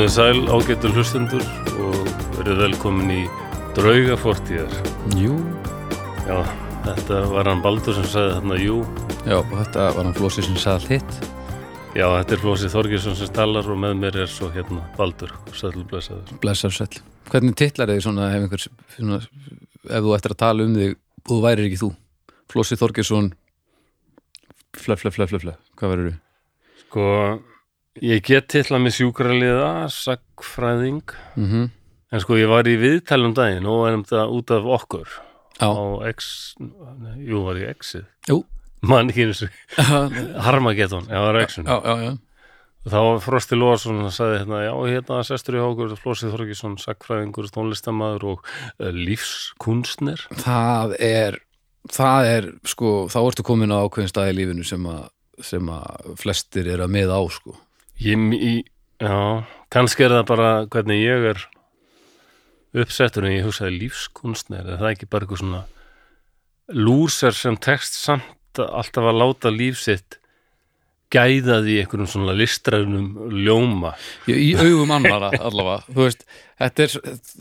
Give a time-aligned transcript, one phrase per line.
[0.00, 1.42] Komið sæl ágættur hlustendur
[1.84, 1.96] og
[2.38, 3.18] verið velkomin í
[3.76, 4.70] drauga fortíðar.
[5.12, 5.34] Jú,
[6.24, 6.38] Já,
[6.86, 8.78] þetta var hann Baldur sem sagði þarna jú.
[9.28, 11.18] já, þetta var hann Flósi sem sagði hitt
[11.92, 16.32] Já, þetta er Flósi Þorgjursson sem talar og með mér er svo hérna Baldur, sælblessaður.
[16.40, 18.64] Blessar sæll Hvernig titlar þig svona ef einhver
[18.96, 21.92] svona, ef þú ættir að tala um þig og þú værir ekki þú
[22.48, 23.30] Flósi Þorgeirsson
[24.80, 26.18] Flö, flö, flö, flö, flö Hvað verður þú?
[26.86, 27.06] Sko,
[28.04, 31.68] ég get titla með sjúkraliða, sagfræðing, Mm
[32.10, 35.12] en sko ég var í viðtælum daginn og erum það út af okkur.
[35.60, 36.30] Já, á X,
[37.20, 38.40] jú var ég X-ið, jú.
[38.80, 41.68] Mann ekki eins og Harmageddon, já, var X-un.
[42.80, 47.50] Þá var Frosti Lóarsson að sagði hérna, já, hérna sestur í hókur, Flósið Þorgesson, sakfræðingur,
[47.52, 50.24] tónlistamæður og uh, lífskunstner.
[50.40, 51.40] Það er
[51.92, 55.10] það er, sko, þá ertu komin á ákveðin stað í lífinu sem að
[55.44, 57.54] sem að flestir er að miða á, sko
[58.00, 58.64] Ég,
[59.00, 59.16] já,
[59.72, 61.42] kannski er það bara hvernig ég er
[62.80, 65.62] uppsettur en ég hugsaði lífskunstner, er það ekki bara eitthvað svona
[66.70, 70.16] lúser sem tekst samt alltaf að láta líf sitt
[71.10, 73.96] gæðað í einhverjum svona listræðunum ljóma.
[74.30, 76.22] Í, í augum annara allavega þú veist,
[76.62, 76.94] er,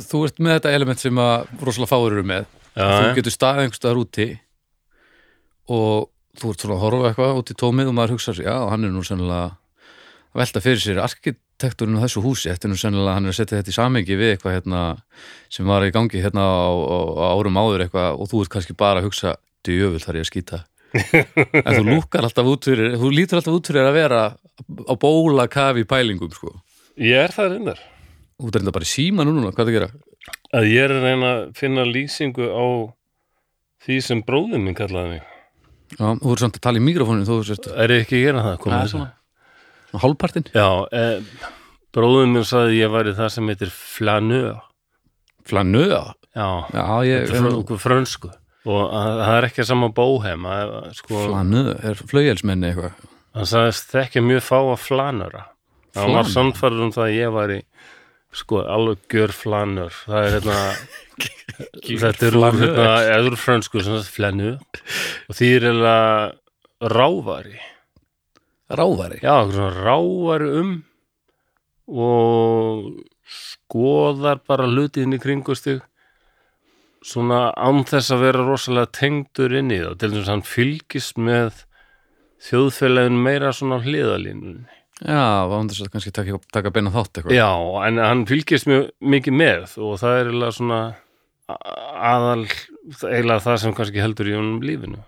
[0.09, 3.13] þú ert með þetta element sem að rosalega fáir eru með Já, þú já.
[3.19, 4.27] getur staðið einhverstaðar úti
[5.69, 6.09] og
[6.39, 8.87] þú ert svona að horfa eitthvað út í tómið og maður hugsa sér, já, hann
[8.87, 9.51] er nú sennilega
[10.37, 13.59] velta fyrir sér arkitekturinn á þessu húsi, þetta er nú sennilega hann er að setja
[13.59, 14.81] þetta í samengi við eitthvað hérna
[15.49, 16.97] sem var í gangi hérna á, á,
[17.33, 19.35] árum áður eitthvað og þú ert kannski bara að hugsa
[19.65, 20.63] djöfull þar ég að skýta
[21.65, 25.45] en þú lúkar alltaf út fyrir þú lítur alltaf út fyrir að vera á bóla
[25.49, 26.55] kafi í pælingum sko
[26.99, 27.77] Ég er það reyndar.
[28.39, 29.87] Þú ert reynda bara í síma núna, hvað er að gera?
[30.59, 32.65] Að ég er reyna að finna lýsingu á
[33.85, 35.29] því sem bróðin minn kallaði mig.
[35.95, 38.43] Já, þú ert samt að tala í mikrofónin, þú sért Er ég ekki að gera
[38.49, 38.57] það?
[38.65, 39.05] Komið
[39.89, 40.49] Það er hálfpartinn.
[40.53, 41.21] Já, eh,
[41.95, 44.59] bróðin minn sagði að ég væri það sem heitir flaneur.
[45.49, 46.13] Flanöða.
[46.35, 48.29] Já, Já, ég, Fr okkur frönsku
[48.69, 50.43] og að- það er ekki að sama bóhem
[50.93, 52.93] sko, flanöða, er flaugjelsmenni eitthvað.
[53.33, 55.43] hann sagðist þekkja mjög fá að flanöra
[55.95, 57.63] hann var samfærður um það að ég væri
[58.31, 60.59] sko alveg gjör flanör það er hérna
[62.03, 66.33] þetta er hérna, eður frönsku sem sagt flanu og því er eiginlega
[66.93, 67.57] rávari
[68.69, 69.19] Ráðari.
[69.23, 70.73] já, rávari um
[71.89, 75.81] og skoðar bara hlutin í kringustig
[77.05, 81.17] svona án þess að vera rosalega tengdur inn í það til þess að hann fylgist
[81.17, 81.63] með
[82.49, 84.67] þjóðfélagin meira svona hliðalínunni
[84.99, 87.37] Já, vándur þess að kannski taka, taka beina þátt eitthvað.
[87.37, 87.49] já,
[87.87, 90.79] en hann fylgist mjög mikið með og það er eiginlega svona
[91.49, 92.43] aðal
[93.07, 95.01] eiginlega það sem kannski heldur í honum lífinu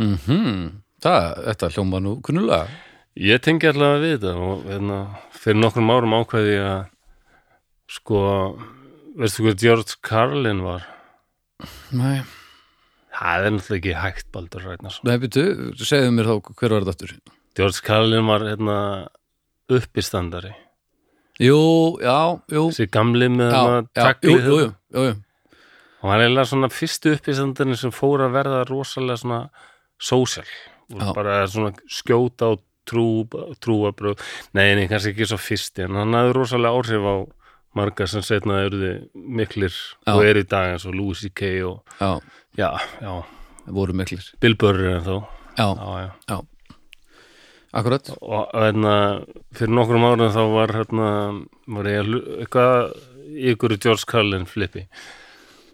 [0.00, 2.66] Mm Það, þetta hljóma nú kunnulega.
[3.20, 4.98] Ég tengi allavega við þetta og hérna,
[5.34, 6.82] fyrir nokkrum árum ákveði ég að
[7.90, 8.20] sko,
[9.18, 10.84] veistu hvað George Carlin var?
[11.96, 12.20] Nei,
[13.20, 15.04] Það er náttúrulega ekki hægt Baldur Ragnarsson.
[15.04, 17.10] nei, byrju, segðu mér þá hver var þetta aftur.
[17.58, 18.76] George Carlin var hérna
[19.68, 20.52] uppistandari.
[21.40, 21.58] Jú,
[22.00, 22.68] já, jú.
[22.70, 24.58] Þessi gamli með Já, hérna já, jú, jú,
[24.94, 25.16] jú, jú.
[26.00, 29.40] Og hann er eiginlega svona fyrstu uppistandarin sem fór að verða rosalega svona
[30.00, 30.46] social.
[30.90, 31.12] Og Já.
[31.14, 32.58] bara svona skjóta á
[32.90, 33.26] trú,
[33.62, 34.18] trúabröð.
[34.56, 37.14] Nei, nei, kannski ekki svo fyrsti, en hann hafði rosalega áhrif á
[37.78, 40.14] marga sem setna eruði miklir Já.
[40.16, 41.50] og er í dag eins og Louis C.K.
[41.62, 42.18] og Já,
[42.58, 42.70] já,
[43.00, 43.12] já,
[43.70, 44.24] voru miklir.
[44.42, 45.20] Bill Burr en þó.
[45.56, 46.40] Já, Já, já.
[47.72, 48.10] akkurat.
[48.20, 48.94] og hérna,
[49.54, 51.08] fyrir nokkrum árum þá var hérna,
[51.70, 52.10] var ég
[52.42, 52.96] eitthvað
[53.30, 54.86] í ykkur George Carlin flippi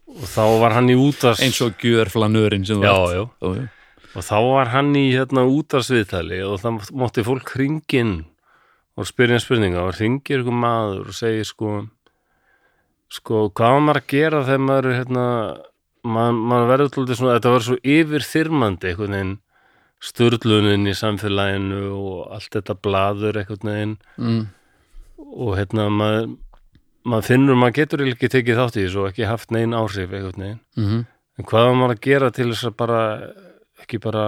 [0.07, 2.93] og þá var hann í útars Eins og gjör flanörinn sem ert.
[2.93, 3.69] já, Já, já.
[4.17, 8.17] Og þá var hann í hérna útarsviðtali og það mátti fólk hringin
[8.97, 11.83] og spyrja spurninga og hringir ykkur maður og segir sko
[13.13, 15.27] sko, hvað var maður að gera þegar maður hérna,
[16.07, 19.35] maður, maður verður til svona, þetta var svo yfirþyrmandi einhvern veginn
[20.07, 23.95] sturlunin í samfélaginu og allt þetta blaður einhvern veginn.
[24.21, 24.43] Mm,
[25.33, 26.31] og hérna maður,
[27.07, 30.47] maður finnur maður getur ekki tekið þátt í þessu og ekki haft neinn áhrif einhvern
[30.49, 30.65] veginn.
[30.77, 31.05] Mhm.
[31.37, 33.01] en hvað var maður að gera til þess að bara
[33.87, 34.27] ekki bara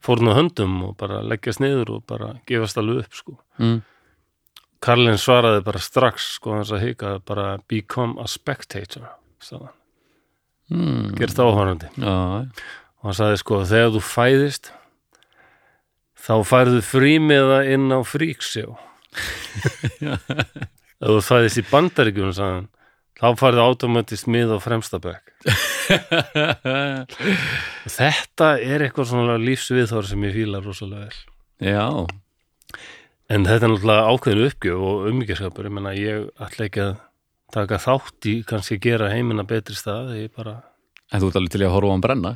[0.00, 3.36] fórna höndum og bara leggjast niður og bara gefast alveg upp sko.
[3.60, 3.80] Mm.
[4.80, 9.10] Karlin svaraði bara strax sko hans að hika bara become a spectator
[10.70, 11.14] Mm.
[11.18, 14.68] gerst áhörandi Já, og hann sagði sko þegar þú fæðist
[16.20, 18.76] þá færðu frímiða inn á fríksjó.
[21.00, 22.68] Ef þú fæðist í bandaríkjum sagði hann
[23.20, 25.34] þá færðu automatist mið á fremsta bekk.
[27.10, 31.20] Og þetta er eitthvað svona lífsviðþór sem ég fíla rosalega vel.
[31.70, 31.84] Já,
[33.30, 36.94] en þetta er náttúrulega ákveðin uppgjöf og umhyggjaskapur, ég menna ég ætla ekki að
[37.52, 40.60] taka þátt í kannski gera heimina betri stað, bara
[41.10, 42.30] En þú ert alveg til að horfa á hann brenna?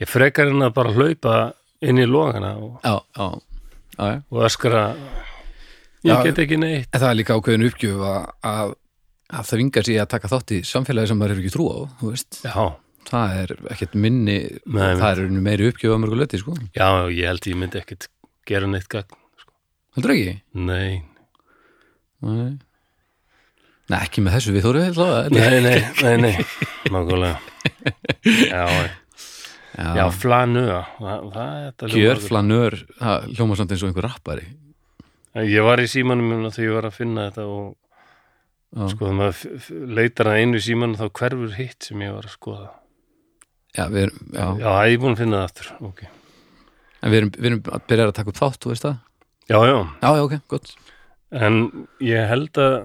[0.00, 1.34] Ég frekar henni að bara hlaupa
[1.80, 3.28] inn í logana og, Já, já,
[3.96, 4.18] já, já.
[4.28, 4.82] og öskra
[6.04, 6.22] ég Já.
[6.26, 6.88] get ekki neitt.
[6.92, 8.74] En það er líka ákveðin uppgjöf að,
[9.30, 11.66] að, að það vingar sig að taka þátt í samfélagi sem maður hefur ekki trú
[11.70, 12.40] á, þú veist.
[12.44, 12.64] Já,
[13.10, 16.56] það er ekkert minni Nei, það er meiri uppgjöf að mörgu löti, sko.
[16.76, 18.08] Já, ég held ég myndi ekkit
[18.50, 19.16] gera neitt gagn,
[19.96, 20.34] Heldur ekki?
[20.54, 21.02] nei.
[22.20, 22.58] Nei.
[23.90, 24.82] Nei, ekki með þessu við þóru
[25.34, 26.34] nei, nei, nei, nei,
[26.94, 27.38] nákvæmlega.
[28.46, 28.90] Já, já,
[29.80, 30.04] Já,
[31.88, 34.44] hljómar- Kjörflanör, það hljóma samt eins og einhver rappari.
[35.46, 37.68] Ég var í símanum þegar ég var að finna þetta og.
[38.70, 42.36] Sko þegar maður leitar að einu í símanum þá hverfur hitt sem ég var að
[42.36, 42.68] skoða.
[43.76, 44.46] Já, við erum, já.
[44.46, 45.72] Já, það er ég búin að finna það aftur.
[45.90, 46.00] ok.
[47.00, 48.96] En við erum, við erum að byrja að taka upp þátt, þú veist það?
[49.50, 50.74] Já, já, Já, já, ok, gott
[51.30, 52.76] en ég held að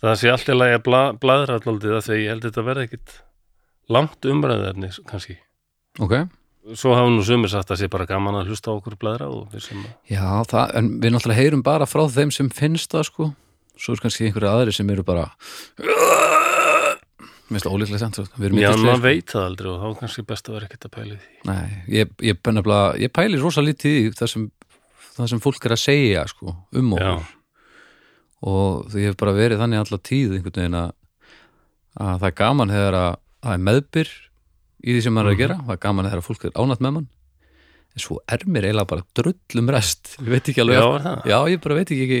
[0.00, 3.16] það sé alltaf að bla, bladra allaldið það þegar ég held að þetta verði ekkit
[3.90, 5.40] langt umræðefni kannski.
[6.00, 6.14] Ok,
[6.76, 9.62] Svo hafa nú sumir sagt að sé bara gaman að hlusta okkur bladra og við
[9.64, 13.28] sem að, já, það, en við náttúrulega heyrum bara frá þeim sem finnst það, sko
[13.80, 15.30] Svo er kannski einhverju aðri sem eru bara
[17.50, 18.08] það ólíklega
[18.46, 19.02] erum já, maður sko.
[19.02, 21.30] veit það aldrei og þá er kannski best að vera ekkit að pæli því.
[21.48, 22.40] Nei, ég, ég,
[23.02, 24.46] ég pæli rosa lítið í það sem,
[25.16, 27.28] það sem fólk er að segja, sko, um okkur
[28.40, 30.92] og því hefur bara verið þannig alla tíð einhvern veginn að,
[32.00, 33.10] að það er gaman þegar að
[33.40, 34.12] það er meðbyr
[34.80, 36.84] í því sem maður er að gera, það er gaman þegar að fólk er ánætt
[36.84, 37.08] með mann
[37.90, 40.14] en svo er mér eiginlega bara drullum rest.
[40.20, 42.20] Ég veit ekki alveg já, já, ég bara veit ekki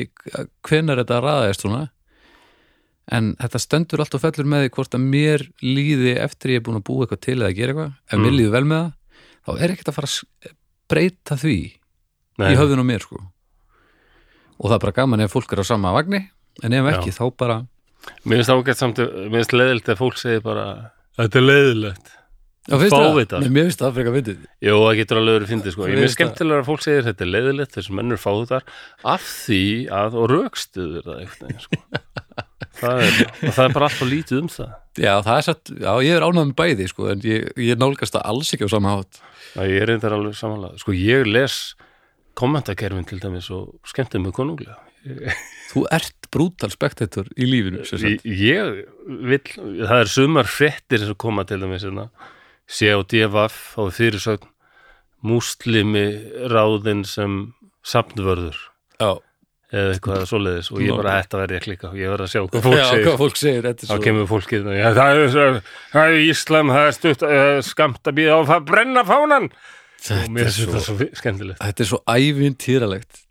[0.66, 1.20] hvenar þetta
[1.58, 1.82] svona.
[3.10, 6.66] En þetta stendur allt og fellur með því hvort að mér líði eftir ég er
[6.66, 7.92] búin að búa eitthvað til eða gera eitthvað.
[8.06, 8.38] Ef mér Mm.
[8.38, 8.92] líður vel með það
[9.46, 10.54] þá er ekkert að fara að
[10.90, 11.56] breyta því
[12.38, 13.18] Nei, í höfðun á mér sko.
[14.60, 16.20] Og það er bara gaman ef fólk er á sama vagni
[16.62, 17.66] en ef ekki þá bara
[18.24, 22.06] Mér finnst ágætt samt, mér finnst leiðilegt að fólk segir bara, þetta er leiðilegt.
[22.68, 23.18] Já, finnst Fá þér það?
[23.20, 23.38] þetta.
[23.40, 25.86] Nei, mér finnst það frekar fyndið Jú, það getur alveg verið fyndið sko.
[25.86, 28.66] Ég Mér finnst skemmtilega að fólk segir þetta er leiðilegt þessum mennur fáðu þar
[29.14, 29.62] af því
[30.00, 31.80] að, og raukstuður það eitthvað, sko.
[32.82, 34.74] það er, og það er bara alltaf lítið um það.
[35.00, 38.16] Já, það er satt, já, ég er ánægð með bæði sko, en ég, ég nálgast
[38.18, 40.78] það alls ekki á sama hátt Já, ég er reyndar alveg samanlega.
[40.78, 41.56] Sko, ég les
[42.38, 44.76] kommentakerfin til dæmis og skemmtið mig konunglega.
[45.72, 48.26] Þú ert brútal spektator í lífinu sem sagt.
[48.28, 49.40] Ég, ég vil,
[49.80, 51.86] það er sumar fréttir sem koma til dæmis
[52.70, 52.92] hérna, sé
[53.76, 54.46] á fyrirsögn
[55.26, 56.04] múslimi
[56.48, 57.40] ráðin sem
[57.84, 58.56] safnvörður
[59.00, 59.10] Já,
[59.70, 62.40] eða eitthvað svoleiðis og ég bara þetta verði að klika og ég verði að sjá
[62.46, 65.30] hvað fólk já segir hvað fólk segir er þá svo, kemur fólkið já, það, er,
[65.34, 65.62] svo-
[65.92, 69.58] það er Íslam, það er stutt uh, skamt að býða á að brenna fánan og
[70.00, 73.22] þetta, mér er finnst þetta svo, svo skemmtilegt þetta er svo ævintýralegt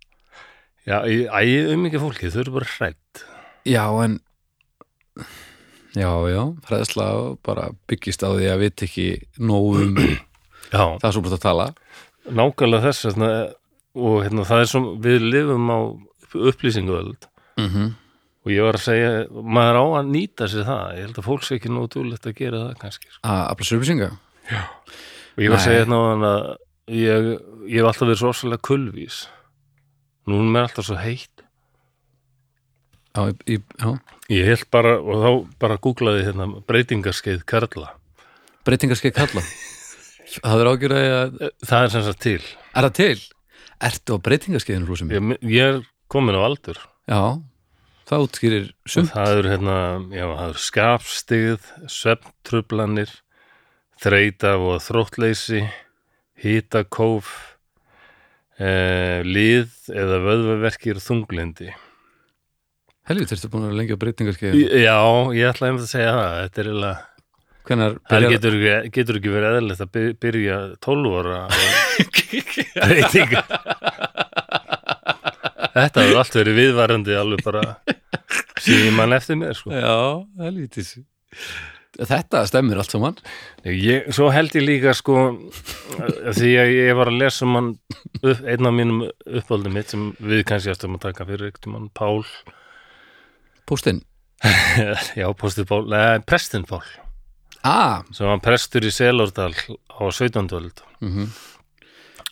[0.89, 3.25] já, ég- æ, um ekki fólkið, þau eru bara hrætt
[3.69, 4.19] Já, en
[5.97, 7.05] Já, já, fræðsla
[7.45, 9.07] bara byggist á því að vit ekki
[9.41, 9.95] nóg um
[10.75, 11.65] já, það er svo bara að tala.
[12.29, 13.31] Nákvæmlega þess hérna,
[13.97, 15.79] og hérna, það er svo við lifum á
[16.29, 17.25] upplýsinguöld
[17.57, 17.91] mm -hmm.
[18.45, 20.97] og ég var að segja, maður á að nýta sér það.
[20.97, 23.21] Ég held að fólk sé ekki nóg dúlegt að gera það kannski sko.
[23.23, 24.09] að afla sörfissinga
[25.39, 25.97] og ég var að segja hérna
[26.29, 26.57] að
[26.89, 27.27] ég,
[27.69, 29.17] ég hef alltaf verið svo svolítið kulvís
[30.29, 31.38] nú er alltaf svo heitt
[33.17, 33.89] Já, í- já,
[34.29, 35.29] ég held bara, og þá
[35.63, 37.89] bara googlaði hérna breytingarskeið Karla.
[38.67, 39.43] Breytingarskeið kalla
[40.29, 42.41] Það er ágjörði að það er sem sagt til.
[42.77, 43.21] Er það til?
[43.89, 45.09] Ertu á breytingarskeiðinu hlúsum?
[45.15, 45.79] ég, ég er
[46.11, 46.77] komin á aldur.
[47.09, 47.21] Já,
[48.11, 49.09] það útskýrir sumt.
[49.15, 49.77] Það eru hérna,
[50.13, 53.15] já, það eru skapstigð svefntrublanir
[53.99, 55.63] þreita og þróttleysi
[56.39, 57.31] hitakóf
[58.61, 61.73] eh, lið eða vöðvaverkir og þunglindi
[63.09, 64.81] Helvið, ertu búin að vera lengi á breytingarskeiðinu?
[64.83, 64.97] já,
[65.39, 66.97] ég ætla einmitt að segja það þetta er eiginlega
[67.69, 71.47] Hvenær Það byrjar getur ekki, getur ekki verið eðlilegt að by- byrja 12 ára á
[72.89, 73.41] breytinga
[75.69, 77.63] Þetta hefur allt verið viðvarandi alveg bara
[78.59, 79.71] síðan mann eftir mér sko.
[79.73, 79.95] Já,
[80.43, 80.95] helvítis
[81.99, 83.17] Þetta stemmir allt saman
[83.67, 85.15] ég, Svo held ég líka sko
[85.99, 87.69] því að ég var að lesa um hann
[88.21, 89.01] upp, einn af mínum
[89.39, 92.23] uppáldum mitt sem við kannski eftir að taka fyrir ekkert mann Pál
[93.69, 94.01] Póstinn?
[95.19, 96.81] Já, postið Pál, neða, prestin Pál.
[97.67, 100.47] Ah, sem var prestur í Selordal á 17.
[100.55, 100.83] öld.
[101.03, 101.27] Mm -hmm.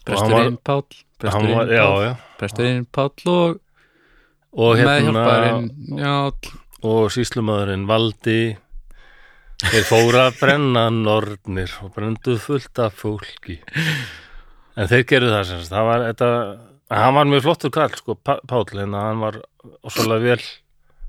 [0.08, 0.84] Presturinn var-
[1.18, 3.60] Presturinn já Presturinn Páll og
[4.54, 5.52] og hérna
[6.84, 8.58] og síslumæðurinn Valdi
[9.66, 13.60] þeir fóra að brenna nornir og brendu fullt af fólki.
[14.78, 16.30] En þeir gerðu það sem sagt, það var þetta
[17.02, 19.42] hann var mjög flottur kall sko, Páll, en hann var
[19.90, 20.44] svolítið vel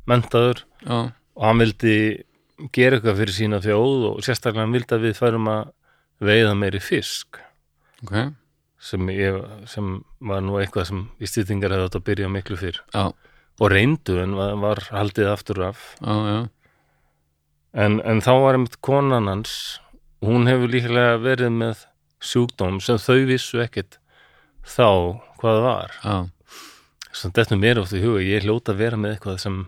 [0.08, 1.96] mentaður já, og hann vildi
[2.74, 5.72] gera eitthvað fyrir sína þjóð og sérstaklega hann vildi að við færum að
[6.28, 7.40] veiða meiri fisk.
[8.04, 8.14] Ok.
[8.88, 12.78] Sem, ég, sem var nú eitthvað sem ístýtingar hefði átt að byrja miklu fyrr.
[12.94, 13.10] Já,
[13.58, 15.84] og reyndu en var, var haldið aftur af.
[15.98, 16.46] Já,
[17.78, 19.54] en, en þá var einmitt konan hans
[20.24, 21.84] hún hefur líklega verið með
[22.24, 23.98] sjúkdóm sem þau vissu ekkit
[24.66, 24.88] þá
[25.38, 25.98] hvað var.
[27.14, 29.60] Sem þetta mér oft í huga, ég hljóta að vera með eitthvað sem,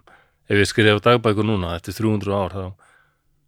[0.51, 2.65] ef ég skrifa dagbækur núna eftir 300 ár þá,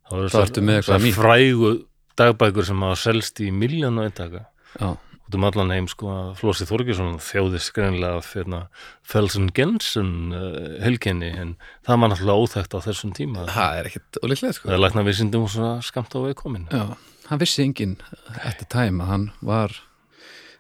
[0.09, 1.17] þá er nýtt.
[1.17, 1.73] frægu
[2.19, 4.47] dagbækur sem hafa selst í miljónu eintaka.
[4.79, 4.95] Já,
[5.33, 8.63] út um allan heim sko að Flósi Þorgjursson þjóðist greinlega hérna,
[9.09, 11.55] Felsen Gensen uh, helginni en
[11.87, 13.47] það var náttúrulega óþægt á þessum tíma.
[13.51, 14.69] Það er ekkit ólíklega sko.
[14.69, 16.85] Það er lækna svona skamt á veg komin já,
[17.31, 17.97] hann vissi enginn
[18.45, 19.79] eftir tæm að hann var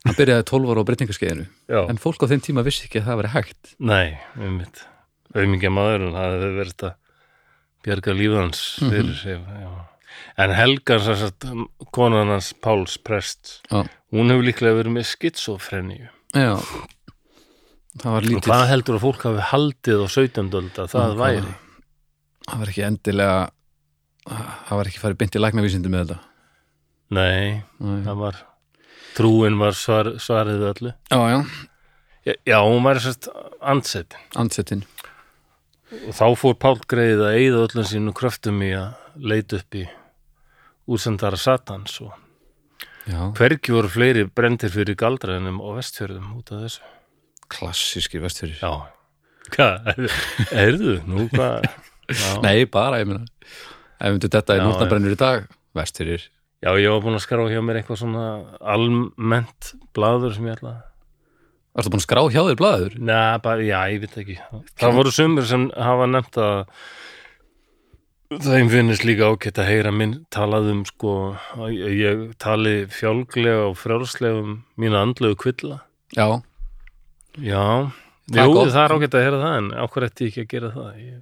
[0.02, 1.46] hann byrjaði 12 ára á breytingarskeiðinu
[1.86, 3.76] en fólk á þeim tíma vissi ekki að það veri hægt.
[3.78, 4.86] Nei, um mitt
[5.34, 6.98] auðmingja maður og það hefur verið að
[7.82, 9.70] bjarga lífið hans fyrir sig já.
[10.44, 11.48] en Helga sem sagt,
[11.94, 13.82] konan hans Páls Prest já,
[14.14, 16.54] hún hefur líklega verið með skitsofreníu já.
[17.92, 20.46] Það var og hvað heldur að fólk hafi haldið á 17.
[20.56, 21.56] öld að það væri?
[22.46, 23.34] það var ekki endilega
[24.30, 26.18] það var ekki farið beint í læknavísindi með þetta.
[27.12, 27.98] Nei, Nei.
[28.06, 28.38] það var
[29.16, 30.94] trúin var svar, svarið öllu.
[31.12, 33.28] Já, já, já, hún var sérst
[33.60, 34.86] ansett andsetin
[35.92, 39.84] og þá fór Pál greið að eyða öllum sínu kröftum í að leita upp í
[40.92, 42.14] útsendara Satans og
[43.06, 46.90] já, hvergi voru fleiri brendir fyrir galdræðinum og vestfjörðum út af þessu.
[47.52, 48.72] Klassíski vestfyrir já,
[49.52, 49.90] hvað,
[50.64, 51.66] erðu nú hvað
[52.46, 55.44] nei, bara, ég meina ef við myndum þetta í Já, Nortnabrennur í dag
[55.76, 56.24] vestfyrir,
[56.64, 58.24] já, ég var búin að skrá hjá mér eitthvað svona
[58.74, 60.74] almennt blaður sem ég ætla
[61.72, 62.98] að varstu búin að skrá hjá þér blaður?
[63.00, 64.38] Nei, bara, já, ég veit ekki.
[64.80, 66.60] Það voru sumir sem hafa nefnt að
[68.42, 71.16] þeim finnist líka ágætt að heyra minn talað um sko,
[71.56, 75.82] að ég tali fjálglega og frjálslega um mína andlegu kvilla.
[76.12, 76.40] Já,
[77.40, 77.88] Já,
[78.32, 80.70] Það jú, það er ágætt að heyra það en ákvað ætti ég ekki að gera
[80.76, 80.88] það?
[81.02, 81.20] Ég...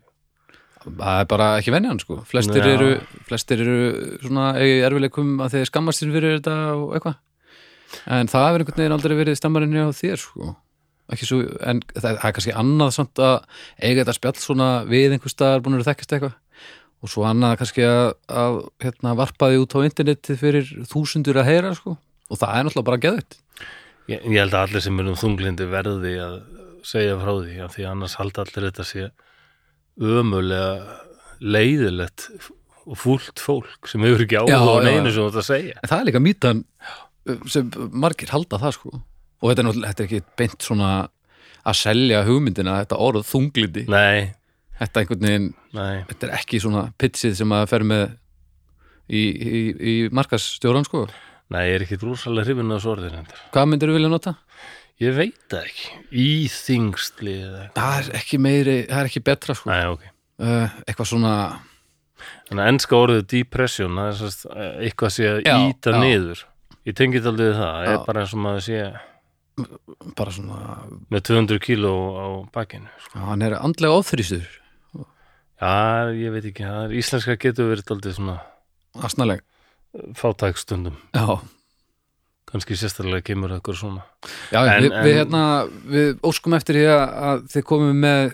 [0.84, 2.18] það er bara ekki venjan sko.
[2.28, 2.70] Flestir Já.
[2.74, 2.90] eru,
[3.28, 3.78] flestir eru
[4.24, 7.18] svona erfileikum að þeir skammast sér fyrir þetta og eitthvað
[8.06, 10.52] en það hefur einhvern veginn aldrei verið stammarinn á þér sko.
[11.20, 13.36] Svo, en það, það er kannski annað samt að
[13.82, 16.36] eiga þetta spjall svona við einhvers staðar búin að þekkast eitthvað.
[17.00, 21.48] Og svo annað kannski að, að hérna, varpa því út á internetið fyrir þúsundur að
[21.50, 21.96] heyra sko.
[22.30, 23.40] Og það er náttúrulega bara geðvitt
[24.10, 26.38] Ég, ég held að allir sem eru um þunglindi verði að
[26.86, 29.10] segja frá því að því annars halda allir þetta sé
[30.00, 30.96] ömulega
[31.40, 32.26] leiðilegt
[32.90, 35.76] og fúlt fólk sem hefur ekki áhuga á neinu sem þú ert að segja.
[35.78, 36.64] En það er líka mýtan
[37.50, 40.90] sem margir halda það sko og þetta er náttúrulega, þetta er ekki beint svona
[41.70, 44.32] að selja hugmyndina þetta orð þunglindi, Nei,
[44.80, 48.04] þetta einhvern veginn nei þetta er ekki svona pitsið sem að fer með
[49.10, 49.62] í, í,
[49.92, 51.06] í markasstjóran sko
[51.50, 53.40] Nei, ég er ekki rosalega hrifin af svo orðir hendur.
[53.50, 54.34] hvað myndir þú vilja nota?
[55.00, 55.86] Ég veit það ekki.
[56.22, 57.70] Íþingstli eitthvað.
[57.78, 60.04] það er ekki meiri, það er ekki betra sko Nei, ok.
[60.44, 61.34] uh, eitthvað svona
[62.50, 64.42] Þannig að ennska orðið depression, það er sérst
[64.84, 66.00] eitthvað sé að Já, íta já.
[66.04, 66.42] niður.
[66.88, 67.84] Ég tengi þetta aldrei við það.
[67.84, 67.90] Já.
[67.92, 68.80] er bara eins og maður sé
[70.16, 70.58] bara svona,
[71.12, 72.88] með 200 kíló á bakinu.
[73.04, 73.18] Sko.
[73.18, 74.46] já, hann er andlega ofþrýstur
[75.60, 76.64] Já, ég veit ekki.
[76.64, 78.38] Er, íslenska getur verið aldrei svona
[79.04, 79.42] asnaleg,
[80.16, 80.94] fátækstundum.
[81.12, 81.40] já
[82.50, 84.00] Kannski sérstaklega kemur eitthvað svona.
[84.50, 85.42] Já, En- við, við, en- hérna,
[85.86, 88.32] við óskum eftir því að, þið komum með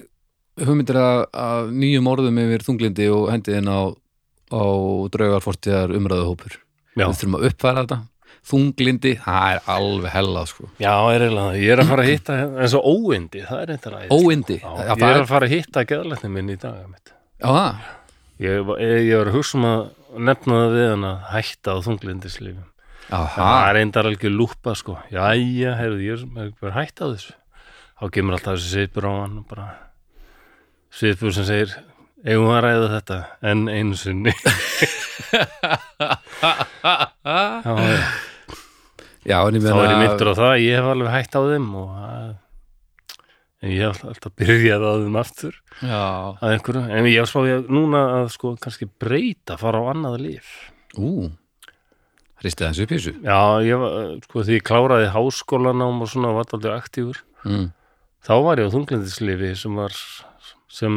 [0.65, 3.81] hugmyndir að, að nýjum orðum yfir þunglindi og hendið inn á,
[4.57, 4.63] á
[5.13, 6.57] draugarfortiðar umræðuhópur.
[6.97, 7.99] Já, Við þurfum að uppfæra þetta.
[8.47, 10.69] Þunglindi, það er alveg hellað, sko.
[10.79, 11.57] já er eiginlega.
[11.59, 14.13] Ég er að fara að hitta eins og óindi, það er eitthvað ræðist.
[14.15, 14.57] Óindi.
[14.63, 16.87] Já, ég er að fara að hitta geðlækni minn í dag já,
[17.43, 17.75] það.
[18.47, 19.81] Ég, var- ég, var að hugsa um að
[20.29, 22.69] nefna það við hann að hætta á þunglindislífum.
[23.07, 24.95] Já, Það er eindar algjör lúpa sko.
[25.11, 27.35] Jæja, heyrðu, ég er bara hætt á þessu.
[27.99, 29.67] Þá kemur alltaf þessi svipur á hann og bara
[30.93, 31.71] svipur sem segir
[32.27, 34.33] eigum við að ræða þetta en einu sinni.
[39.27, 39.85] Já, ég þá meina...
[39.85, 42.35] er ég myndur á það, ég hef alveg hætt á þeim og það
[43.67, 45.57] en ég hef alltaf byrjað á þeim aftur.
[45.81, 46.05] Já,
[46.37, 50.53] að einhverju, en ég hef ég núna að sko kannski breyta, fara á annað líf
[50.97, 51.31] ú,
[52.43, 53.15] hristið hans upp í þessu.
[53.25, 53.97] Já, ég var,
[54.29, 57.23] sko, því ég kláraði háskólanám og svona var aldrei aktífur.
[57.47, 57.69] Mm.
[58.27, 59.95] þá var ég á þunglindislifi sem var
[60.77, 60.95] sem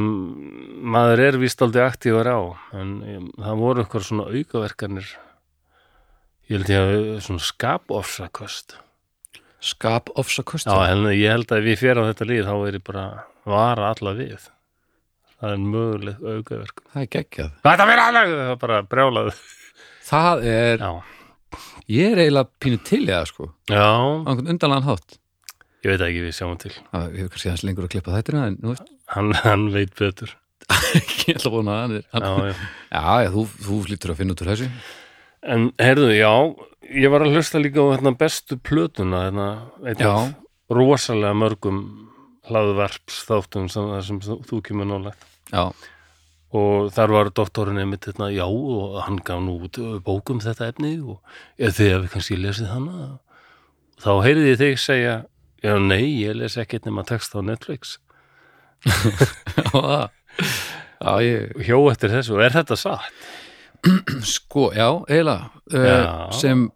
[0.81, 2.39] maður er víst aldrei aktífur á
[2.75, 5.11] en um, það voru eitthvað svona aukaverkanir
[6.49, 8.77] ég held ég að svona skapofsaköst
[9.59, 12.55] skap ofsa kosti Já, en ég held að ef ég fer á þetta líð þá
[12.55, 13.05] er ég bara
[13.49, 14.49] vara alla við.
[15.39, 17.53] Það er möguleg aukaverk það er geggjað.
[17.71, 19.31] Alveg, það er bara brjálað.
[20.09, 20.91] Það er, Já,
[21.95, 23.85] ég er eiginlega pínu til í það sko, já,
[24.33, 25.19] undanlegan hátt.
[25.79, 26.73] Ég veit ekki við sjáum til.
[26.91, 30.35] Það er kannski hans lengur að klippa þetta en nú veist, Hann, hann veit betur.
[31.29, 34.35] Ég ætla að vona að hann er já já, já, þú, þú lítur að finna
[34.35, 34.67] út úr þessu
[35.47, 36.31] En heyrðu, já,
[36.91, 39.47] ég var að hlusta líka á hérna, bestu plötuna hérna,
[40.73, 41.79] rosalega mörgum
[42.49, 45.15] hlaðvarps þáttum sem, sem þú, þú kemur nálega
[45.53, 45.69] já,
[46.59, 50.97] og þar var doktorinn einmitt hérna, já, og hann gaf nú út bókum þetta efni
[50.99, 51.19] og
[51.61, 53.09] eða þið hefur kannski lesið hana
[54.01, 55.15] þá heyrði ég þig segja
[55.63, 57.97] já, nei, ég les ekkert nema text á Netflix.
[60.99, 63.13] Já, ég hjó eftir þessu, er þetta satt?
[64.35, 66.67] Sko, já, eiginlega uh, sem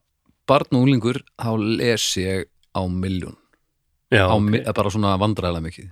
[0.47, 2.45] barn og unglingur þá les ég
[2.75, 3.35] á miljón
[4.13, 4.43] Já, á, ok.
[4.45, 5.89] mi- bara svona vandræðilega mikið.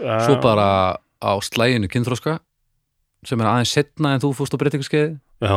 [0.00, 0.14] Já.
[0.24, 2.38] svo bara á slæginu kynþróska
[3.26, 5.18] sem er aðeins setna en þú fórst á breytingarskeið.
[5.44, 5.56] Já,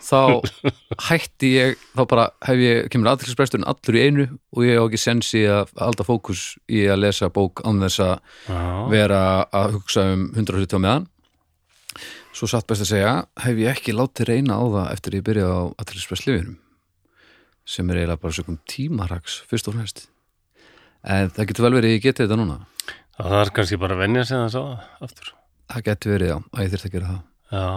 [0.00, 0.20] þá
[1.08, 5.00] hætti ég þá bara hef ég, kemur aðtilspresturinn allur í einu og ég á ekki
[5.00, 8.16] sens í að halda fókus í að lesa bók án þess að
[8.92, 9.20] vera
[9.52, 11.08] að hugsa um 170 á meðan
[12.32, 13.12] svo satt best að segja
[13.44, 16.58] hef ég ekki látið reyna á það eftir ég byrja á aðtilspresslifinum
[17.68, 20.06] sem er eiginlega bara sökum tímaraks fyrst og fremst.
[21.06, 22.56] En það getur vel verið ég geti þetta núna.
[23.18, 25.28] Það er kannski bara að venja sig það aftur.
[25.72, 27.20] Það getur verið já, að ég þyrfti að gera það.
[27.52, 27.68] Já,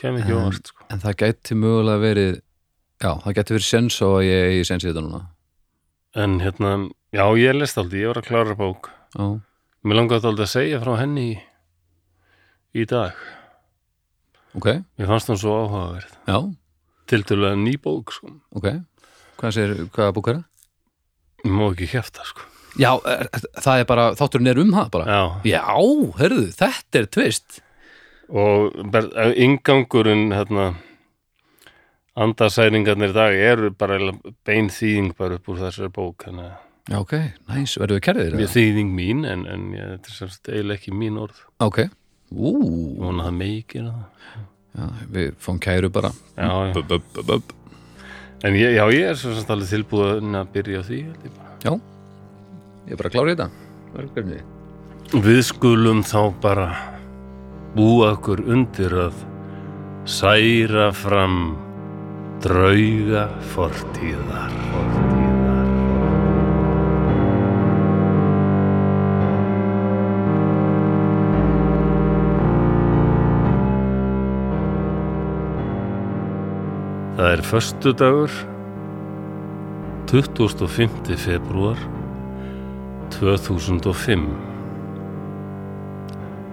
[0.00, 0.86] kem ekki óvart sko.
[0.90, 4.84] en það geti mögulega verið já, það geti verið sens á að ég eigi sens
[4.84, 5.22] í þetta núna.
[6.14, 6.74] En hérna,
[7.14, 8.90] já, ég lest aldrei, ég var að klára bók.
[9.14, 9.24] Já,
[9.84, 11.32] Mér langaði aldrei að segja frá henni í,
[12.80, 13.18] í dag
[14.54, 16.16] ok, Mér fannst hún svo áhugaverð.
[16.30, 16.38] Já,
[17.10, 18.30] Tildulega ný bók, sko.
[18.56, 18.70] Ok.
[19.36, 20.44] Hvað er það?
[21.44, 22.46] Ég má ekki kjæfta, sko.
[22.80, 23.28] Já, er,
[23.60, 25.04] það er bara, þátturinn er um það bara.
[25.04, 25.62] Já, já,
[26.18, 27.60] hörðu, þetta er tvist.
[28.32, 30.70] Og ber- ingangurinn, hérna
[32.14, 33.98] Andasæringarnir í dag eru bara
[34.46, 37.14] bein þýðing bara upp úr þessari bók að já, ok,
[37.50, 41.18] næs, verður við kærðir Mér þýðing mín, en, en ég, þetta er eiginlega ekki mín
[41.18, 41.40] orð.
[41.64, 41.80] Ok,
[42.32, 42.52] ú,
[43.00, 44.08] Vona það megi gera það
[44.74, 46.72] já, við fáum kæru bara Já, já.
[46.74, 47.52] bub, bub, bub, bub.
[48.44, 51.36] En ég, já, ég er svo semst alveg tilbúin að byrja á því held ég
[51.36, 51.52] bara.
[51.64, 51.72] já,
[52.88, 53.50] ég er bara að klára þetta
[53.94, 54.40] verkefni
[55.24, 56.68] Við skulum þá bara
[57.76, 59.20] búa okkur undir að
[60.08, 61.54] særa fram
[62.44, 64.50] drauga fortíðar.
[64.74, 65.13] fortíðar.
[77.24, 78.32] Það er föstudagur
[80.10, 81.14] 25.
[81.16, 81.78] februar
[83.14, 84.26] 2005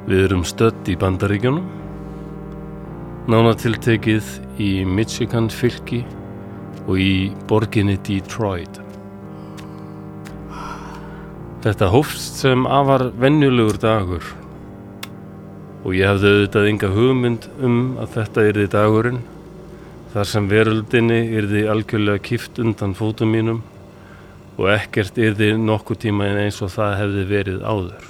[0.06, 1.66] Við erum stödd í Bandaríkjunum,
[3.28, 4.30] nánatiltekið
[4.64, 6.00] í Michigan fylki
[6.86, 8.80] og í borginni Detroit.
[11.68, 14.32] Þetta hófst sem afar venjulegur dagur
[15.84, 19.22] og ég hafði auðvitað enga hugmynd um að þetta yrði dagurinn
[20.12, 23.62] þar sem veröldinni yrði algjörlega kift undan fótum mínum
[24.58, 28.10] og ekkert yrði nokkuð tíma eins og það hefði verið áður.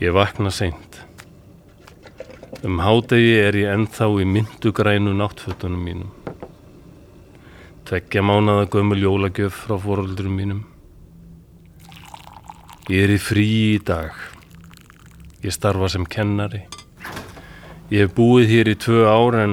[0.00, 1.00] Ég vakna seint.
[2.64, 6.12] Um hádegi er ég ennþá í myndugrænu náttfötunum mínum.
[7.84, 10.62] Tveggja mánada gömul jólagjöf frá foreldurum mínum.
[12.88, 14.16] Ég er í frí í dag.
[15.44, 16.64] Ég starfa sem kennari.
[17.94, 19.52] Ég hef búið hér í tvö ár en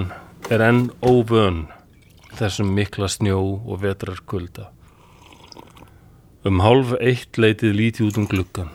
[0.49, 1.67] er enn óvön
[2.39, 4.71] þessum mikla snjó og vetrarkulda.
[6.41, 8.71] Um hálf eitt leitið lítið út um gluggan.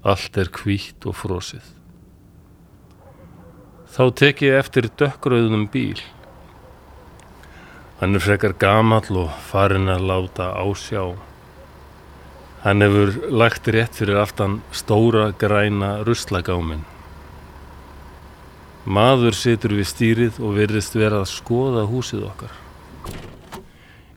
[0.00, 1.66] Allt er hvítt og frosið.
[3.92, 6.00] Þá tek ég eftir dökkrauðum bíl.
[8.00, 11.10] Hann er frekar gamall og farin að láta ásjá.
[12.64, 16.86] Hann hefur lagt rétt fyrir aftan stóra græna ruslagáminn.
[18.82, 22.56] Maður situr við stýrið og virðist vera að skoða húsið okkar.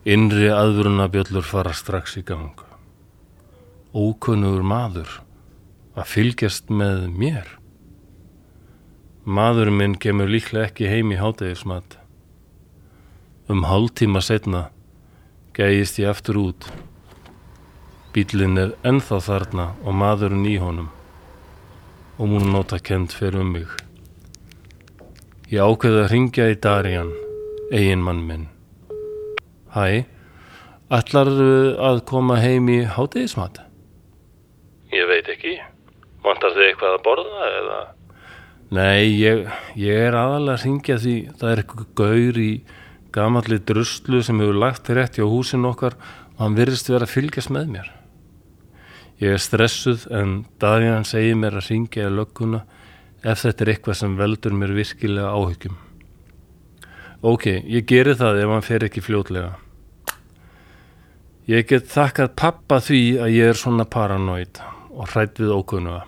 [0.09, 2.57] Innri aðvörunabjöllur fara strax í gang.
[3.93, 5.19] Ókunnugur maður
[5.93, 7.45] að fylgjast með mér.
[9.25, 11.99] Maðurinn minn kemur líklega ekki heim í hátegismat.
[13.45, 14.71] Um hálftíma setna
[15.53, 16.71] gægist ég aftur út.
[18.17, 20.89] Bílinn er ennþá þarna og maðurinn í honum
[22.17, 23.84] og múin nota kent fyrir um mig.
[25.51, 27.13] Ég ákveði að ringja í Darian,
[27.69, 28.47] eigin mann minn.
[29.75, 30.05] Hæ,
[30.93, 31.31] Ætlar
[31.81, 33.57] að koma heim í hátegismat?
[34.93, 35.55] Ég veit ekki.
[36.21, 37.77] Vantar þið eitthvað að borða eða?
[38.77, 39.41] Nei, ég,
[39.81, 42.51] ég er aðalega að ringja því það er eitthvað gaur í
[43.17, 45.97] gamalli druslu sem hefur lagt rétt hjá húsin okkar
[46.35, 47.91] og hann virðist vera að fylgjast með mér.
[49.21, 52.61] Ég er stressuð en Davíðan segir mér að ringja í lögguna
[53.25, 55.77] ef þetta er eitthvað sem veldur mér virkilega áhyggjum.
[57.25, 59.55] Ok, ég geri það ef hann fer ekki fljótlega.
[61.49, 64.61] Ég get þakkað pappa því að ég er svona paranoid
[64.93, 66.03] og hrætt við ókunnuga.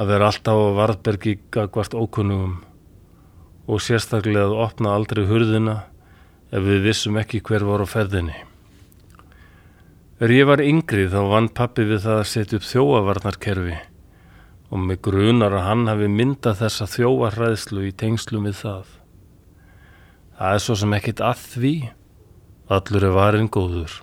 [0.00, 2.58] Að vera alltaf á varðbergi gagvart ókunnugum
[3.68, 5.78] og sérstaklega að opna aldrei hurðina
[6.52, 8.36] ef við vissum ekki hver var á ferðinni.
[10.24, 13.80] Er ég var yngri þá vann pappi við það að setja upp þjóavarnarkerfi
[14.74, 18.88] og með grunar að hann hafi myndað þessa þjóarræðslu í tengslum við það.
[20.34, 21.74] Það er svo sem ekkit að því,
[22.74, 23.94] allur er varin góður.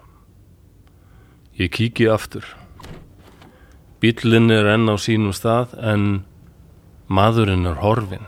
[1.59, 2.45] Ég kíki aftur.
[3.99, 6.23] Bílinn er enn á sínum stað en
[7.11, 8.23] maðurinn er horfin.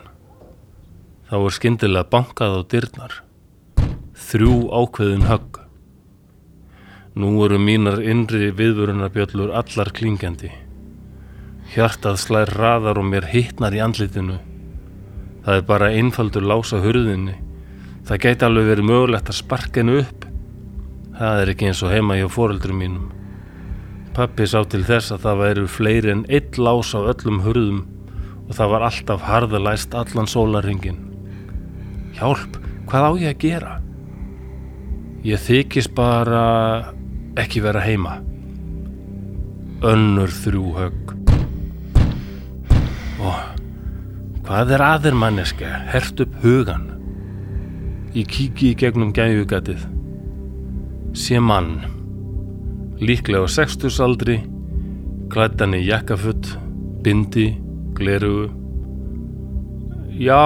[1.31, 3.15] Þá er skyndilega bankað á dyrnar.
[4.19, 5.63] Þrjú ákveðin högg.
[7.15, 10.51] Nú eru mínar innri viðvörunarbjöllur allar klingjandi.
[11.73, 14.35] Hjartað slær raðar og mér hittnar í andlitinu.
[15.41, 17.33] Það er bara einfaldur lása hurðinni.
[18.05, 20.27] Það gæti alveg verið mögulegt að sparka hennu upp.
[21.17, 23.07] Það er ekki eins og heima hjá foreldrum mínum.
[24.13, 27.81] Pappi sá til þess að það væri fleiri en eitt lás á öllum hurðum
[28.43, 30.99] og það var alltaf harðalæst allan sólaringin.
[32.19, 33.73] Hjálp, hvað á ég að gera?
[35.25, 36.43] Ég þykist bara
[37.41, 38.19] ekki vera heima.
[39.81, 41.12] Önnur þrjú högg.
[43.23, 43.31] Ó,
[44.43, 45.71] hvað er aðeir manneska?
[45.93, 46.89] Hert upp hugan.
[48.13, 49.87] Ég kíki í gegnum gæjugatið.
[51.17, 51.79] Sé mann.
[53.01, 54.41] Líklega á sextusaldri,
[55.33, 56.53] klættan í jakkafutt,
[57.05, 57.53] bindi,
[57.97, 58.51] glerugu.
[60.13, 60.45] Já,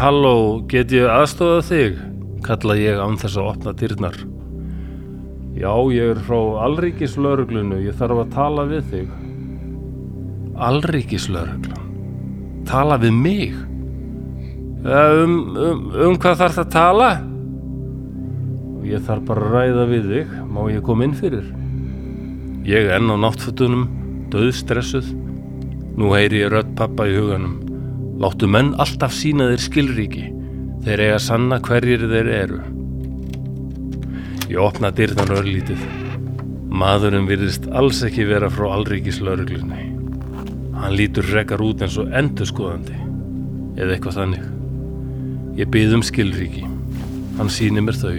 [0.00, 0.36] halló,
[0.70, 2.04] get ég aðstofað þig?
[2.46, 4.18] kalla ég án þess að opna dyrnar.
[5.56, 9.16] Já, ég er frá Alríkislauruglunu, ég þarf að tala við þig.
[10.68, 11.85] Alríkislauruglun?
[12.66, 13.56] Tala við mig?
[14.86, 17.10] Um, um, um hvað þarf það að tala?
[18.86, 21.46] Ég þarf bara að ræða við þig, má ég koma inn fyrir?
[22.66, 23.88] Ég er enn á náttfötunum,
[24.30, 25.12] döðstressuð.
[25.96, 27.56] Nú heyri ég rödd pappa í huganum.
[28.22, 30.24] Láttu menn alltaf sína þeir skilríki.
[30.86, 32.62] Þeir eiga sanna hverjir þeir eru.
[34.50, 35.82] Ég opna dyrðan örlítið.
[36.70, 39.95] Maðurinn virðist alls ekki vera frá allríkislauruglunni.
[40.76, 42.96] Hann lítur rekar út eins og endurskoðandi.
[43.76, 44.46] Eða eitthvað þannig.
[45.56, 46.66] Ég byð um skilríki.
[47.38, 48.18] Hann sýnir mér þau.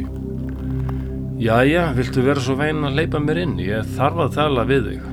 [1.37, 3.55] Jæja, viltu vera svo væn að leipa mér inn?
[3.61, 5.07] Ég þarf að tala við þig.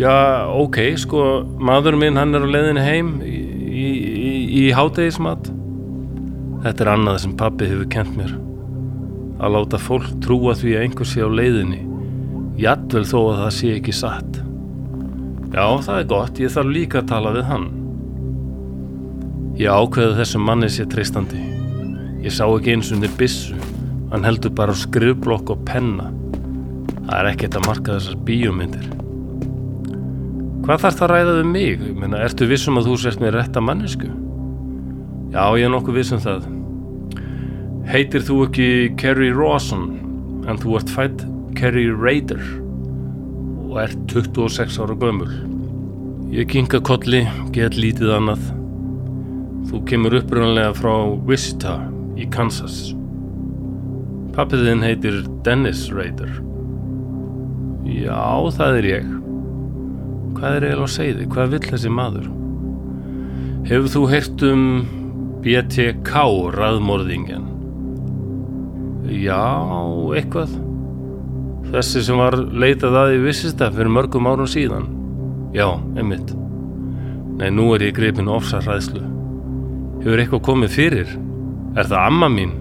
[0.00, 0.14] Já,
[0.56, 1.24] ok, sko,
[1.60, 5.50] maður minn hann er á leiðinu heim í, í, í, í hátegismat.
[6.64, 8.36] Þetta er annað sem pappi hefur kent mér.
[9.40, 11.82] Að láta fólk trúa því að einhver sé á leiðinni.
[12.60, 14.40] Jadvel þó að það sé ekki satt.
[15.50, 17.64] Já, það er gott, ég þarf líka að tala við hann.
[19.58, 21.40] Ég ákveði þessum manni sé treystandi.
[22.22, 23.58] Ég sá ekki eins niður bissu.
[24.12, 26.06] Hann heldur bara skrifblokk og penna.
[27.00, 28.86] Það er ekkert að marka þessar bíómyndir.
[30.62, 31.84] Hvað þarf það að ræða um mig?
[31.98, 34.14] Menna, ertu vissum að þú sért með rétta mannesku?
[35.34, 36.46] Já, ég er nokkuð vissum það.
[37.90, 38.70] Heitir þú ekki
[39.02, 39.88] Kerry Rawson
[40.46, 41.24] en þú ert fætt
[41.58, 42.38] Kerry Raider
[43.70, 45.30] og ert 26 ára gömul.
[46.34, 47.22] Ég kinga kolli,
[47.54, 48.42] get lítið annað.
[49.70, 50.94] Þú kemur uppröðanlega frá
[51.26, 51.76] Wichita
[52.18, 52.90] í Kansas.
[54.34, 56.30] Pappiðinn heitir Dennis Raider.
[57.86, 59.10] Já, það er ég.
[60.36, 61.28] Hvað er eiginlega að segja þig?
[61.34, 62.30] Hvað vill þessi maður?
[63.70, 64.64] Hefur þú heyrt um
[65.44, 66.24] BTK
[66.58, 67.46] raðmorðingen?
[69.10, 69.42] Já,
[70.18, 70.58] eitthvað.
[71.70, 74.88] Þessi sem var leitað að í vissista fyrir mörgum árum síðan.
[75.54, 76.32] Já, einmitt.
[77.38, 79.02] Nei, nú er ég greipin ofsa hræðslu.
[80.02, 81.12] Hefur eitthvað komið fyrir?
[81.78, 82.56] Er það amma mín?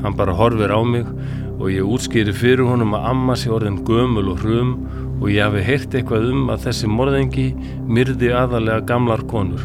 [0.00, 1.08] Hann bara horfir á mig
[1.56, 4.72] og ég útskýri fyrir honum að amma sé orðin gömul og hrum
[5.20, 7.46] og ég hafi heyrt eitthvað um að þessi morðengi
[7.84, 9.64] myrði aðalega gamlar konur.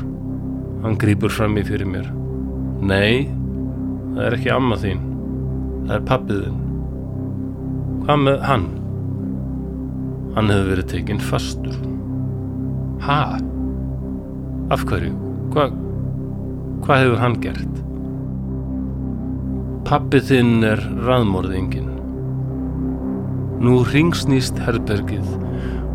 [0.84, 2.12] Hann grýpur fram í fyrir mér.
[2.84, 3.30] Nei,
[4.12, 5.08] það er ekki amma þín.
[5.86, 6.61] Það er pappiðinn.
[8.12, 8.64] Hvað með hann?
[10.36, 11.78] Hann hefur verið tekinn fastur.
[13.06, 13.38] Ha?
[14.76, 15.14] Af hverju?
[15.54, 15.78] Hvað
[16.84, 17.80] hva hefur hann gert?
[19.88, 21.88] Pappi þinn er raðmorðingin.
[23.64, 25.32] Nú ringsnýst herbergið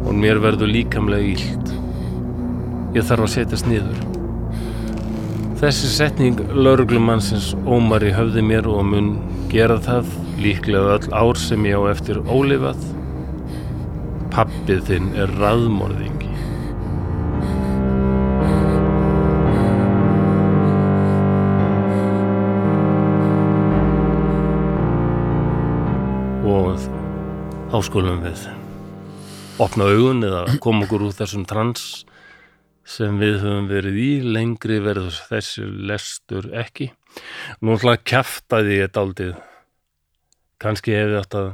[0.07, 1.79] og mér verður líkamlega ílt.
[2.96, 4.00] Ég þarf að setjast niður.
[5.61, 9.18] Þessi setning lauruglumannsins ómar í höfði mér og mun
[9.52, 10.09] gera það
[10.40, 12.81] líklega öll ár sem ég á eftir ólifað.
[14.33, 16.33] Pappið þinn er raðmorðingi.
[26.46, 26.77] Og
[27.72, 28.46] þá skulum við
[29.62, 32.05] opna augun eða koma okkur úr þessum trans
[32.87, 36.92] sem við höfum verið í lengri verður þessi lestur ekki
[37.64, 39.33] nú ætla að kjaftaði ég daldið
[40.62, 41.53] kannski hefði að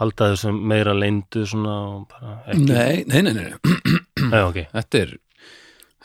[0.00, 3.76] halda þessum meira leyndu svona og bara ekki Nei, nei, nei, nei.
[4.32, 5.16] Nei, ok, Þetta er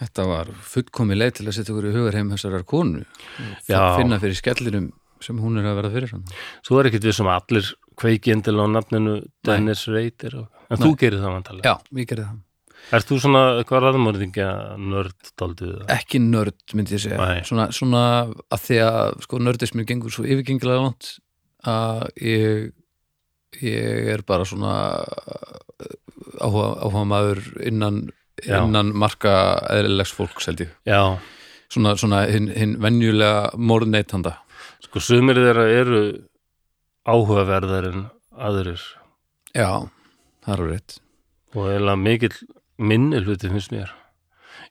[0.02, 3.04] Þetta var fullkomi leið til að setja okkur í hugar heim þessarar konu.
[3.70, 4.00] Já.
[4.00, 4.88] finna fyrir skellinum
[5.22, 6.24] sem hún er að vera fyrir hann
[6.66, 7.68] svo er ekkit við sem allir
[8.02, 10.48] kveiki endilega á nafninu Dennis Reiter og...
[10.72, 12.40] en þú gerir það vantalega Já, ég gerði það.
[12.98, 14.48] Ert þú svona eitthvað raðmörðingja
[14.82, 15.76] nörd daldið?
[15.94, 17.20] Ekki nörd, myndi ég segja.
[17.22, 17.44] Nei.
[17.46, 21.12] svona, svona að því að sko nördismin gengur svo yfirgengilega langt
[21.67, 22.71] að ég
[23.62, 24.74] ég er bara svona
[26.41, 28.02] áhuga, áhuga maður innan,
[28.45, 28.62] Já.
[28.62, 29.34] innan marka
[29.69, 30.74] eðlilegs fólks held ég.
[30.88, 31.17] Já,
[31.71, 34.38] svona, svona hinn, hinn venjulega morðneitanda.
[34.82, 36.02] Sko sumir þeirra eru
[37.08, 38.04] áhugaverðar en
[38.38, 38.82] aðrir.
[39.56, 39.88] Já,
[40.45, 41.00] það er á rétt.
[41.56, 42.38] Og eiginlega mikill
[42.82, 43.91] minni hluti finnst mér.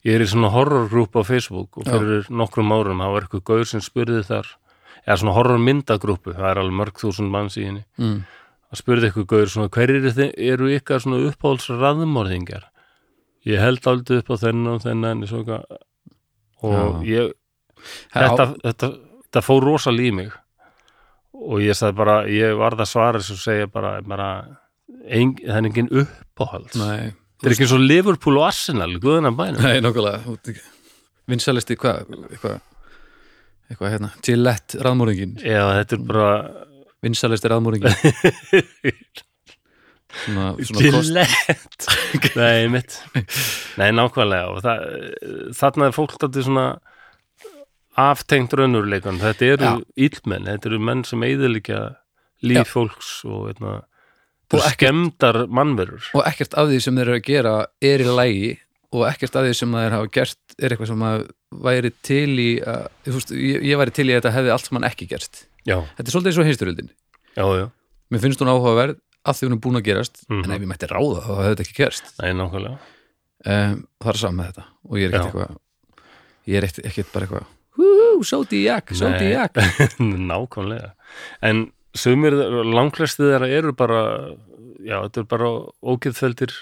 [0.06, 1.92] Ég er í svona horrorgrúp á Facebook og Já.
[1.98, 4.48] fyrir nokkrum árum það var eitthvað gaur sem spurði þar
[5.06, 7.84] eða svona horrormyndagrúpu, það er alveg mörg þúsund manns í henni.
[7.98, 8.18] Mm.
[8.70, 12.66] það spurði eitthvað gaur svona hver eru, þi- eru ykkar svona uppáhalds raðmorðingar
[13.48, 15.24] ég held aldrei upp á þennan og þennan
[16.62, 17.30] og ég,
[18.12, 18.90] þetta, þetta,
[19.24, 20.32] þetta fór rosalega í mig.
[21.40, 24.26] Og ég sagði bara, ég varð að svara þess að segja bara, bara
[25.08, 26.76] ein, það er engin uppáhalds.
[26.76, 29.62] Nei, þetta er ekki svo Liverpool og Arsenal guðunan bænum.
[29.64, 30.20] Nei, nokkulega
[31.30, 32.58] Vinsalisti, hvað eitthvað,
[33.70, 36.30] eitthvað hérna Gillette raðmóringin Já, þetta er bara
[37.00, 37.94] Vinsalisti raðmóringin
[40.10, 41.98] Svona, svona Gillette?
[42.40, 42.96] Nei, mitt
[43.78, 44.48] Nei, nákvæmlega.
[44.50, 44.86] Og það,
[45.56, 46.64] þarna er fólk þetta svona
[48.00, 51.80] aftengt raunurleikan þetta eru íllmenn, þetta eru menn sem eiðilegja
[52.46, 52.70] líf Já.
[52.72, 53.76] fólks og eitna,
[54.50, 56.10] Og og skemmdar mannverur.
[56.16, 57.54] Og ekkert af því sem þeir eru að gera
[57.92, 58.52] er í lægi
[58.96, 61.22] og ekkert af því sem þeir hafa gert er eitthvað sem að
[61.66, 64.66] væri til í að, þú veist, ég, ég væri til í að þetta hefði allt
[64.68, 65.44] sem hann ekki gerst.
[65.68, 66.48] Já, Þetta er svolítið eins og
[67.60, 67.66] já,
[68.10, 70.44] Mér finnst hún áhugaverð að því hún er búin að gerast Mhm.
[70.44, 72.12] en ef ég mætti ráða þá hefði þetta ekki gerst.
[72.22, 72.78] Nei, nákvæmlega.
[73.46, 74.64] Um, það er saman með þetta.
[74.90, 75.56] Og ég er ekkert eitthvað
[76.50, 77.46] ég er ekkert, ekkert bara eitthvað
[77.80, 79.60] hú, Zodiac, Zodiac.
[80.30, 80.90] Nákvæmlega.
[81.42, 82.32] En sumir,
[82.64, 84.00] langflesti þeirra eru bara
[84.84, 85.48] já, þetta er bara
[85.82, 86.52] ógeðfeldir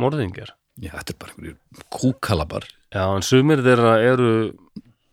[0.00, 1.56] morðingjar Já, þetta er bara einhverjir
[1.92, 2.64] kúkalabar.
[2.94, 4.30] Já, en sumir þeirra eru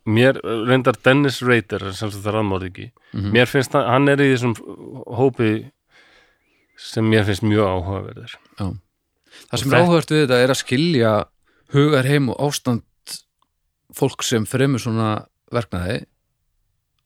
[0.08, 0.38] mér,
[0.70, 3.32] reyndar Dennis Rader sem þetta er aðmorðingi Mhm.
[3.34, 4.54] mér finnst að hann er í þessum
[5.18, 5.72] hópi
[6.78, 8.68] sem mér finnst mjög áhugaverðir Já.
[9.52, 11.12] Það sem er áhugavert við þetta er að skilja
[11.74, 12.84] hugar heim og ástand
[13.98, 16.06] fólk sem fremur svona verknaði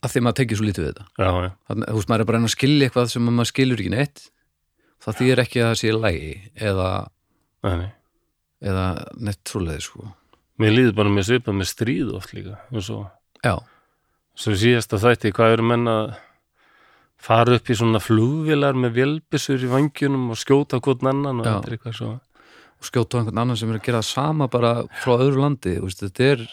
[0.02, 1.06] að því maður tekið svo lítið við þetta.
[1.22, 3.50] Já, já, Þannig, þú veist, maður er bara að reyna að skilja eitthvað sem maður
[3.52, 4.24] skilur ekki neitt
[5.02, 6.32] það þýðir ekki að það sé lægi
[6.70, 6.88] eða,
[7.64, 7.92] nei, nei
[8.62, 10.10] eða neitt svoleiði sko
[10.62, 13.08] Mér líður bara með svipað með stríð oft líka og
[13.42, 13.56] Já,
[14.38, 16.12] svo síðasta þætti, hvað eru menn að
[17.22, 21.56] fara upp í svona flugvélar með vélbissur í vangjunum og skjóta hvort annan og Já.
[21.56, 22.12] þetta er eitthvað svo
[22.82, 26.02] og skjóta á einhvern annan sem er að gera sama bara frá öðru landi veist,
[26.02, 26.46] þetta er,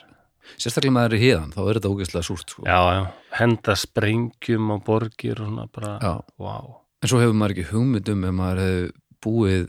[0.57, 2.66] sérstaklega maður er í híðan þá er þetta ógeðslega súrt sko.
[2.68, 3.03] Já, já,
[3.38, 6.12] henda sprengjum á borgir og svona bara, Já.
[6.40, 6.57] vá
[6.99, 8.94] en svo hefur maður ekki hugmynd um ef maður hefur
[9.25, 9.66] búið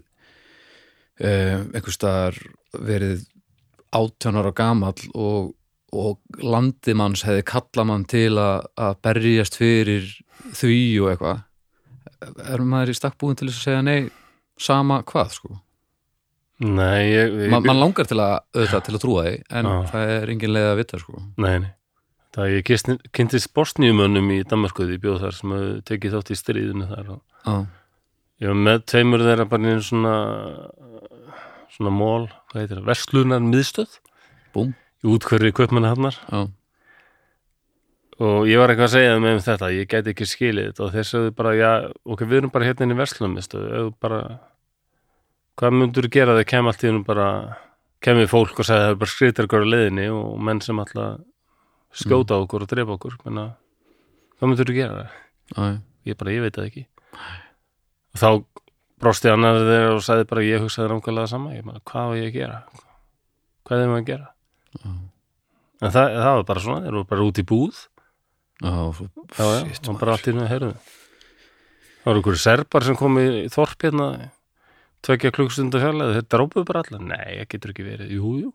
[1.20, 2.38] um, einhvers staðar
[2.74, 3.24] verið
[3.96, 5.54] átján ára gamall og,
[5.96, 10.12] og landimanns hefði kallað mann til að, að berjast fyrir
[10.54, 11.46] því og eitthvað
[12.52, 14.00] er maður í stakk búin til þess að segja nei
[14.60, 15.58] sama hvað sko
[16.60, 19.76] Nei, ég, ég Ma, mann langar til að, auðvitað, til að trúa því en Já.
[19.94, 21.70] það er engin leið að vita sko Nei, nei.
[22.36, 22.72] Það ég
[23.16, 27.56] kynntist bosníumönnum í Danmarkuði bjóð þar sem hefur tekið þátt í stríðinu þar og Já,
[28.44, 30.14] ég var með tveimur þeirra bara í svona
[31.80, 33.98] svona mól, hvað heitir það, verslunar miðstöð.
[34.54, 36.42] Búm, í útkverfi kaupmanna hannar já,
[38.20, 41.08] og ég var eitthvað að segja um þetta ég gæti ekki skilið þetta og þeir
[41.08, 41.72] sögðu bara já,
[42.04, 44.22] ok, við erum bara hérna inn í verslunar miðstöð þú bara
[45.60, 47.30] hvað myndur gera þegar kem allt í hennum bara
[48.04, 51.20] kemur fólk og segja það er bara skritar ykkur á leiðinni og menn sem alltaf
[52.00, 53.18] skjóta á okkur og drepa okkur.
[53.26, 53.46] Menna
[54.38, 55.08] hvað myndir þú gera?
[55.56, 56.86] já, Ég bara, ég veit það ekki.
[58.16, 58.30] Og þá
[59.00, 61.54] brosti annar þegar og sagði bara ég hugsaði nákvæmlega sama.
[61.56, 62.60] Ég bara, hvað var ég að gera?
[63.68, 64.32] Hvað er maður að gera?
[65.80, 67.84] En það, það var bara svona, þeir eru bara út í búð.
[68.60, 68.74] Já,
[69.40, 70.74] já, shit, og bara allt í nú heyrðu.
[72.00, 74.08] Það voru ykkur serbar sem kom í þorp hérna
[75.06, 77.00] tvekja klukkstundar fjarlæði, þeir drópuðu bara alla.
[77.00, 78.52] Nei, það getur ekki verið, jú, jú.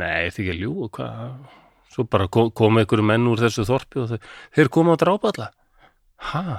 [0.00, 1.20] Nei, þið ekki að ljú hvað?
[1.90, 5.48] Svo bara kom, ykkur menn úr þessu þorpi og þeir, þeir koma að drápa alla.
[6.30, 6.58] Ha?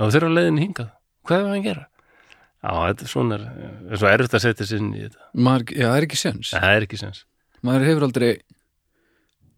[0.00, 0.92] Og þeir eru á leiðin hingað
[1.24, 1.86] Hvað er það að gera?
[2.64, 3.46] Já, þetta er svona er,
[3.90, 5.26] er svo erfitt að setja sér inn í þetta.
[5.36, 7.24] Maður, já, það er ekki sens Það er ekki sens
[7.64, 8.30] maður hefur aldrei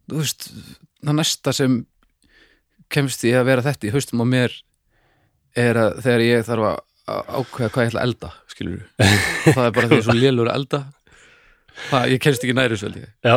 [0.07, 0.49] þú veist,
[1.03, 1.77] það næsta sem
[2.93, 4.53] kemst í að vera þetta í haustum á mér
[5.59, 6.77] er að þegar ég þarf að
[7.07, 8.81] að ákveða hvað ég ætla að elda skilur
[9.55, 10.79] það er bara því svo lélur að elda.
[11.87, 13.11] Það, ég kemst ekki næri svo held ég.
[13.23, 13.35] Já,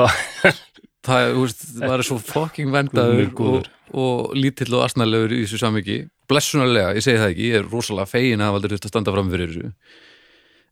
[1.07, 3.69] það er, þú veist, maður er svo fucking vendaður og,
[4.05, 8.11] og lítill og asnalegur í þessu samiki blessunarlega, ég segi það ekki, ég er rosalega
[8.11, 9.73] fegin að hafa aldrei þurft að standa fram fyrir þessu.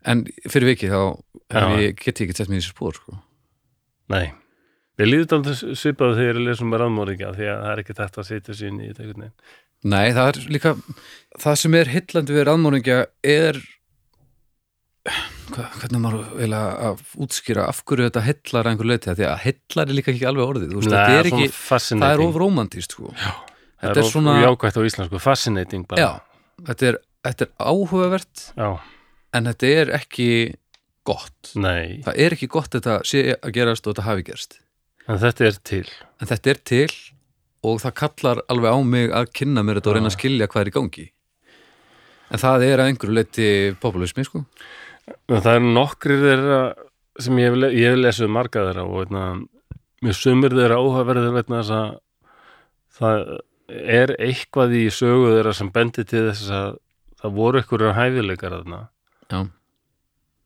[0.08, 1.00] En fyrir vikið þá
[1.82, 3.22] ég, get ég ekki sett mér í þessu spór sko.
[4.14, 4.28] nei.
[4.98, 8.18] Við líðum alltaf svipað þegar ég lesum með ráðmóringja því að það er ekki þetta
[8.18, 9.28] að setja inn í þetta
[9.86, 10.72] Nei, það er líka
[11.38, 13.60] það sem er hillandi við ráðmóringja er
[15.54, 19.88] hvernig maður vilja að útskýra af hverju þetta hillar að einhver leiti því að hillar
[19.88, 23.12] er líka ekki alveg orðið veist, þetta er ekki, það er of romantist sko.
[23.16, 25.98] þetta er er svona- jákvætt á íslensku, fascinating bara.
[26.00, 26.10] Já,
[26.68, 28.70] þetta er, þetta er áhugavert Já,
[29.34, 30.30] en þetta er ekki
[31.08, 31.52] gott.
[31.56, 34.58] Nei, það er ekki gott þetta sé að gerast og þetta hafi gerst.
[35.08, 35.86] En þetta er til.
[36.20, 36.90] En þetta er til
[37.64, 40.60] og það kallar alveg á mig að kynna mér þetta og reyna að skilja hvað
[40.60, 41.06] er í gangi.
[42.28, 43.48] En það er að einhverju leiti
[43.80, 44.44] populismi sko
[45.30, 46.60] það er nokkrir þeirra
[47.18, 49.22] sem ég hef, hef lesið marga þeirra og veitna,
[50.04, 51.88] mér sumir þeirra áhugaverðir veitna þess að
[52.98, 53.32] það
[53.98, 56.68] er eitthvað í sögu þeirra sem bendi til þess að
[57.18, 58.82] það voru einhverjum hæfileikar þarna.
[59.28, 59.40] Já,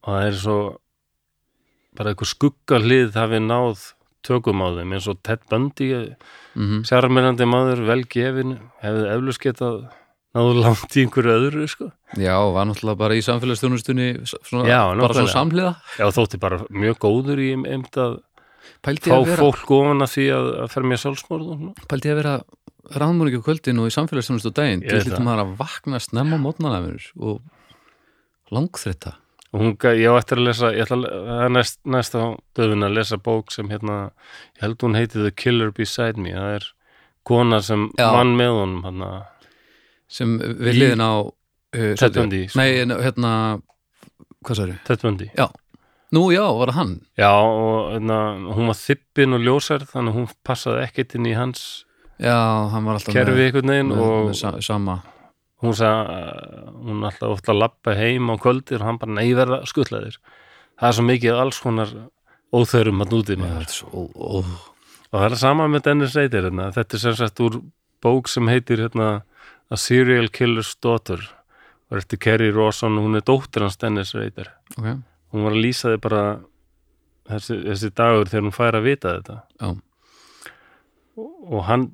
[0.03, 0.61] og það er svo
[1.98, 3.90] bara einhver skuggalið hafi náð
[4.27, 5.90] tökum á þeim eins og Ted Bundy
[6.55, 9.77] mm sjarmirandi maður, vel gefin hefði eflust getað
[10.37, 11.88] náðu langt í einhverju öðru sko.
[12.16, 15.73] já, var náttúrulega bara í samfélagsstjónustunni bara svona samhliða.
[16.01, 18.21] Já þótti bara mjög góður í einmitt að
[18.85, 21.57] pældi fá að vera, fólk ofan að því að, að fer mér sjálfsmorð
[21.90, 24.85] pældi að vera á kvöldin og í samfélagsstjónustu daginn?
[24.85, 27.42] Til veit hlýttum maður að vakna snemma mótnana mér og
[28.53, 29.16] langþretta
[29.53, 33.18] og hún, ég á eftir að lesa ætla að næst, næst á döfin að lesa
[33.21, 33.99] bók sem hérna
[34.57, 36.33] ég held hún heiti The Killer Beside Me.
[36.33, 36.68] Það er
[37.29, 38.09] kona sem Já.
[38.16, 39.11] vann með honum hérna,
[40.12, 42.61] sem við liðin á uh, Ted Bundy, sko.
[42.61, 43.33] nei, hérna
[44.42, 44.79] hvað sagði?
[44.88, 45.31] Ted Bundy
[46.12, 46.92] Nú já, var það hann?
[47.16, 48.18] já og hérna,
[48.53, 51.62] hún var þippin og ljósær þannig að hún passaði ekkert inn í hans
[52.20, 52.37] Já,
[52.70, 54.98] hann var alltaf kerfi með, einhvern veginn með, og með sa sama
[55.62, 56.18] hún sagði
[56.83, 60.18] hún alltaf ofta að lappa heim á kvöldir og hann bara nei verða skuttlaðir
[60.77, 61.94] það er svo mikið alls konar
[62.53, 64.38] óþörum að núti Já, maður þetta svo, ó, ó,
[65.12, 66.68] og það er sama með Dennis Rader hérna.
[66.77, 67.61] þetta er sem sagt úr
[68.03, 69.09] bók sem heitir hérna,
[69.73, 71.23] A Serial Killer's Daughter.
[71.91, 74.53] Og eftir Kerry Rawson hún er dóttir hans Dennis Rader.
[74.77, 74.91] Ok.
[75.33, 76.23] Hún var að lýsa þið bara
[77.31, 79.39] þessi, þessi dagur þegar hún fær að vita þetta.
[79.62, 79.73] Já,
[81.16, 81.91] og hann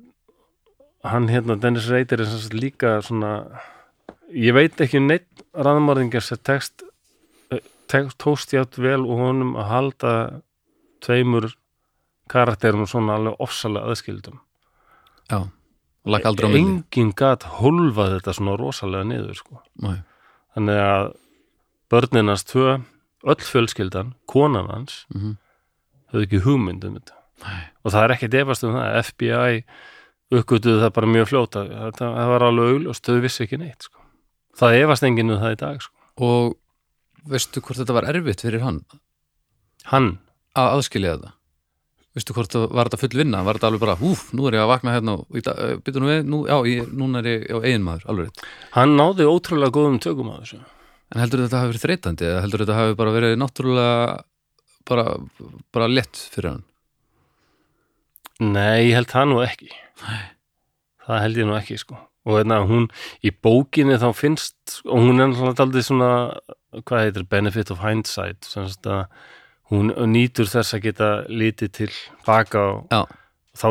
[1.06, 3.32] hann hérna Dennis Rader er sagt líka svona
[4.34, 6.82] ég veit ekki neitt raðmörðingar sem tekst,
[7.88, 10.14] tekst tóst játt vel og honum að halda
[11.04, 11.52] tveimur
[12.28, 14.40] karakterum svona alveg ofsalega aðskildum.
[15.30, 15.48] Já,
[16.06, 19.62] lakk aldrei á milli engin gat hólfað þetta svona rosalega niður sko.
[19.82, 19.98] Nei.
[20.56, 21.12] þannig að
[21.90, 22.80] börnin hans tvö
[23.24, 25.36] öll fjölskyldan, konan hans Mhm.
[26.12, 27.62] höfðu ekki hugmynd um þetta Nei.
[27.84, 29.64] og það er ekkert efast um það FBI
[30.32, 33.98] uppgötuðu það bara mjög fljóta það, það var alveg augljóst, þau vissi ekki neitt sko.
[34.56, 35.94] það efast enginn um það í dag sko.
[36.18, 36.56] Og
[37.28, 38.84] veistu hvort þetta var erfitt fyrir hann
[39.84, 40.18] hann,
[40.56, 41.32] að aðskilja þetta?
[42.18, 43.44] Veistu hvort var þetta full vinna?
[43.46, 45.28] Var þetta alveg bara, húf, nú er ég að vakna hérna og
[45.86, 48.42] byttu nú við, nú, já, ég, núna er ég á eigin maður, alveg rétt.
[48.74, 50.58] hann náði ótrúlega góðum tökum á þessu
[51.14, 53.92] En heldur þetta hafi verið þreytandi eða heldur þetta hafi bara verið náttúrulega
[54.90, 55.04] bara,
[55.72, 56.64] bara lett fyrir hann?
[58.42, 59.70] nei, ég held það nú ekki
[60.02, 60.20] Nei.
[61.06, 61.96] það held ég nú ekki sko.
[62.28, 62.90] og hérna, hún
[63.24, 66.10] í bókinni þá finnst og hún er náttúrulega aldrei svona
[66.84, 69.06] hvað heitir, benefit of hindsight sem að
[69.72, 71.90] hún nýtur þess að geta litið til
[72.26, 73.02] baka og Já.
[73.58, 73.68] þá,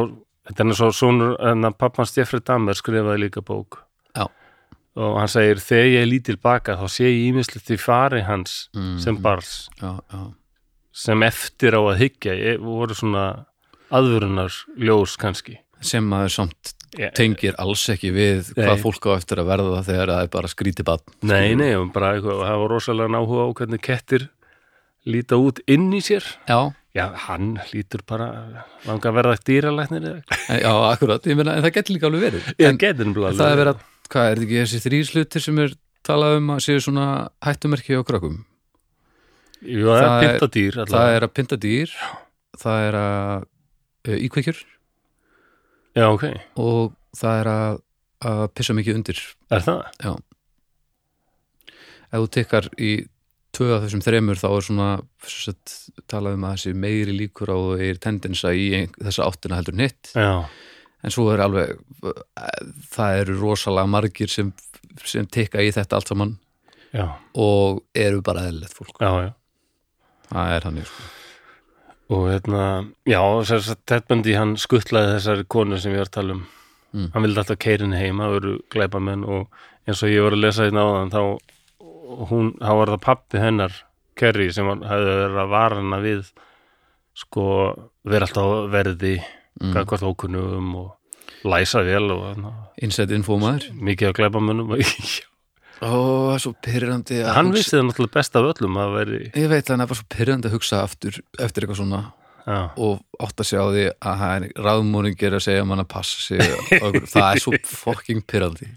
[0.50, 3.80] þetta er sonur en að pappans Jeffrey Dahmer skrifaði líka bók
[4.16, 4.28] Já.
[4.98, 8.70] og hann segir þegar ég lít til baka þá sé ég ímislegt í fari hans
[8.76, 9.94] Mm, sem já,
[10.94, 13.46] sem eftir á að hyggja ég, voru svona
[13.94, 16.74] aðvörunar ljós kannski sem maður samt
[17.18, 18.66] tengir alls ekki við Nei.
[18.66, 22.16] hvað fólk á eftir að verða þegar það er bara skríti bann Nei, nei, bara
[22.16, 24.28] eitthvað, og hafa rosalega náhuga á hvernig kettir
[25.08, 26.26] líta út inn í sér.
[26.50, 26.60] Já,
[26.98, 28.28] Já, hann lítur bara
[28.88, 30.06] langa að verða dýralæknir
[30.50, 33.52] já, akkurat, ég meina, en það getur líka alveg verið Ég en getur nefnilega það
[33.54, 35.76] er verið að, hvað er þetta ekki þessi þrýr hlutir sem er
[36.08, 37.06] talað um að séu svona
[37.46, 38.40] hættumerki á krökkum
[39.62, 41.20] Jú, það er það er- pintadýr það allavega.
[41.20, 41.94] er að pynta dýr
[42.64, 43.46] það er að
[44.08, 44.64] uh, íkveikjur
[46.02, 46.26] Já, ok.
[46.66, 47.78] og það er að,
[48.32, 49.22] að pissa mikið undir
[49.54, 49.86] Er það?
[52.08, 52.92] ef þú tekkar í
[53.56, 54.88] tvö af þessum þremur þá er svona
[55.28, 55.76] sett,
[56.10, 59.78] talað um að þessi meiri líkur á og er tendensa í þessa áttina heldur
[60.14, 60.46] Já,
[61.04, 61.78] en svo er alveg
[62.94, 64.52] það eru rosalega margir sem,
[65.06, 66.36] sem tekka í þetta allt saman
[66.92, 69.32] já, og eru bara eðlilegt fólk já, já.
[70.32, 71.08] það er þannig sko.
[72.08, 72.62] Og hérna,
[73.04, 76.46] já, þess að Tedbundi hann skuttlaði þessari konu sem ég var að tala um.
[76.96, 77.10] Mm.
[77.12, 80.86] Hann vildi alltaf keirin heima, veru glæpamenn og eins og ég var að lesa hérna
[80.88, 81.22] áðan þá
[82.32, 83.80] hún, þá var það pappi hennar
[84.18, 86.30] Kerry sem var, hefði verið að vara hana við
[87.18, 87.48] sko
[88.08, 89.74] vera alltaf verði mm.
[89.74, 93.70] hvað ókunnum og læsa vel og hérna, inside info maður.
[93.78, 94.74] Mikið af glæpamönnum.
[95.78, 98.96] Ó, það er svo pyrrandi að hann hugsa- vissi það náttúrulega best af öllum að
[98.96, 102.00] veri ég veit að hann er bara svo pyrrandi að hugsa aftur eftir eitthvað svona
[102.48, 106.42] já, og átt að sjá því að hann ráðmóringir að segja mann að passa sig
[107.12, 107.54] það er svo
[107.84, 108.72] fucking pyrrandi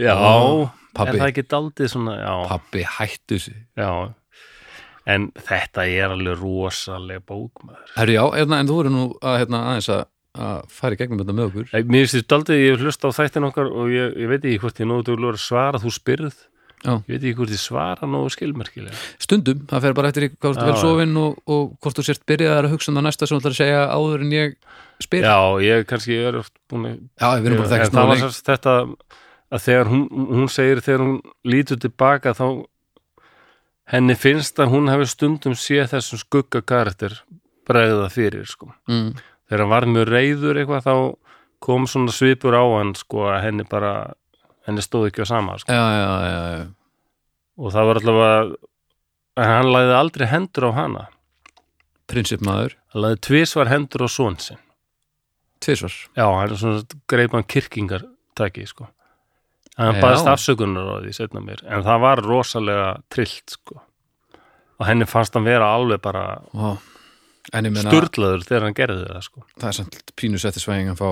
[0.00, 0.16] já
[0.98, 1.20] Ó, er pabbi.
[1.22, 3.90] það ekki daldið svona já, pappi hættu sig já.
[5.08, 7.94] En þetta er alveg rosalega bókmaður.
[7.96, 10.02] Herri já, hérna, en þú voru nú að, hérna, aðeins að,
[10.36, 11.70] að fara í gegnum þetta með okkur.
[11.72, 14.60] Nei, Mér finnst aldrei, ég hef hlust á þættin okkar og ég, ég veit ekki
[14.66, 16.42] hvort ég til að svara þú spyrð,
[16.84, 16.92] Já.
[16.92, 18.98] ég veit ekki hvort ég svara nógu skilmerkilega.
[19.24, 22.26] Stundum, það fer bara eftir í hvað þú vel sofin og, og hvort þú sért
[22.28, 24.58] byrjaðar að hugsa um það næsta sem þú ætlar að segja áður en ég
[25.02, 25.24] spyr.
[25.24, 26.86] Já, ég kannski er oft búin
[27.16, 28.22] Já, við erum bara lengi.
[28.28, 28.76] sérst þetta
[29.52, 31.18] að þegar hún, hún segir þegar hún
[31.48, 32.46] lítur tilbaka þá
[33.88, 37.14] henni finnst að hún hefur stundum séð þessum skugga karakter
[37.68, 38.70] bregða fyrir sko.
[38.88, 39.14] mm,
[39.48, 40.94] Þegar hann var mjög reyður eitthvað þá
[41.64, 43.92] kom svona svipur á hann sko að henni bara
[44.68, 45.72] henni stóð ekki á sama sko.
[45.72, 46.66] Já, já, já, já.
[47.58, 48.58] Og það var allavega
[49.38, 51.06] en hann lagði aldrei hendur á hana.
[52.08, 54.60] Prinsipmaður, hann lagði tvisvar hendur á son sinn.
[55.64, 55.96] Tvisvar.
[56.14, 58.86] Já, hann er svona greipan kirkingartaki sko
[59.78, 63.80] hann baðist afsökunar á því setna mér en það var rosalega trillt sko.
[64.78, 66.24] Og henni fannst hann vera alveg bara
[67.48, 69.44] sturlaður þegar hann gerði það sko.
[69.56, 71.10] Það er samt pínu settisvæðing að fá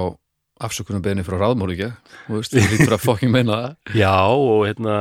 [0.67, 1.91] afsökunum beðni frá ráðmóringja
[2.27, 3.73] Þú veist, þú lítur að fokkin meina það.
[4.03, 4.99] Já og hérna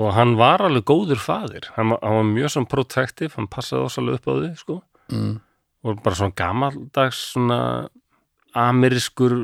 [0.00, 1.66] og hann var alveg góður faðir.
[1.76, 4.76] Hann, hann var mjög svona protective hann passaði ósalega upp á því sko.
[5.12, 5.34] Mm,
[5.84, 7.58] og bara svona gamaldags svona
[8.56, 9.36] amerískur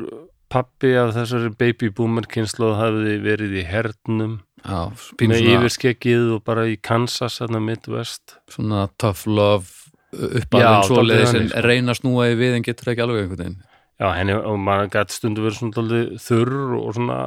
[0.52, 4.38] pappi af þessari baby boomer kynslu hafði verið í hernum.
[4.64, 4.90] Já,
[5.22, 8.38] með yfirskeggið og bara í Kansas þarna Midwest.
[8.50, 9.68] Svona tough love
[10.08, 11.62] Já, uppalinn dálítið svoleiðis en sko.
[11.68, 13.58] reyna að snúa í við en getur ekki alveg einhvern veginn.
[13.98, 17.18] Já, henni, og maður gæti stundu verið svona dálítið þurr og svona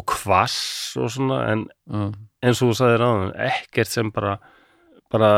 [0.00, 0.58] og kvass
[1.00, 2.02] og svona en Já,
[2.42, 4.38] eins og þú sagði ráðan, ekkert sem bara
[5.10, 5.30] bara,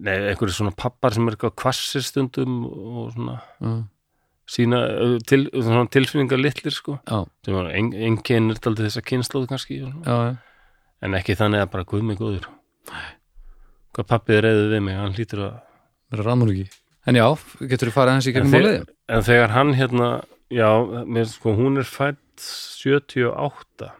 [0.00, 3.34] nei, einhverju svona pappar sem er eitthvað kvassir stundum og svona.
[3.60, 3.72] Já,
[4.48, 4.80] sína
[5.26, 5.46] til,
[5.94, 6.98] tilfinningar litlir sko.
[7.08, 10.36] Já, sem var ein, einkennir daldið þessa kynnslóð kannski já,
[11.02, 12.48] en ekki þannig að bara guð mig góður
[13.92, 15.58] hvað pappið reyði við mig hann hlýtur að
[16.12, 16.68] vera ráðmóringi
[17.02, 17.26] En já,
[17.66, 18.84] getur þú farið hans í gegnum málið?
[19.10, 20.10] en þegar hann hérna
[20.52, 20.68] já,
[21.06, 23.90] mér, sko, hún er fætt 78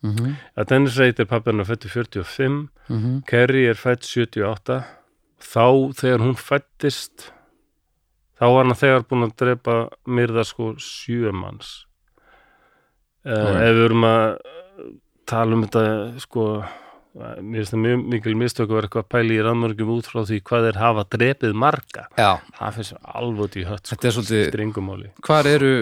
[0.00, 0.34] Mm -hmm.
[0.56, 4.84] að Dennis Reid er pappið hann fættu 45 Mm Kerry er fætt 78
[5.40, 7.32] þá þegar hún fættist
[8.40, 9.76] þá var hann þegar búin að drepa
[10.08, 11.84] myrða sko sjö manns.
[13.20, 13.56] Uh, Ok.
[13.60, 14.28] ef við erum að
[15.28, 16.44] tala um þetta sko
[17.10, 20.20] mér finnst það mjög mikil mistök að vera eitthvað að pæla í rannmörgjum út frá
[20.28, 22.04] því hvað þeir hafa drepið marga.
[22.14, 23.98] Já, það finnst alveg í hött sko,
[24.38, 25.10] er stringumáli.
[25.26, 25.72] Hvar eru,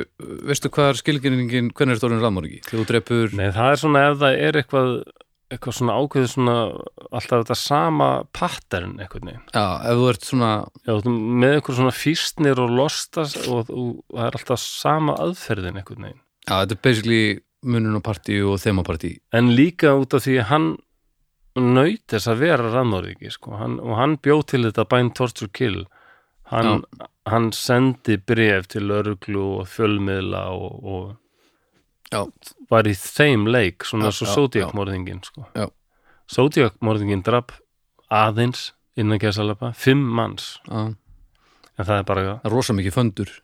[0.48, 2.02] veistu hvað er skilginningin, hvernig er
[2.64, 4.92] þú drepur, Nei, það er svona ef það er eitthvað
[5.48, 6.56] eitthvað svona ákveðið svona
[7.08, 10.50] alltaf þetta sama pattern eitthvað neginn já, ef þú ert svona,
[10.84, 16.02] Já, með eitthvað svona fýstnir og lostas og, og það er alltaf sama aðferðin eitthvað
[16.04, 16.20] neginn.
[16.44, 17.22] já, þetta er basically
[17.68, 19.16] munun og partí og þemapartí.
[19.34, 20.68] En líka út af því hann
[21.58, 23.56] naut þess að vera rannmóriki sko.
[23.58, 25.80] hann, og hann bjó til þetta Bind Torture Kill
[26.52, 26.84] hann,
[27.26, 31.02] hann sendi bref til örglu og fjölmiðla og, og
[32.08, 32.22] Já.
[32.70, 35.44] var í þeim leik svona svo Zodiac-morðingin sko.
[36.32, 37.58] Zodiac-morðingin draf
[38.12, 40.88] aðeins innan gæsalapa, fimm manns Já,
[41.78, 43.34] en það er bara það er rosa mikið föndur.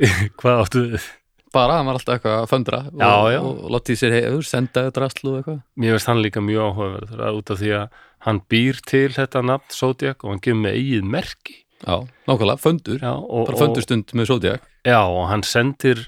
[0.40, 1.08] Hvað áttu við?
[1.50, 3.40] bara, hann var alltaf eitthvað að föndra og, Já, já.
[3.42, 7.40] og látið sér heiður, senda drastlu og eitthvað Mér veist hann líka mjög áhugaverður að
[7.40, 11.08] út af því að hann býr til þetta nafn Zodiac og hann gefur með eigið
[11.16, 11.96] merki Já,
[12.28, 16.04] nákvæmlega, föndur, Já, og, bara og, föndurstund með Zodiac já, og hann sendir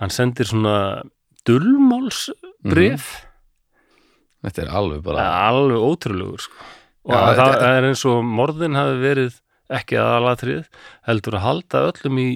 [0.00, 0.76] hann sendir svona
[1.48, 3.08] dullmálsbref
[4.40, 6.54] Þetta er alveg bara alveg ótrúlegur sko.
[7.04, 9.34] og Já, það þetta- er eins og morðin hafi verið
[9.70, 10.64] ekki aðalatrið
[11.06, 12.28] heldur að halda öllum í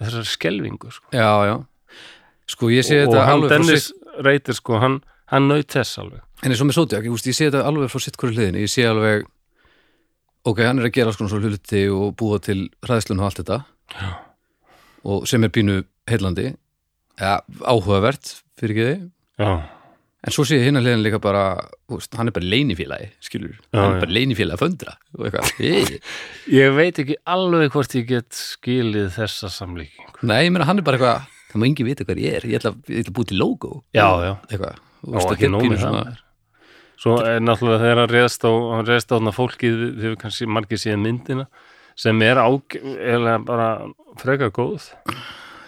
[0.00, 1.06] þessar skelvingu sko.
[1.12, 1.56] Já, já.
[2.48, 5.66] Sko, ég sé og þetta hann alveg frá Dennis sitt reytir sko, hann, hann naut
[5.68, 6.20] þess alveg.
[6.42, 8.70] En eins og með Zodiac, ég, ég sé þetta alveg frá sitt hverju hliðinu Ég
[8.72, 9.26] sé alveg
[10.46, 13.64] Ok, hann er að gera svona svo hluti og búa til hræðslun og allt þetta.
[13.92, 14.08] Já.
[15.04, 16.56] og sem er pínu heillandi
[17.20, 19.72] ja, áhugavert fyrir ekki þið
[20.26, 21.42] En svo sé ég hinn að hliðin líka bara
[21.92, 24.94] úst, hann er bara leinifélagi, skilur Já, hann er bara leinifélagi að föndra
[25.60, 26.00] hey.
[26.60, 30.08] ég veit ekki alveg hvort ég get skilið þessa samlíking.
[30.26, 32.58] Nei, ég meina hann er bara eitthvað það má engi vita hvað ég er, ég
[32.58, 33.72] ætla, ég ætla að búið til logo.
[33.94, 34.82] Já, já, eitthvað.
[35.06, 36.12] Og þetta er með það.
[36.96, 40.48] svo er náttúrulega þegar hann reðst á hann reðst á þarna fólkið þið hefur kannski
[40.50, 41.48] margir síðan myndina
[41.96, 43.68] sem er ág eða bara
[44.18, 44.90] freka góð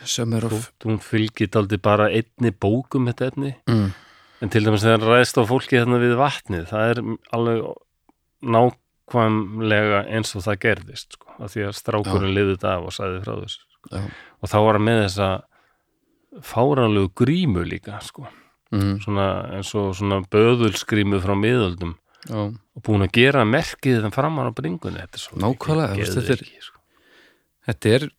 [0.05, 3.88] Summer of hún fylgir daldi bara einni bókum þetta efni mm.
[4.40, 7.01] En til dæmis þegar ræðist á fólki þarna við vatnið, það er
[7.34, 7.64] alveg
[8.46, 13.22] nákvæmlega eins og það gerðist, sko, af því að strákurinn liði þetta af og sagði
[13.24, 13.64] frá þessu.
[13.78, 14.03] Sko.
[14.42, 15.28] Og þá var hann með þessa
[16.53, 18.28] fáránlegu grímu líka, sko,
[18.70, 18.99] Mm.
[19.01, 19.26] svona
[19.57, 21.94] eins og svona böðulsgrímu frá miðöldum
[22.28, 22.53] Já.
[22.53, 25.01] og búin að gera merkið þann framan á bringunni.
[25.01, 26.78] Þetta er svo Nákvæmlega, þetta er- geðveiki, sko.
[27.66, 28.12] Þetta er f-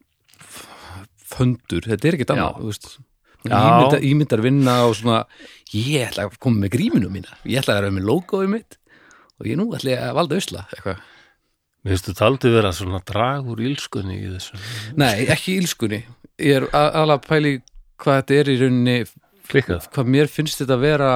[1.39, 2.59] föndur, þetta er ekkert annað Já.
[2.59, 2.89] þú veist.
[3.47, 3.55] Já.
[3.55, 5.21] Ímynda, ímyndar vinna og svona
[5.71, 8.75] ég ætla að koma með gríminu mína ég ætla að vera með logoið mitt
[9.39, 10.99] og ég nú ætla að valda usla eitthvað.
[11.79, 14.59] Mér finnst þú taldi vera svona dragur ílskunni í þessu.
[14.99, 16.01] Nei, ekki ílskunni
[16.43, 17.53] ég er aðalega að pæli
[17.99, 18.97] hvað þetta er í rauninni
[19.49, 19.87] Klikkað.
[19.95, 21.11] hvað mér finnst þetta að vera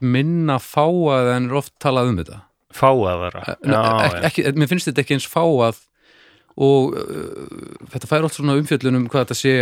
[0.00, 3.40] minna fáað en er oft talað um þetta Fá að vera.
[3.66, 5.80] Já, mér finnst þetta ekki eins fáað
[6.60, 9.54] og uh, þetta fær oft svona umfjöllun um hvað þetta sé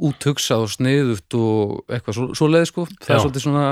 [0.00, 2.86] úthugsað og sniðugt og eitthvað svo, svo leið sko.
[2.98, 3.22] Það er Já.
[3.24, 3.64] svolítið svona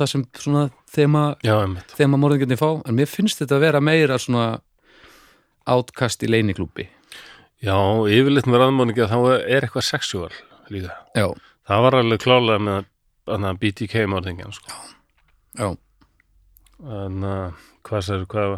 [0.00, 0.62] það sem svona
[0.94, 1.56] þema, Já,
[1.98, 2.70] þema morðingarnir fá.
[2.88, 4.46] En mér finnst þetta að vera meira svona
[5.70, 6.86] átkast í leiniklúbi
[7.60, 7.76] Já,
[8.08, 10.30] yfirleitt með raðmóningi að þá er eitthvað sexual
[10.72, 10.94] líka.
[11.14, 11.26] já,
[11.68, 14.78] Það var alveg klálega með BTK morðingjan sko.
[15.60, 15.68] já.
[16.80, 17.52] En uh,
[17.84, 18.54] hvað sér, hvað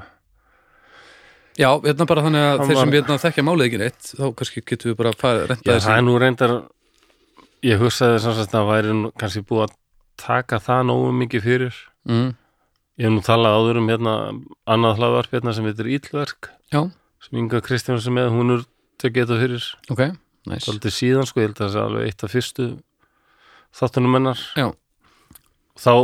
[1.61, 4.92] Já, hérna bara þannig að þeir sem hérna þekkja málið ekki neitt þá kannski getum
[4.92, 6.55] við bara farið Já, renta það er nú reyndar
[7.66, 9.74] ég hugsaði sagt að væri nú kannski búið að
[10.22, 11.78] taka það nógu mikið fyrir.
[12.09, 12.32] Mm,
[13.00, 14.14] ég hef nú talað áður um hérna
[14.74, 16.80] annað hlaðvarp hérna sem heitir Íllverk Já,
[17.22, 18.64] sem Inga Kristjáns er með, hún er
[19.03, 19.68] tekið þetta fyrir.
[19.94, 20.03] Ok,
[20.50, 22.68] næs svolítið síðan sko, ég held að það sé alveg eitt af fyrstu
[23.78, 24.44] þáttunum hennar.
[24.59, 24.68] Já.
[25.80, 25.94] þá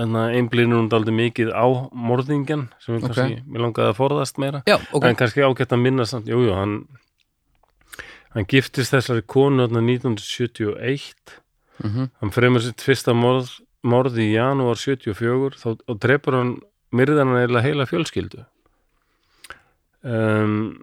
[0.00, 3.06] en það einblínur hún daldið mikið á morðingjan sem Ok.
[3.06, 4.62] kannski, mér langaði að forðast meira.
[4.66, 6.86] Já, ok, en kannski ágætt að minna samt, jú, jú, hann
[8.34, 11.36] hann giftist þessari konu þarna 1971
[11.84, 16.56] mhm, hann fremur sitt fyrsta morð, morð í janúar 74 þá, og drepur hann
[16.94, 18.44] myrðan hann eða heila fjölskyldu.
[20.02, 20.82] Um,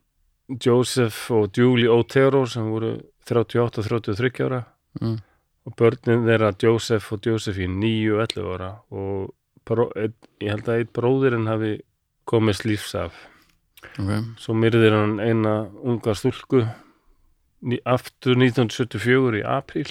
[0.59, 2.95] Joseph og Julie Otero sem voru
[3.29, 4.63] 38-33 ára.
[4.99, 5.19] Mm,
[5.65, 8.69] og börnin þeirra Joseph og Josephine 9-11 ára.
[8.91, 9.33] Og
[9.67, 11.73] bró, ein, ég held að einn bróðirinn hafi
[12.25, 13.13] komist lífs af.
[13.97, 14.11] Ok.
[14.41, 16.63] Svo myrðir hann eina unga stúlku
[17.85, 19.89] aftur 1974 í apríl.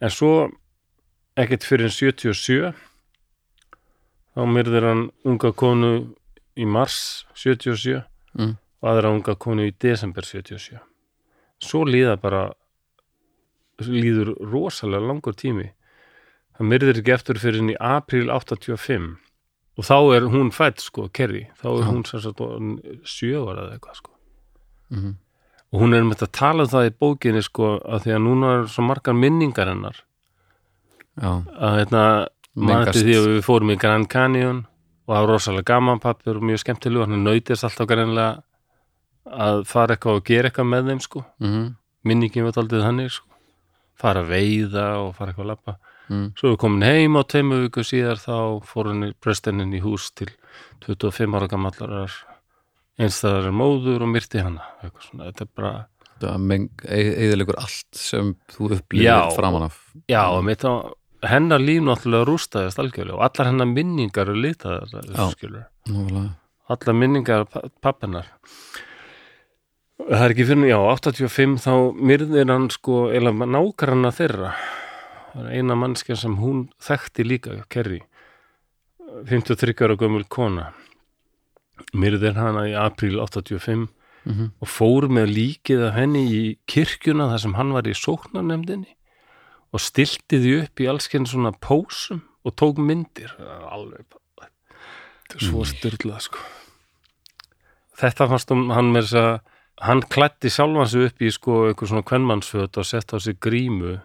[0.00, 0.50] En svo
[1.36, 2.74] ekkert fyrir 77
[4.36, 5.92] þá myrðir hann unga konu
[6.56, 8.04] í mars 77
[8.36, 8.50] Mm.
[8.84, 10.76] og aðra unga konu í desember 77
[11.64, 12.50] svo líða bara
[13.84, 15.70] líður rosalega langur tími.
[16.56, 19.16] Það myrðir ekki eftir fyrir í apríl 85
[19.76, 21.46] og þá er hún fætt sko, Kerry.
[21.60, 24.12] Þá er hún sem sagt orðin sjö ára eða eitthvað sko.
[24.90, 25.10] Mhm,
[25.72, 28.52] og hún er með að tala um það í bókinni sko að því að núna
[28.62, 30.00] er svo margar minningar hennar.
[31.20, 32.04] Já, að hérna
[32.56, 32.94] Mengast.
[32.96, 34.64] mannti því að við fórum í Grand Canyon
[35.06, 38.42] og það var rosalega gaman pappir og mjög skemmtilegu hann nautist alltaf greinlega
[39.26, 41.24] að fara eitthvað og gera eitthvað með þeim sko.
[41.40, 41.74] Mhm,
[42.04, 43.26] minningin var aldrei þannig sko
[44.00, 45.76] fara að veiða og fara eitthvað að lappa
[46.12, 48.36] mm, svo við komin heim á teimu viku síðar þá
[48.68, 50.30] fór hann í bröstinin í hús til
[50.86, 52.16] 25 ára gamallar
[52.96, 55.74] einstæðar móður og myrti hana eitthvað svona, þetta er bara
[56.16, 59.18] eðilegur allt sem þú upplifir Já.
[59.36, 59.76] framan af.
[60.08, 60.40] Já, á
[61.26, 64.88] hennar líf náttúrulega rústaðist algjörlega og allar hennar minningar eru litaðar.
[66.66, 67.46] Allar minningar
[67.82, 68.28] pappennar
[70.00, 71.72] það er ekki fyrir, já, 85 þá
[72.10, 74.52] myrðir hann sko, eða nágranna þeirra.
[75.32, 78.02] Það er eina mannskja sem hún þekkti líka, Kerry
[79.26, 80.70] 53 ára gömul kona.
[81.96, 83.88] Myrðir hana í apríl 85
[84.26, 84.48] Mhm.
[84.60, 88.96] og fór með líkið af henni í kirkjuna þar sem hann var í sóknarnemdinni
[89.72, 93.30] og stilti því upp í allskenn svona pósum og tók myndir.
[93.70, 96.38] Alveg þetta er svo styrlað sko.
[97.96, 99.40] Þetta fannst um hann með þess að
[99.84, 103.98] hann klætti sjálfan sig upp í sko eitthvað svona kvenmannsföt og sett á sig grímu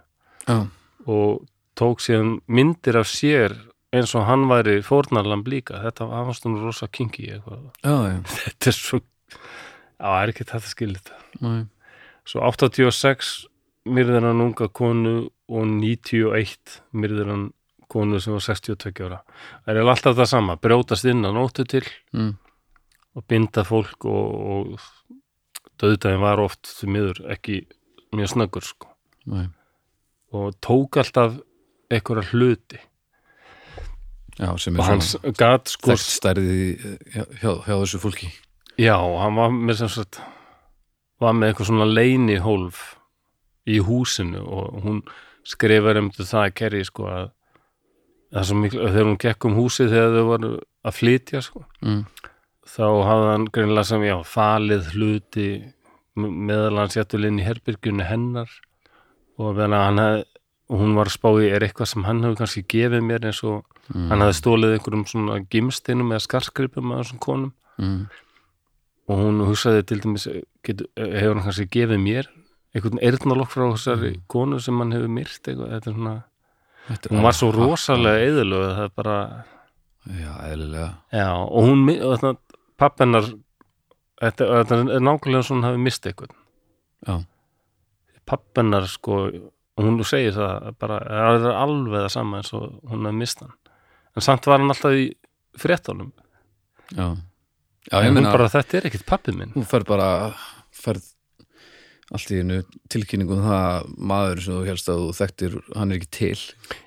[0.48, 0.68] Já,
[1.08, 1.46] og
[1.78, 3.54] tók síðan myndir af sér
[3.94, 5.82] eins og hann væri fórnarlamb líka.
[5.84, 7.40] Þetta var fannst um rosa já,
[7.84, 9.00] já, þetta er svo
[10.02, 11.12] það er ekki þetta skilit
[11.42, 11.66] Nei.
[12.26, 13.32] svo 86
[13.86, 17.50] myrðir hann unga konu og 91 myrðir hann
[17.92, 19.20] konu sem var 62 ára.
[19.66, 22.36] Það er alltaf það sama, brjótast inn að nóttu til Mm.
[23.16, 24.80] og binda fólk og, og
[25.82, 27.64] döðdæðin var oft því miður ekki
[28.16, 28.92] mjög snöggur sko
[29.32, 29.48] Nei.
[30.36, 31.40] og tók alltaf
[31.92, 32.80] einhverja hluti
[34.40, 36.62] Já, sem er svona gat sko þekkt stærði
[37.14, 38.32] hjá, hjá, hjá þessu fólki
[38.80, 40.22] Já, hann var með sem sagt
[41.22, 42.96] var með eitthvað svona leini hólf
[43.70, 45.04] í húsinu og hún
[45.48, 50.28] skrifar um það að kerri sko að miklu, þegar hún gekk um húsið þegar þau
[50.30, 50.52] voru
[50.88, 52.02] að flytja sko mm.
[52.68, 55.48] Þá hafði hann greinlega sem já, falið hluti
[56.16, 58.50] meðal hann séttul inn í herbyrgjunni hennar.
[59.42, 60.26] Og hef,
[60.72, 63.66] hún var að spá í er eitthvað sem hann hefur kannski gefið mér eins og
[63.92, 64.08] Mm.
[64.08, 67.50] hann hafði stólið einhverjum svona gimsteinum eða skarskripum að þessum konum.
[67.82, 68.06] Mm.
[69.10, 70.28] og hún hugsaði til dæmis
[70.64, 72.30] getur, hefur hann kannski gefið mér
[72.76, 76.14] einhvern eyrnalokk frá þessari konu sem hann hefur myrt eitthvað, þetta er svona
[76.88, 79.18] Þetta hún var svo rosalega eðalög það er bara,
[80.08, 80.88] Já, eðlilega.
[81.12, 81.84] Já, og hún
[82.82, 83.28] pappennar
[84.22, 86.36] þetta, þetta er nákvæmlega svona hafi mist eitthvað
[87.08, 87.16] Já,
[88.30, 89.24] pappennar sko
[89.82, 93.56] hún segir það bara, það er alveg það sama eins og hún hafi mist hann.
[94.16, 95.08] En samt var hann alltaf í
[95.58, 96.12] fréttunum.
[96.92, 97.08] Já.
[97.90, 99.54] Já, en hún meina, bara, þetta er ekkit pappið minn.
[99.56, 100.10] Þú ferð bara
[100.76, 101.08] ferð
[102.12, 102.60] allt í einu
[102.92, 106.40] tilkynningum um það að maður sem þú helst að þú þekktir hann er ekki til.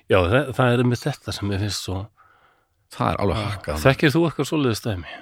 [0.07, 2.01] Já, það, það er með þetta sem ég finnst svo
[2.95, 5.15] það er alveg hakkað þekkir þú eitthvað svoleiðis dæmi,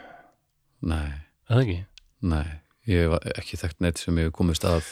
[0.84, 1.10] Nei,
[1.50, 1.80] er það ekki?
[2.34, 2.46] nei,
[2.92, 4.84] ég hef ekki þekkt neitt sem ég hef komist að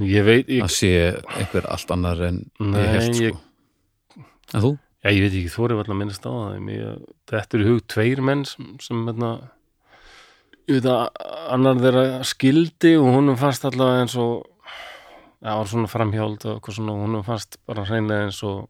[0.00, 0.90] Ég veit, ég, að sé
[1.36, 4.70] einhver allt annar en Nei, ég held sko ég- En þú?
[5.04, 8.22] já, ég veit ekki, þú er alltaf minnast á það ég, þetta eru hug tveir
[8.24, 9.32] menn sem, sem hérna,
[10.68, 11.04] ég veit að
[11.56, 14.46] annar þeirra skildi og honum fannst alltaf eins og
[15.40, 18.68] já, var svona framhjáld og svona, og honum fannst bara hreinlega eins og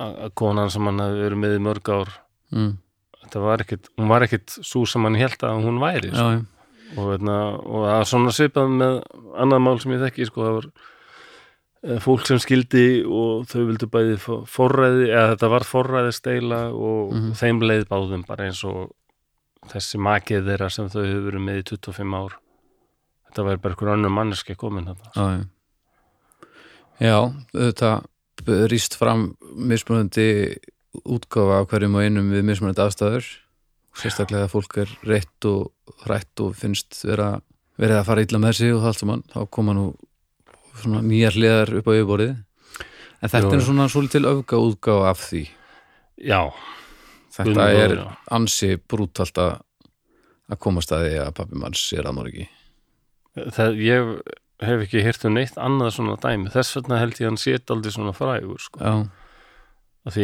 [0.00, 2.10] að að konan sem hann hefði verið með í mörg ár
[2.50, 2.72] Mm.
[3.24, 6.46] Þetta var ekkit, hún var ekkit svo sem hann held að hún væri Já, sko.
[6.96, 8.96] og, veitna, og það er svona svipað með
[9.44, 10.70] annað mál sem ég þekki sko, það var
[11.82, 14.16] eh, fólk sem skildi og þau vildu bæði
[14.50, 17.32] forræði, eða þetta var forræði steila og Mhm.
[17.40, 18.90] þeim leið báðum bara eins og
[19.70, 22.36] þessi makið þeirra sem þau hefur verið með í 25 ár
[23.30, 25.44] þetta væri bara einhver önnur manneski komin þarna já, já.
[27.00, 27.18] Já,
[27.54, 27.90] þetta
[28.68, 30.56] rýst fram mismunandi
[31.04, 33.28] útgáfa af hverjum og einum við mismunandi afstæður
[34.00, 37.32] sérstaklega að fólk er reitt og hrætt og finnst vera
[37.80, 39.86] verið að fara illa með sig og það allt saman þá koma nú
[40.80, 42.36] svona nýjar hliðar upp á yfirborðið.
[43.20, 43.56] En þetta Jú.
[43.56, 45.42] er svona svolítil öfga útgáfa af því.
[46.24, 46.40] Já,
[47.34, 47.96] þetta er
[48.32, 49.58] ansi brútalt að
[50.62, 52.48] komast að því að pappi manns er að morgi
[53.54, 54.10] það, ég
[54.66, 56.50] hef ekki hýrt um neitt annað svona dæmi.
[56.52, 58.82] Þess vegna held ég að hann sé aldrei svona frægur sko.
[58.82, 58.94] Já,
[60.08, 60.16] Að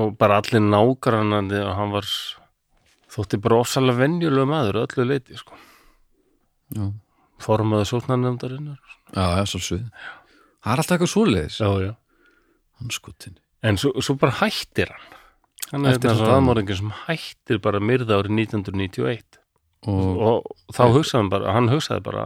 [0.00, 2.06] og bara allir nágrannandi og hann var
[3.10, 5.56] þótti bara ofsalega venjulega maður að öllu leiti sko.
[6.76, 6.84] já,
[7.42, 8.78] formaði sóknarnefndarinnar.
[9.10, 9.86] Já, já, svolsvið
[10.60, 11.56] Það er alltaf eitthvað svoleiðis.
[12.80, 15.16] Hann skutin en svo, svo bara hættir hann.
[15.72, 19.38] Hann er Eftir þess að þetta- aðmóringin sem hættir bara myrða árið 1991
[19.88, 22.24] og, og þá hugsaði hann bara hann hugsaði bara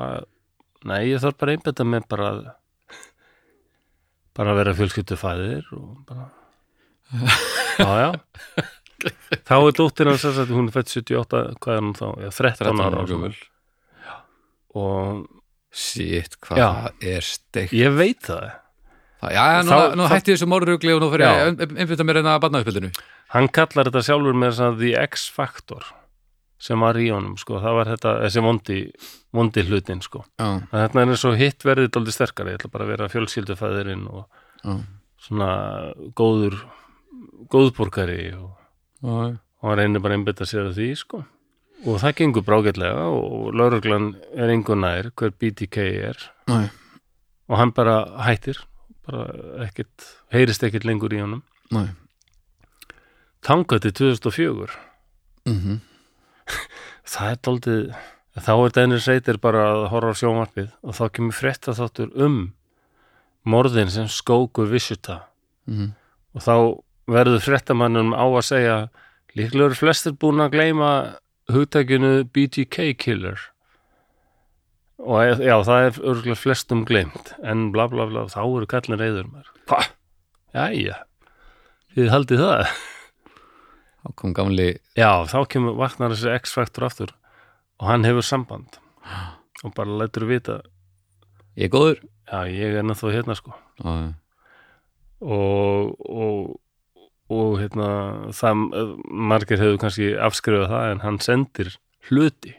[0.84, 2.28] nei, ég þarf bara einbetta með bara
[4.36, 6.30] bara að vera fjölskyldu fæðir og bara
[7.78, 8.10] já, já.
[9.48, 12.06] Þá er dóttir hans að hún er fætt 78, hvað er hún þá?
[12.24, 13.32] Já, 13, 13 ára
[14.74, 15.24] og
[15.74, 17.72] Shit, hvað er steikt?
[17.74, 18.44] Ég veit það.
[19.24, 21.50] Já, já, nú, Þá- nú hætti þessu mórugli og nú fyrir Já.
[21.50, 22.90] að einbytta mér enn að barna uppbyldinu
[23.34, 25.86] hann kallar þetta sjálfur með þess að The X-Factor
[26.60, 28.78] sem var í honum sko, það var þetta, þessi vondi
[29.34, 30.22] vondi hlutin sko.
[30.38, 34.04] En þetta er eins og hitt verðið dálítið sterkari ég ætla bara að vera fjölskyldufæðirinn
[34.10, 34.24] og
[34.62, 34.76] já,
[35.26, 35.48] svona
[36.16, 36.56] góður
[37.52, 38.52] góðborgari og,
[39.02, 41.24] já, og hann reynir bara að einbytta sér að því sko.
[41.84, 45.76] Og það gengur brágætlega og lauruglan er engu nær hver BTK
[46.08, 46.22] er.
[47.50, 48.62] Og hann bara hættir
[49.04, 49.26] bara
[49.66, 51.42] ekkert, heyrist ekkert lengur í honum.
[53.44, 54.78] Tangað til 2004
[55.50, 55.82] mm
[57.14, 57.80] það er daldið
[58.44, 62.38] þá er Dennis Reiter bara að horfa á sjónvarpið og þá kemur frétta þáttur um
[63.46, 65.20] morðin sem skóku Vissjuta
[65.68, 65.94] -hmm.
[66.34, 66.54] og þá
[67.06, 68.76] verður fréttamannum á að segja
[69.36, 70.90] líklega eru flestir búin að gleyma
[71.52, 73.38] hugtækinu BTK killer
[74.98, 79.26] og já, það er örgulega flestum gleymt en bla bla bla, þá eru kallin reyður
[79.28, 79.50] maður.
[79.68, 79.80] Hva?
[80.54, 81.02] Jæja
[81.94, 82.72] þið haldið það?
[84.04, 87.14] Þá kom gamli Já, þá kemur vaknar þessi X-faktor aftur
[87.80, 88.76] og hann hefur samband.
[89.64, 90.60] Og bara lætur vita
[91.54, 92.02] Ég er góður.
[92.26, 93.54] Já, ég er náttúrulega hérna sko.
[93.78, 94.14] Já,
[95.22, 96.60] og og,
[97.30, 97.88] og hérna
[98.34, 98.64] það,
[99.08, 101.74] margir hefur kannski afskrifað það en hann sendir
[102.10, 102.56] hluti.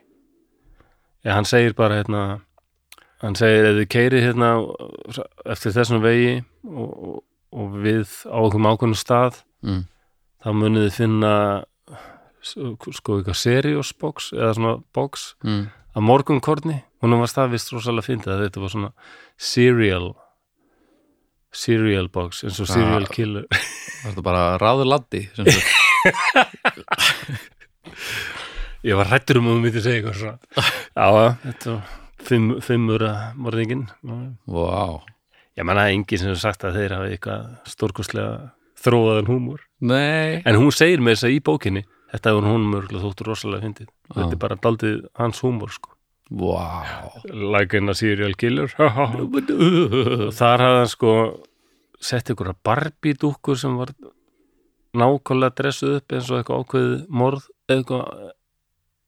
[1.25, 2.23] Ja, hann segir bara hérna
[3.23, 4.51] hann segir ef þið keiri hérna
[5.49, 7.19] eftir þessum vegi og, og,
[7.55, 9.83] og við á okkur ákveðnum stað mm.
[10.45, 11.33] Þá munið þið finna
[12.45, 15.63] sko eitthvað serious box eða svona box Mm.
[15.95, 18.91] að morgunkorni, hún var staðvist rosalega fyndið að þetta var svona
[19.37, 20.11] cereal
[21.55, 23.07] cereal box eins og Ah.
[23.09, 23.45] killer.
[24.03, 25.21] Það er bara ráður laddi
[28.85, 30.37] ég var hrættur um að þú myndi segja eitthvað svona.
[30.95, 31.07] Já,
[31.45, 31.81] þetta var
[32.27, 33.85] fimm, fimmur að morðingin
[34.45, 35.01] Vá.
[35.55, 38.33] Ég manna enginn sem hefur sagt að þeir hafa eitthvað stórkostlega
[38.83, 40.41] þróaðan húmor Nei.
[40.45, 43.89] En hún segir með þess að í bókinni þetta hefur hún mörgulega þóttur rosalega fyndið.
[43.91, 44.13] Já.
[44.21, 45.91] þetta er bara daldið hans húmor sko.
[46.31, 47.21] Vá.
[47.29, 48.71] Like in a serial killer.
[50.39, 51.11] Þar hafði hann sko
[52.01, 53.91] sett ykkur að Barbie dúkkur sem var
[54.95, 58.03] nákvæmlega dressuð upp eins og eitthvað ákveðið morð eitthvað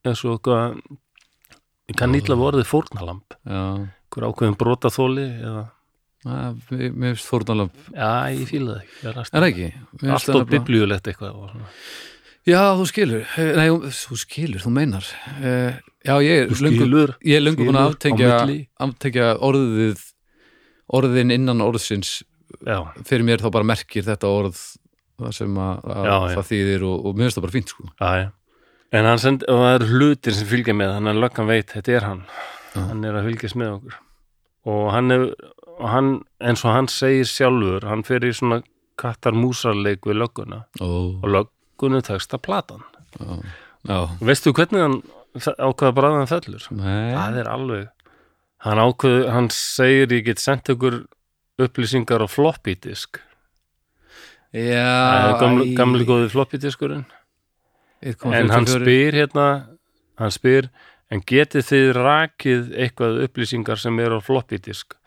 [0.08, 0.80] eins og eitthvað
[1.88, 3.62] ég kann nýtla vorðið fórnalamb Já.
[4.08, 5.64] Ykkur ákveðin brotaþóli eða
[6.28, 8.98] Mér finnst fórnalamb já, ég fíla það ekki.
[9.04, 9.70] Ég er Er það ekki?
[9.72, 11.62] Mér finnst allt það og nefnilega- biblíulegt eitthvað.
[12.48, 13.24] Já, þú skilur.
[13.38, 15.08] Eh, Nei, þú skilur, þú meinar.
[15.42, 15.74] Uh,
[16.08, 17.90] Já, ég er löngu er búin að
[18.80, 20.04] aftengja orðið
[20.96, 22.22] orðin innan orðsins
[22.64, 24.56] já, fyrir mér þá bara merkir þetta orð
[25.20, 26.36] það sem að, að Já, já.
[26.38, 27.88] það þýðir og, og mér finnst það bara fínt sko.
[28.00, 28.28] Já, já.
[28.96, 32.06] En hann send, það eru hlutir sem fylgja með þannig að löggan veit, þetta er
[32.08, 32.22] hann.
[32.72, 32.82] Já.
[32.88, 33.98] hann er að fylgjast með okkur.
[34.72, 35.26] Og hann, er,
[35.78, 36.10] og hann
[36.42, 38.62] eins og hann segir sjálfur, hann fer í svona
[38.98, 40.64] kattar músarleik við lögguna.
[40.82, 42.82] Ó, og löggunni tekst að platan
[43.18, 43.38] já,
[43.86, 44.00] já.
[44.20, 44.98] veistu hvernig hann
[45.38, 46.66] ákveða bræðan fellur?
[46.74, 47.86] Nei, það er alveg
[48.66, 51.04] hann ákveð, hann segir ég get sendt ykkur
[51.62, 53.22] upplýsingar á floppy disk.
[54.54, 57.06] Já er æ, gamli góði floppy diskurinn.
[58.02, 58.34] 1,44.
[58.38, 59.48] en hann spyr hérna
[60.22, 60.70] hann spyr,
[61.10, 64.98] en getið þið rakið eitthvað upplýsingar sem eru á floppy disk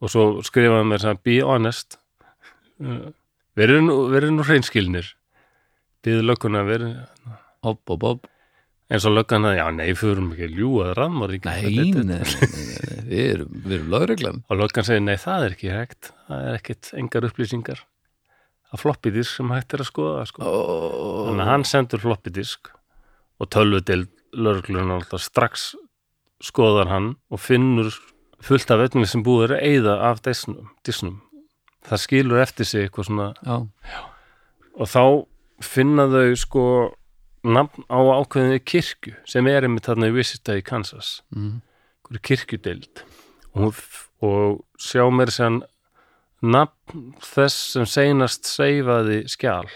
[0.00, 1.98] og svo skrifaði mér sem be honest.
[2.80, 3.10] Uh,
[3.58, 3.96] verið nú,
[4.36, 5.14] nú hreinskilnir.
[6.00, 6.94] Byggðu lögguna verið
[7.60, 8.28] Hopp, hopp, hopp.
[8.90, 12.20] Eins og löggan að, já nei, förum ekki að ljúga rammar Nei, nei, nei, nei,
[13.06, 14.40] við erum, við erum lögreglan.
[14.48, 16.10] Og löggan segir, nei, það er ekki hægt.
[16.26, 17.84] Það er ekkit engar upplýsingar.
[18.70, 20.42] Að floppy disk sem hægt er að skoða sko.
[20.42, 20.56] Ó,
[21.28, 22.72] þannig að hann sendur floppy disk
[23.40, 25.70] og tölvudel lögreglun alltaf strax
[26.42, 27.92] skoðar hann og finnur
[28.44, 31.18] fullt af öllum sem búið er að eyða af disnum, disnum.
[31.86, 33.28] Það skilur eftir sig eitthvað svona.
[33.44, 34.00] Já,
[34.80, 35.02] og þá
[35.64, 36.64] finna þau sko
[37.44, 41.20] nafn á ákveðinni kirkju sem er einmitt þarna í Wichita í Kansas.
[41.36, 41.60] Mm,
[42.20, 43.04] kirkjudeild.
[43.56, 43.76] Og,
[44.24, 45.60] og sjá mér sem
[46.40, 49.68] nafn þess sem seinast seifaði skjál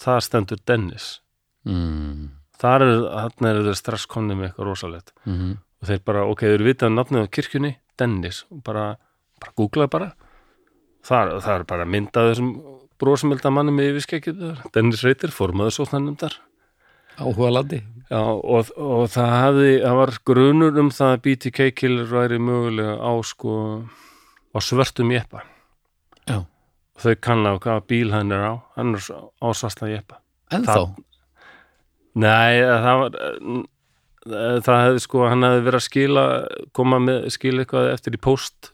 [0.00, 1.08] það stendur Dennis.
[1.68, 3.04] Mm, þar er,
[3.48, 5.14] er þau strax komnið með eitthvað rosalegt.
[5.28, 8.86] Mm, og þeir bara, ok, þeir eru vitað nafnið á kirkjunni Dennis, og bara,
[9.42, 10.08] bara googlaði bara.
[11.04, 12.50] Það, það er bara myndað þessum
[13.02, 14.40] brósmölda manni með yfirskekkið
[14.74, 16.38] Dennis Reiter, formaður sóknarnefndar.
[17.20, 17.76] Áhuga landi
[18.10, 22.96] Já, og, og það hafði, það var grunur um það að BTK killer væri mögulega
[22.98, 23.52] á sko
[24.54, 25.44] á svörtum jeppa.
[26.28, 28.54] Já, og þau kanna á hvaða bíl hann er á.
[28.76, 30.18] Hann er á svarta jeppa.
[30.50, 31.04] En Það- þá
[32.14, 33.16] Nei, það var
[34.24, 36.24] það hefði sko, hann hefði verið að skila
[36.76, 38.70] koma með, skila eitthvað eftir í post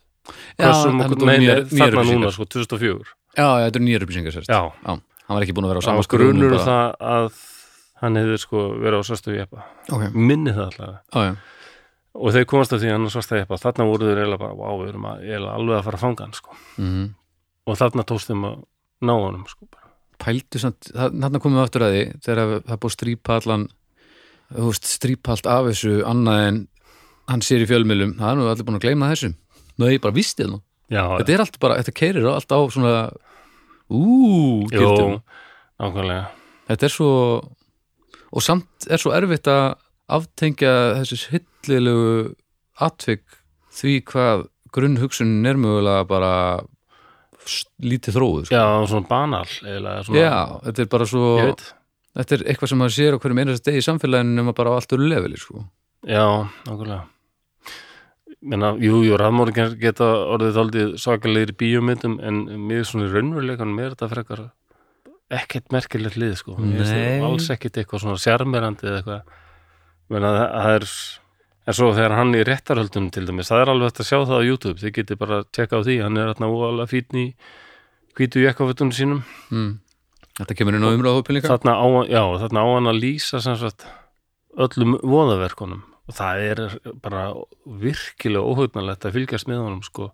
[1.27, 4.51] nei, nýjar- nýjar þarna núna sko, 2004 Já, þetta eru nýjar upplýsingar sérst.
[4.51, 7.27] Já, hann var ekki búin að vera á það sama var grunur um það að
[8.01, 9.65] hann hefði sko verið á svartu jeppa.
[9.87, 11.31] Ok, minni það alltaf já
[12.11, 13.55] og þeir komast af því hann er svarta jeppa.
[13.61, 16.33] Þarna voru þeir eiginlega bara, vá, við erum að, alveg að fara að fanga hann
[16.35, 16.57] sko.
[16.75, 17.05] Mm.
[17.71, 18.57] og þarna tókst þeim að
[19.07, 19.87] ná honum sko bara.
[20.21, 23.63] Pældu samt, þarna komum við aftur að því þegar það búið að strýpa allan
[24.55, 26.59] þú veist, strípalt af þessu annað en
[27.31, 29.37] hann sér í fjölmjölum það er nú allir búin að gleyma þessum
[29.81, 30.59] Nei, bara víst þið nú
[30.91, 32.95] já, Þetta er allt bara, þetta keirir allt á svona
[33.91, 34.03] Ú,
[34.67, 35.15] jú, gildum
[35.81, 36.27] nákvæmlega.
[36.69, 37.11] Þetta er svo
[38.31, 39.73] og samt er svo erfitt að
[40.11, 40.71] aftengja
[41.01, 42.35] þessi hillilegu
[42.83, 43.23] atvik
[43.75, 46.33] því hvað grunnhugsunin er mögulega bara
[47.81, 48.55] lítið þróuð sko.
[48.55, 50.35] já, svona banal eiginlega, svona, Já,
[50.67, 51.63] þetta er bara svo ég
[52.17, 54.77] þetta er eitthvað sem maður sér á hverjum einasta degi í samfélaginu nema bara á
[54.77, 55.65] allt öru leveli sko.
[56.07, 56.25] Já,
[56.67, 57.03] nákvæmlega
[58.41, 63.93] Menna, jú, jú, rafmóringar geta orðið þáldið svakalegir bíómyndum en mér svona í raunveruleikanum er
[63.93, 64.41] þetta frekar
[65.31, 66.55] ekkert merkilegt lið sko.
[66.57, 69.37] Mér alls ekkert eitthvað svona sjarmerandi eða eitthvað
[70.11, 70.87] Menna, það, er
[71.69, 74.41] en svo þegar hann í réttarhöldunum til dæmis það er alveg hægt að sjá það
[74.41, 77.25] á YouTube þið getið bara að tjekka á því, hann er þarna óalega fítn í
[78.17, 79.21] hvítu jekkafötunum sínum
[79.53, 79.71] mm.
[80.39, 81.51] Þetta kemur inn á umræðahópin líka.
[81.51, 83.85] Þarna á, já, þarna á hann að lýsa sagt
[84.57, 85.83] öllum voðaverkunum.
[86.09, 86.61] Og það er
[87.03, 87.25] bara
[87.65, 90.09] virkilega óhugnalegt að fylgjast með honum sko.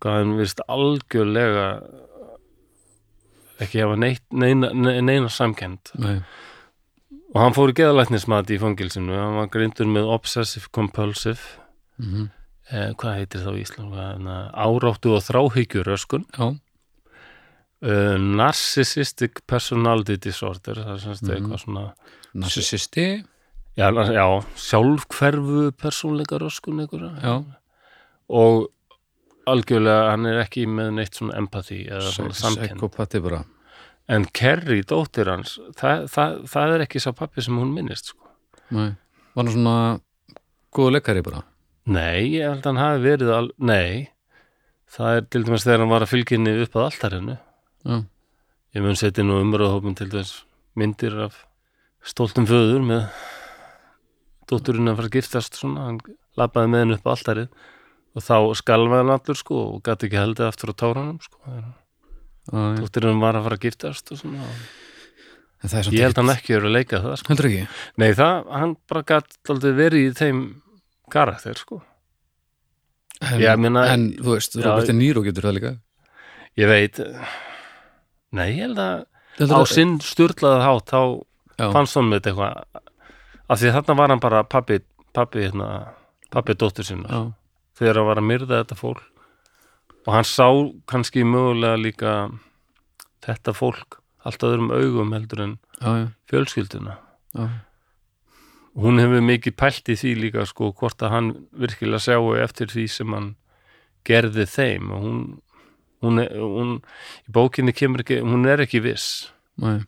[0.00, 1.66] Hvað hann virðist algjörlega
[3.60, 6.22] ekki hafa neitt, neina, neina samkend Nei.
[7.34, 11.58] og hann fór í geðalæknismati í fangilsinu hann var grindur með obsessive compulsive.
[12.00, 12.30] Mm
[12.70, 16.54] eh, hvað heitir það á Ísland áráttu og þráhyggjur öskun Já,
[17.82, 21.36] uh, narcissistic personality disorder það er semst Mhm.
[21.36, 21.84] eitthvað svona
[22.34, 23.06] narcissisti?
[23.78, 24.26] Já, já,
[24.56, 26.80] sjálfhverfu persónleika röskun
[27.22, 27.44] Já,
[28.28, 28.68] og
[29.46, 32.80] algjörlega hann er ekki með neitt svona empathy eða svona samkend
[34.10, 38.26] en Kerry, dóttir hans það, það, það er ekki sá pappi sem hún minnist sko.
[38.74, 38.90] Nei.
[39.34, 40.00] Var hann svona
[40.74, 41.44] góðu leikari bara?
[41.86, 43.50] Nei, ég held að hann hafi verið al...
[43.58, 44.10] Nei,
[44.90, 47.38] það er til dæmis þegar hann var að fylginni upp að altarinu
[47.84, 47.96] Já,
[48.76, 50.34] ég mun setja nú umröðhópin til dæmis
[50.78, 51.38] myndir af
[52.06, 53.06] stoltum föður með
[54.50, 56.00] dótturinn að fara að giftast svona, hann
[56.38, 57.48] labbaði með henni upp á altarið
[58.18, 61.58] og þá skalfaði hann allur sko og gæti ekki heldið aftur á táranum sko,
[62.80, 64.48] dótturinn var að fara að giftast og svona.
[65.92, 67.28] Ég held hann ekki verið að leika það sko.
[67.34, 67.64] Heldur ekki?
[68.00, 70.38] nei það, hann bara gæti aldrei verið í þeim
[71.12, 71.82] karakter sko.
[73.20, 75.72] En, Já, meina- en þú veist, Robert De Niro getur það líka.
[76.56, 76.96] Ég veit
[78.36, 81.02] nei, ég held að á sinn styrlaða hátt þá
[81.60, 82.86] Já, fannst hann með þetta eitthvað
[83.50, 84.80] af því þarna var hann bara pappi
[85.12, 85.94] pappi, hérna,
[86.30, 87.22] pappi dóttur sinna já,
[87.80, 89.06] þegar hann var að myrða þetta fólk.
[90.06, 90.46] Og hann sá
[90.88, 92.12] kannski mögulega líka
[93.24, 96.96] þetta fólk allt öðrum augum heldur en já, fjölskylduna.
[98.80, 102.86] Hún hefur mikið pælt í því líka sko hvort að hann virkilega sjáu eftir því
[102.88, 103.30] sem hann
[104.06, 104.92] gerði þeim.
[104.94, 105.22] Og hún,
[106.04, 106.76] hún, er, hún
[107.26, 109.30] í bókinni kemur ekki, hún er ekki viss.
[109.60, 109.80] Nei,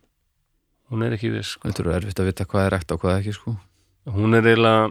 [0.93, 1.69] hún er ekki viss sko.
[1.69, 3.57] þetta er erfitt að vita hvað er ekt og hvað ekki sko.
[4.13, 4.91] Hún er eiginlega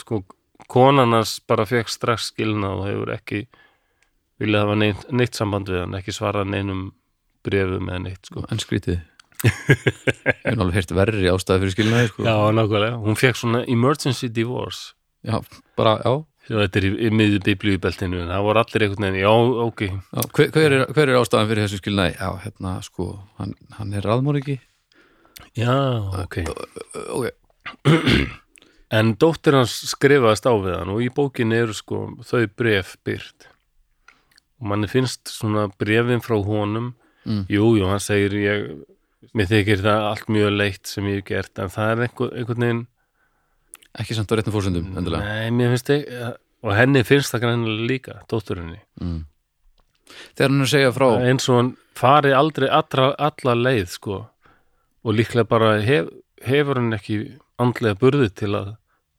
[0.00, 0.22] sko,
[0.70, 3.44] konarnas bara fekk strax skilna og hefur ekki
[4.40, 6.90] viljað hafa neitt, neitt samband við hann ekki svara neinum
[7.44, 8.44] brefum eða neitt sko.
[8.50, 9.00] En skrítið.
[9.40, 9.52] Ég
[10.44, 12.24] hef alveg heyrt verri ástæði fyrir skilnaði sko.
[12.28, 14.92] Já, nákvæmlega, hún fekk svona emergency divorce.
[15.24, 15.38] Já
[15.76, 16.12] bara, Já,
[16.58, 19.30] þetta er í, í miður biblíu í beltinu en það voru allir einhvern veginn, já,
[19.66, 19.94] ok já.
[20.34, 22.14] Hver, hver, er, hver er ástæðan fyrir þessu skilnaði?
[22.18, 23.06] Já, hérna, sko,
[23.38, 24.56] hann, hann er raðmóringi
[25.56, 25.76] Já,
[26.24, 26.40] ok
[27.14, 27.30] Ok,
[28.98, 33.46] En dóttir hans skrifaðist á við hann og í bókinni eru sko þau bref byrt
[34.60, 37.42] og manni finnst svona brefin frá honum Mm.
[37.52, 38.62] jú, jú, hann segir ég,
[39.36, 42.64] mér þykir það allt mjög leitt sem ég hef gert en það er einhver, einhvern
[42.64, 42.80] veginn
[43.98, 47.88] ekki samt á réttum fórsöndum endilega Nei, mér finnst ekki og henni finnst það greinilega
[47.88, 49.20] líka, dótturinni mm.
[50.34, 54.18] Þegar hann er að segja frá eins og hann fari aldrei allra, alla leið sko
[55.00, 56.10] og líklega bara hef,
[56.44, 57.20] hefur hann ekki
[57.60, 58.74] andlega burði til að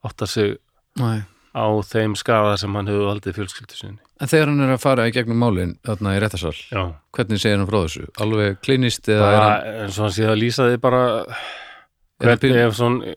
[0.06, 0.58] átta sig
[1.00, 1.24] Nei.
[1.56, 5.08] á þeim skaða sem hann hefur valdið fjölskyldu sinni En þegar hann er að fara
[5.10, 6.84] í gegnum málin þarna í réttarsal, Já,
[7.16, 8.06] hvernig segir hann frá þessu?
[8.22, 11.71] Alveg klinist eða er bara, hann eins og hann sé að lýsa því bara Er
[12.22, 13.16] hvernig ef svona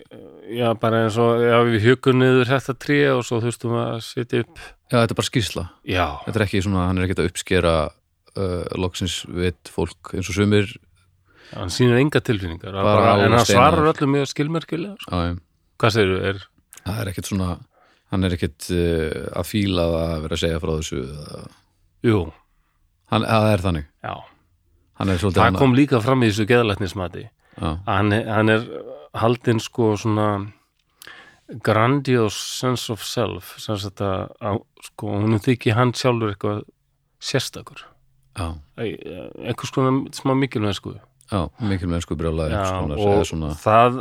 [0.54, 4.44] já, bara eins og, já, við hjökum niður þetta tré og svo þurftum að setja
[4.44, 4.58] upp
[4.94, 5.62] Já, þetta er bara skýrsla.
[5.88, 10.28] Já, Þetta er ekki svona, hann er ekki að uppskera uh, loksins veit fólk eins
[10.30, 10.74] og sumir.
[11.54, 15.22] Hann sýnir enga tilfinningar Bara bara, en hann svarar öllum mjög skilmerkilega sko.
[15.24, 15.34] já,
[15.80, 16.44] Hvað segirðu, er
[16.84, 17.48] það er ekkert svona
[18.14, 21.42] hann er ekkert uh, að fíla að vera að segja frá þessu eða,
[22.04, 22.18] Jú,
[23.10, 23.90] hann, það er þannig.
[24.04, 24.14] Já.
[24.94, 27.24] Er Það hann kom líka fram í þessu geðlæknismati.
[27.56, 28.66] Já, að hann, hann er
[29.14, 30.28] haldinn sko svona
[31.64, 36.62] grandiose sense of self sem að, að sko, hún þykir hann sjálfur eitthvað
[37.24, 37.84] sérstakur.
[38.34, 38.48] Já,
[38.80, 40.96] einhvers konar smá mikilvæg sko
[41.30, 44.00] já, mikil mennsku brjálaði Já, eða og svona, það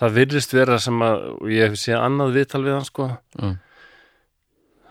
[0.00, 1.24] það virðist vera sem að
[1.54, 3.08] ég hef séð annað viðtal við hann sko.
[3.38, 3.52] Já.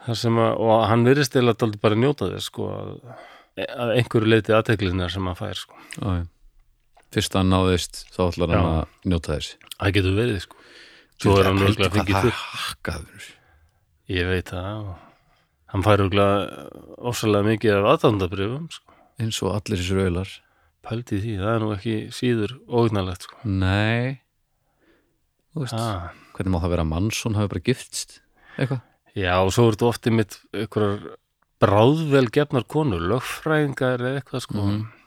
[0.08, 2.94] þar sem að, og hann virðist eða dálítið bara njóta þess sko að,
[4.00, 5.80] einhverju leiti aðteklinar sem hann fær sko.
[6.00, 6.24] Já, já.
[7.14, 9.58] Fyrst hann náðist þá ætlar hann að njóta þess.
[9.78, 10.62] Það getur verið sko.
[11.22, 12.16] Svo er hann það full.
[12.18, 13.28] er hakkaður.
[14.14, 14.96] Ég veit það og
[15.74, 16.66] hann fær örgulega
[17.00, 18.98] ósalega mikið af aðdándabrifum sko.
[19.22, 20.34] Eins og allir þessir auðlar
[20.84, 23.40] pældi því, það er nú ekki síður ógnalegt sko.
[23.48, 24.20] Nei.
[25.54, 26.10] Ah.
[26.34, 28.16] hvernig má það vera að mannsson hafi bara giftst
[28.58, 28.80] eitthvað?
[29.14, 31.04] Já, og svo er þetta ofti mitt einhverjar
[31.62, 34.58] bráðvel gefnar konur, lögfræðingar eða eitthvað sko.
[34.58, 35.03] Mhm.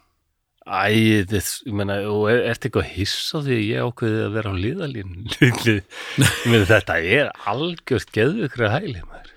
[0.67, 4.33] Æ, þetta, ég meina, og er, ertu eitthvað hiss á því að ég ákveði að
[4.35, 5.13] vera á liðalín?
[5.47, 9.31] ég meina, þetta er algjört geðvikra hæli, maður.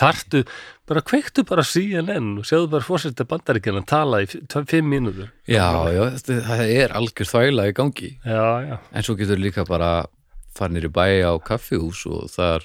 [0.00, 0.40] Þarftu,
[0.88, 5.28] bara kveiktu bara CNN og sjáðu bara fórsetta bandaríkjana tala í fimm mínútur.
[5.50, 8.74] Já, já, þetta, það er algjör þvæla í gangi Já, já.
[8.80, 9.90] en svo getur líka bara
[10.56, 12.64] farinir í bæ á kaffihús og þar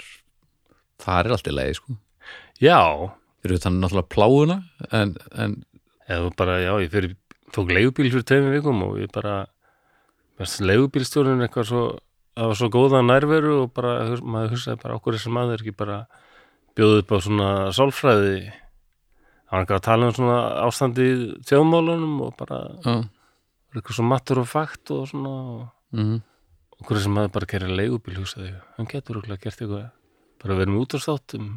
[1.02, 1.98] það er allt í lagi sko
[2.62, 2.80] Já,
[3.44, 4.56] fyrir þannig náttúrulega pláuna
[4.96, 5.58] en, en
[6.08, 7.16] eða bara, já, ég fyrir,
[7.54, 9.46] tók leigubíl fyrir tveimur vikum og ég bara,
[10.40, 11.82] mest leigubílstjórinn eitthvað svo,
[12.36, 15.98] það var svo góða nærveru og bara, maður hugsaði bara okkur þessi maður ekki bara
[16.76, 18.38] bjóði upp á svona sálfræði?
[19.46, 22.96] Það var eitthvað að tala um svona ástandi í þjóðmálunum og bara já,
[23.76, 25.60] eitthvað svo mattur og fakt og svona og
[25.96, 26.16] mm,
[26.80, 29.86] okkur þessi maður bara gerir leigubíl hugsaði, hann getur okkur gert eitthvað
[30.42, 31.52] bara verið með útastáttum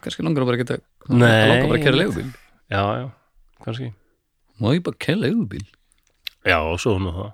[0.00, 0.78] kannski langar að bara geta
[1.10, 2.30] langar bara að kæra leigubíl.
[2.72, 3.08] Já, já,
[3.66, 3.90] kannski
[4.62, 5.64] má ég bara kæra leigubíl
[6.46, 7.30] já, svo nú það.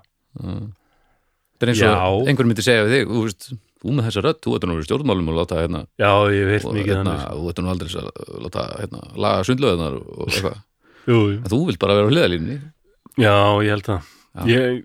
[1.59, 3.47] Það er eins og einhver myndi segja við þig þú veist,
[3.79, 6.67] þú með þessa rödd, þú ert nú verið stjórnmálum og láta hérna, já, ég hef
[6.69, 7.39] og, mikið hérna þannig.
[7.39, 10.59] þú ert nú aldrei að láta hérna, laga sundlöðunar og eitthvað.
[11.09, 11.39] Jú, jú.
[11.39, 12.57] en þú vilt bara vera á hliðalínni
[13.19, 13.33] Já,
[13.65, 14.09] ég held að
[14.39, 14.43] Já.
[14.53, 14.79] ég,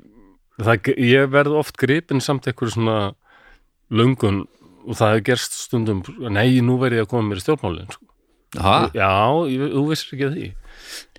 [0.64, 2.96] það, ég verð oft gripin samt eitthvað svona
[3.94, 4.40] löngun
[4.84, 6.00] og það hefur gerst stundum.
[6.32, 8.08] Nei, nú verð ég að koma mér í stjórnmálin sko.
[8.54, 9.12] Já,
[9.52, 10.48] ég, þú vissir ekki að því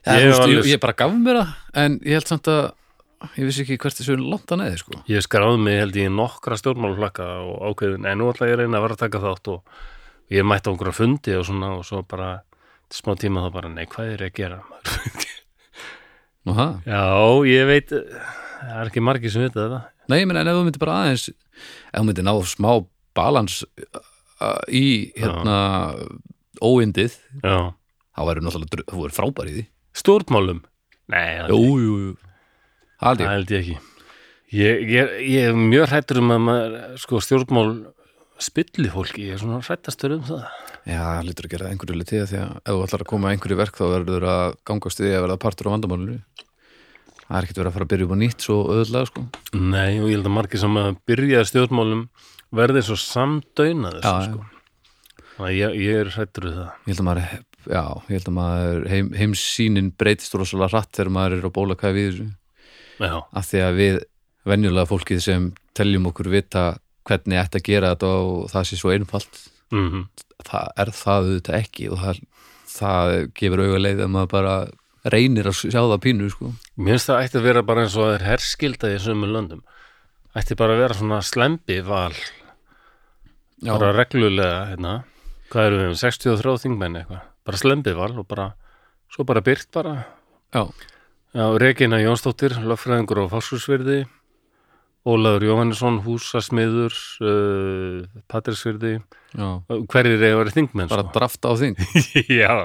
[0.05, 2.63] Ég ég, veist, ég, ég bara gaf mér það en ég held samt að
[3.39, 4.99] ég vissi ekki hvert þessu langt að neði sko.
[5.09, 8.77] Ég skráði mig held ég nokkra stjórnmálflakka og ákveðin, en nú ætla ég að reyna
[8.77, 9.79] að vera að taka þátt og
[10.35, 12.29] ég mætti á einhverja fundi og svona og svo bara
[12.93, 14.59] smá tíma þá bara, nei, hvað er ég að gera?
[16.53, 16.67] Aha.
[16.85, 17.01] Já,
[17.49, 20.65] ég veit það er ekki margir sem vita þetta Nei, ég meina en ef þú
[20.67, 22.69] myndir bara aðeins ef þú myndir ná smá
[23.17, 23.63] balans
[24.69, 24.85] í
[25.17, 25.57] hérna
[26.61, 29.65] óindið, þá verður náttúrulega frábær í því
[29.95, 30.61] stjórnmálum?
[31.13, 32.13] Nei, það Jú, jú, jú.
[33.01, 33.75] Það held ég ekki.
[34.55, 37.69] Ég, ég, ég er mjög hrættur um að maður, sko, stjórnmál
[38.41, 40.45] spilli fólki, ég er svona hrættastur um það.
[40.85, 43.35] Já, það lítur að gera einhverju litið því að ef þú ætlar að koma að
[43.35, 46.17] einhverju verk þá verður að gangast því að verða partur á vandamálinu.
[47.25, 49.23] Það er ekkert verið að fara að byrja upp á nýtt svo öðlega sko.
[49.57, 52.03] Nei, og ég held að margir sem að byrja stjórnmálum
[52.55, 54.55] verði svo samdöina Já, þessu, sko
[55.35, 56.67] Þannig að ég, ég er hrættur við það.
[56.85, 57.39] Ég held að maður,
[57.69, 61.95] já, ég held að maður heim, heimsýnin breytist rosalega hratt þegar maður er á bólakaði
[61.97, 62.27] við þessu.
[63.35, 63.99] Af því að við
[64.45, 66.65] venjulega fólkið sem teljum okkur vita
[67.05, 69.41] hvernig ætti að gera þetta og það sé svo einfalt
[69.73, 70.05] mm
[70.45, 72.23] það er það auðvitað ekki og það,
[72.75, 74.55] það gefur auga leið að maður bara
[75.15, 76.51] reynir að sjá það pínu sko.
[76.75, 79.61] Mér finnst það ætti að vera bara eins og það er herskilda í sömu löndum.
[80.35, 82.15] Ætti bara að vera svona slembi val.
[83.65, 84.97] Bara reglulega, hérna.
[85.53, 88.51] Hvað eru við, um 63 þingmenn eitthvað bara slembi val og bara
[89.13, 89.95] svo bara byrt bara.
[90.55, 90.65] Já,
[91.35, 94.05] Já, Regina Jónsdóttir, lögfræðingur á Fáskursvirði,
[95.03, 98.93] Ólaður Jóhannesson, húsasmiður, uh, Patrisvirði,
[99.35, 99.49] já,
[99.91, 100.87] hverjir eiga að vera þingmenn?
[100.93, 101.75] bara drafta á þing.
[101.75, 102.23] Sko?
[102.39, 102.55] Já,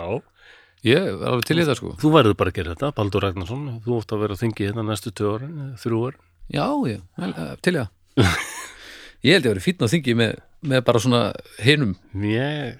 [0.86, 1.96] ég er alveg til í það sko.
[1.98, 4.86] Þú verður bara að gera þetta, Baldur Ragnarsson, þú ótt að vera að þingi þetta
[4.86, 6.22] næstu tvö eða þrjú árin.
[6.54, 7.90] já, vel, eh, til í það.
[9.26, 11.24] Ég held ég að vera fínn á þingi með, með bara svona
[11.60, 11.96] hinum.
[12.22, 12.78] Ég,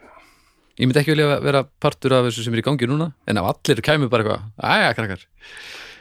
[0.81, 3.49] ég myndi ekki vilja vera partur af þessu sem er í gangi núna en ef
[3.51, 5.25] allir kæmi bara eitthvað aðja, krakkar,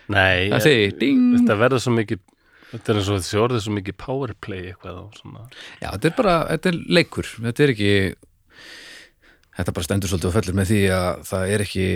[0.07, 1.25] nei, það segir ding.
[1.35, 2.21] þetta verður svo mikið,
[2.71, 5.19] þetta er eins og þessi orðið svo mikið powerplay eitthvað.
[5.81, 7.91] Já, þetta er bara, þetta er leikur þetta er ekki
[9.59, 11.89] þetta bara stendur svolítið og fellir með því að það er ekki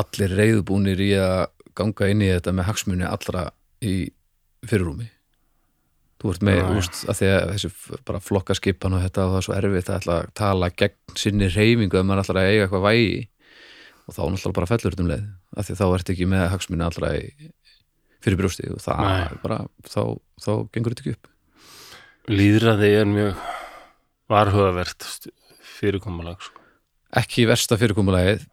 [0.00, 1.40] allir reyðubúnir í að
[1.78, 3.46] ganga inn í þetta með hagsmunni allra
[3.80, 3.94] í
[4.66, 5.06] fyrirrúmi
[6.20, 6.70] þú ert með, já.
[6.80, 10.00] úst, að því að þessi bara flokkaskipan og þetta og það er svo erfitt að
[10.00, 13.20] ætla að tala gegn sinni reyfingu að maður ætlar að eiga eitthvað vægi
[14.10, 16.86] og þá náttúrulega bara fellur þetta um leið að því þá ert ekki með hagsmunni
[16.86, 17.12] allra
[18.20, 19.58] fyrir brjósti og það bara,
[19.88, 20.02] þá,
[20.44, 21.28] þá gengur þetta ekki upp
[22.30, 23.38] Lýðræði er mjög
[24.30, 25.06] varhugavert
[25.80, 26.60] fyrirkomulag, sko.
[27.16, 28.44] ekki versta fyrirkomulagið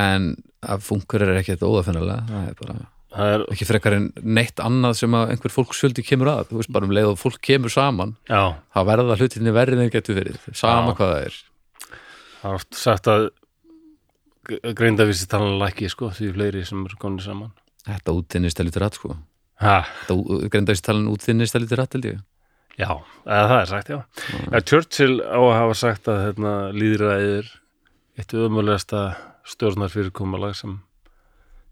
[0.00, 0.32] en
[0.64, 2.78] að funkur er ekki þetta óðafinnalega það er bara,
[3.10, 6.88] er, ekki frekar en neitt annað sem að einhver fólksfjöldi kemur að, þú veist bara
[6.88, 8.42] um leið og fólk kemur saman, já,
[8.76, 10.98] það verða hlutinni verri en getur verið, sama Já.
[11.00, 11.40] hvað það er.
[12.40, 13.26] Það er oft sagt að
[14.78, 17.50] greindavísi talan lækki sko, því fleiri sem eru konið saman.
[17.86, 19.16] Þetta útþinnist helviti rætt sko
[19.60, 20.16] þetta
[20.50, 22.20] greindaðist talan útþinnist helviti rætt held ég.
[22.80, 22.92] Já,
[23.26, 23.98] eða það er sagt, já.
[24.54, 27.50] Ja, Churchill á að hafa sagt að hérna, líðræðir
[28.20, 29.02] eitt ömulegasta
[29.48, 30.78] stjórnar fyrirkomulag sem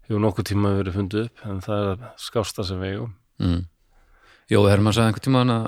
[0.09, 3.13] hefur nokkuð tíma verið fundið upp en það er skásta sem við eigum.
[3.39, 3.61] Mm.
[4.49, 5.67] Jó, Hermann sagði einhvern tíma að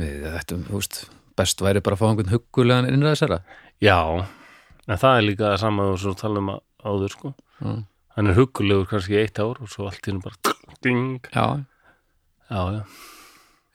[0.00, 1.00] við ættum, þú veist
[1.40, 3.40] best væri bara að fá einhvern huggulegan innræðisera
[3.80, 3.96] Já,
[4.86, 7.34] en það er líka það sama og svo tala um að- áður sko.
[7.60, 7.84] Já.
[8.16, 11.64] hann er huggulegur kannski í eitt ár og svo allt í hennu bara ding, Já,
[12.50, 12.84] já, já.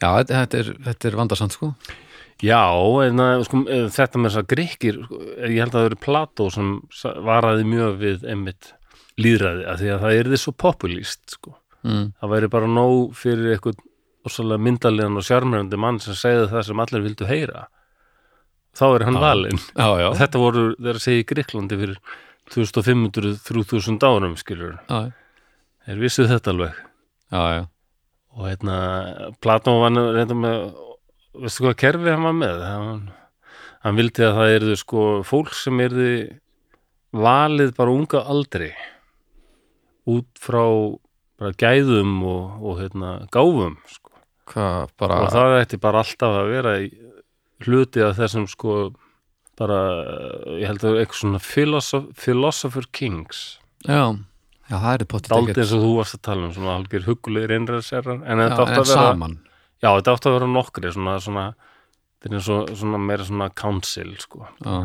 [0.02, 1.74] Já þetta, er, þetta er vandarsamt sko.
[2.44, 2.60] Já,
[3.08, 4.98] en sko, eh, þetta með þess að gríkir,
[5.48, 6.72] ég held að það verið Plató sem
[7.24, 8.74] varaði mjög við einmitt
[9.22, 11.56] líðræði, að því að það er þið svo populíst, sko.
[11.88, 12.06] mm.
[12.20, 13.82] Það væri bara nóg fyrir eitthvað
[14.66, 17.68] myndalegan og sjarmerandi mann sem segði það sem allir vildu heyra.
[18.76, 19.62] Þá er hann valinn.
[20.20, 22.00] Þetta voru, þeir að segja í Gríklandi fyrir
[22.52, 24.80] 2500-3000 árum, skilur.
[25.86, 26.82] Þeir vissu þetta alveg.
[27.32, 27.64] já, já.
[28.36, 28.80] og hérna
[29.42, 30.58] Platón var reynda með
[31.42, 33.06] veistu hvað kerfi hann var með hann,
[33.84, 36.12] hann vildi að það erðu sko fólk sem erði
[37.16, 38.72] valið bara unga aldri
[40.10, 40.64] út frá
[41.40, 44.14] bara gæðum og, og hérna gáfum sko.
[44.52, 46.76] Hvað bara og það ætti bara alltaf að vera
[47.66, 48.76] hluti af þessum sko
[49.60, 49.80] bara,
[50.60, 53.44] ég held að eitthvað svona philosopher, philosopher kings.
[53.88, 54.12] Já,
[54.68, 57.56] já, það er potið daldi eins og þú varst að tala um svona algjör hugulegir
[57.56, 59.38] innræðserrar en Já, þetta átti en að vera saman.
[59.80, 61.46] Já, þetta átti að vera nokkri svona, svona,
[62.24, 64.50] þetta er og svona meira svona council, sko.
[64.66, 64.76] Já,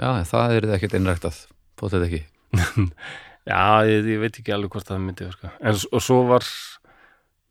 [0.00, 1.42] já það er ekkert innræktað
[1.80, 2.22] potið ekki
[3.50, 5.50] Já, ég, ég veit ekki alveg hvort það myndi, sko.
[5.58, 6.46] En og svo var,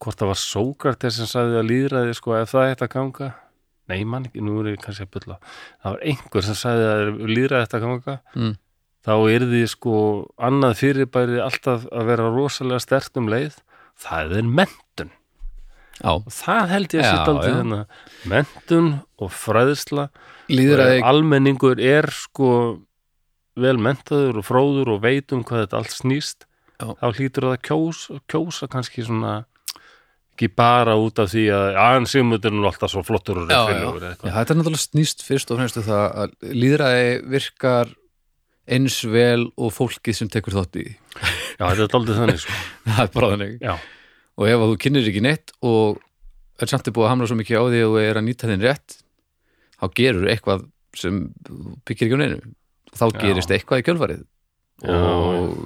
[0.00, 3.30] hvort það var Sókrates sem sagði að líðræði, sko, ef það ætti að ganga.
[3.90, 5.38] Nei, mann ekki, nú er ég kannski að bylla.
[5.82, 8.52] Það var einhver sem sagði að líðræði ætti að ganga, mm.
[9.08, 9.94] þá er því, sko,
[10.50, 13.58] annað fyrirbæri alltaf að vera rosalega stert um leið.
[14.00, 15.16] Það er menntun.
[16.00, 17.88] Já, Og það held ég að sitt aldrei þennan.
[18.30, 20.06] Menntun og fræðsla
[20.50, 22.52] líðræði almenningur er sko
[23.58, 26.46] vel mentaður og fróður og veit um hvað þetta allt snýst
[26.80, 26.92] Já.
[26.96, 29.34] þá hlýtur það að kjósa, kjósa kannski svona
[30.40, 33.60] ekki bara út af því að aðeins sigmund er nú alltaf svo flottur og já,
[33.60, 37.90] þetta er náttúrulega snýst fyrst og fremst um það að líðræði virkar
[38.70, 40.86] eins vel og fólkið sem tekur þátt í.
[41.58, 42.58] Já, þetta er daldið þannig sko.
[42.86, 43.54] það er bara þannig.
[43.60, 43.74] Já,
[44.38, 46.00] og ef að þú kynir ekki neitt og
[46.60, 48.64] er samt búið að hamla svo mikið á því að þú er að nýta þinn
[48.64, 48.96] rétt
[49.80, 50.64] þá gerur eitthvað
[50.96, 52.40] sem þú byggir ekki á neinu
[52.96, 54.26] þá gerist eitthvað í kjölfarið.
[54.90, 55.56] Og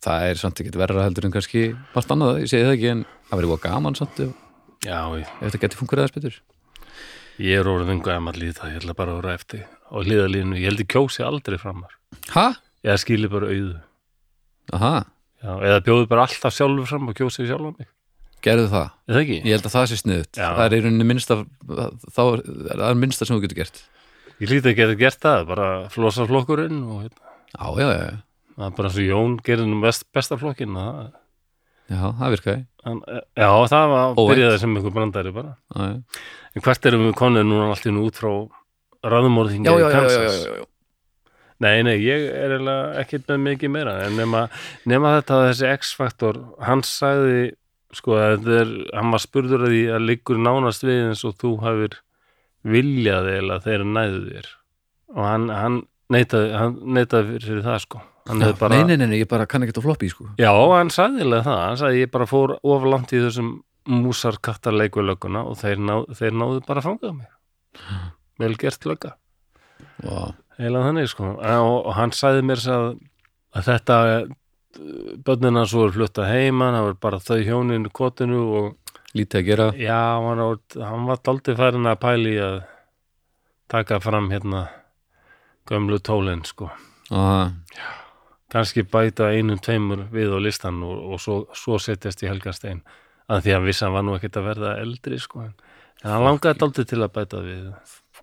[0.00, 1.64] það er samt ekki verra heldur en kannski
[1.94, 4.22] margt annað, ég segi það ekki en það verður búið gaman samt
[5.18, 6.38] ég, ef þetta getur fungur aðeins betur.
[7.38, 9.66] Ég er orðin gammal í það, ég bara að vera eftir.
[9.92, 11.92] Og hlýðalínu, ég held ég kjósi aldrei framar.
[12.32, 12.46] Ha?
[12.86, 13.76] ég skili bara auðu.
[14.74, 14.94] Aha,
[15.42, 17.88] já, eða bjóði bara alltaf sjálfur fram og kjósi sjálfur mig,
[18.44, 18.90] gerðu það.
[19.06, 19.30] Er það?
[19.36, 20.40] Ég held að það sé sniðut.
[20.40, 21.38] Það er minnsta
[22.16, 23.80] það er minnsta sem þú getur gert
[24.38, 28.18] Ég hlýti að geta gert það, bara flosa flokkurinn og hérna, Já, já, já, já,
[28.58, 30.98] það er bara eins og Jón gerði nú best, besta flokkin það,
[31.88, 32.64] já það virkaði.
[32.84, 32.98] Hann,
[33.38, 34.28] Já, það var Óvænt.
[34.32, 35.54] byrjaði sem einhver brandari bara.
[35.74, 36.24] Já, já,
[36.56, 38.30] En hvert erum við konið núna allt í nú út frá
[39.12, 40.42] raðumorðingja í Kansas?
[40.44, 40.64] já, já.
[41.58, 44.44] Nei, nei, ég er eiginlega ekkert með mikið meira en nema,
[44.86, 47.40] nema þetta að þessi X-faktor, hann sagði
[47.98, 51.34] sko að þetta er, hann var spurður að því að liggur nánast við eins og
[51.40, 51.96] þú hafir
[52.66, 54.48] viljað eða þeir næðu þér.
[55.14, 55.78] Og hann, hann
[56.12, 58.02] neitaði, hann neitaði fyrir það sko.
[58.28, 60.26] Já, bara, Nei, nei, nei, ég bara kann ekki að floppi sko.
[60.36, 63.54] Já, hann sagði eiginlega það, hann sagði ég bara fór of langt í þessum
[63.88, 67.30] músar kattar leikvölögguna og þeir, ná, þeir náðu bara að fangað mig.
[68.42, 69.14] Vel gert lögga.
[70.04, 70.34] Vá.
[70.58, 71.30] eiginlega þannig sko.
[71.38, 72.90] Og, og hann sagði mér að,
[73.56, 73.96] að þetta
[75.24, 79.46] bönnina svo er flutta heima það var bara þau hjónin í kotinu og Lítið að
[79.46, 79.68] gera.
[79.80, 82.58] Já, hann var, hann var daldið færin að pæli að
[83.72, 84.66] taka fram hérna
[85.68, 86.68] gömlu tólin sko.
[88.48, 92.82] Kannski bæta einum tveimur við á listan og, og svo, svo setjast í helgastein
[93.28, 95.56] að því að hann vissi að hann var nú ekkert að verða eldri sko en
[96.04, 97.66] hann langaði daldið til að bæta við.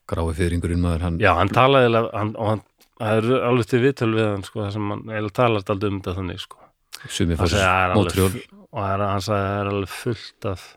[0.06, 2.64] Grái fyrringurinn maður hann Já, hann talaði hann, og hann
[2.99, 6.18] það er alveg til viðtöl við hann sko, það sem hann talar aldrei um þetta
[6.20, 6.64] þannig sko.
[7.10, 10.49] Sumi hann, fór það er alveg, og það hann sagði að það er alveg fullt
[10.52, 10.68] af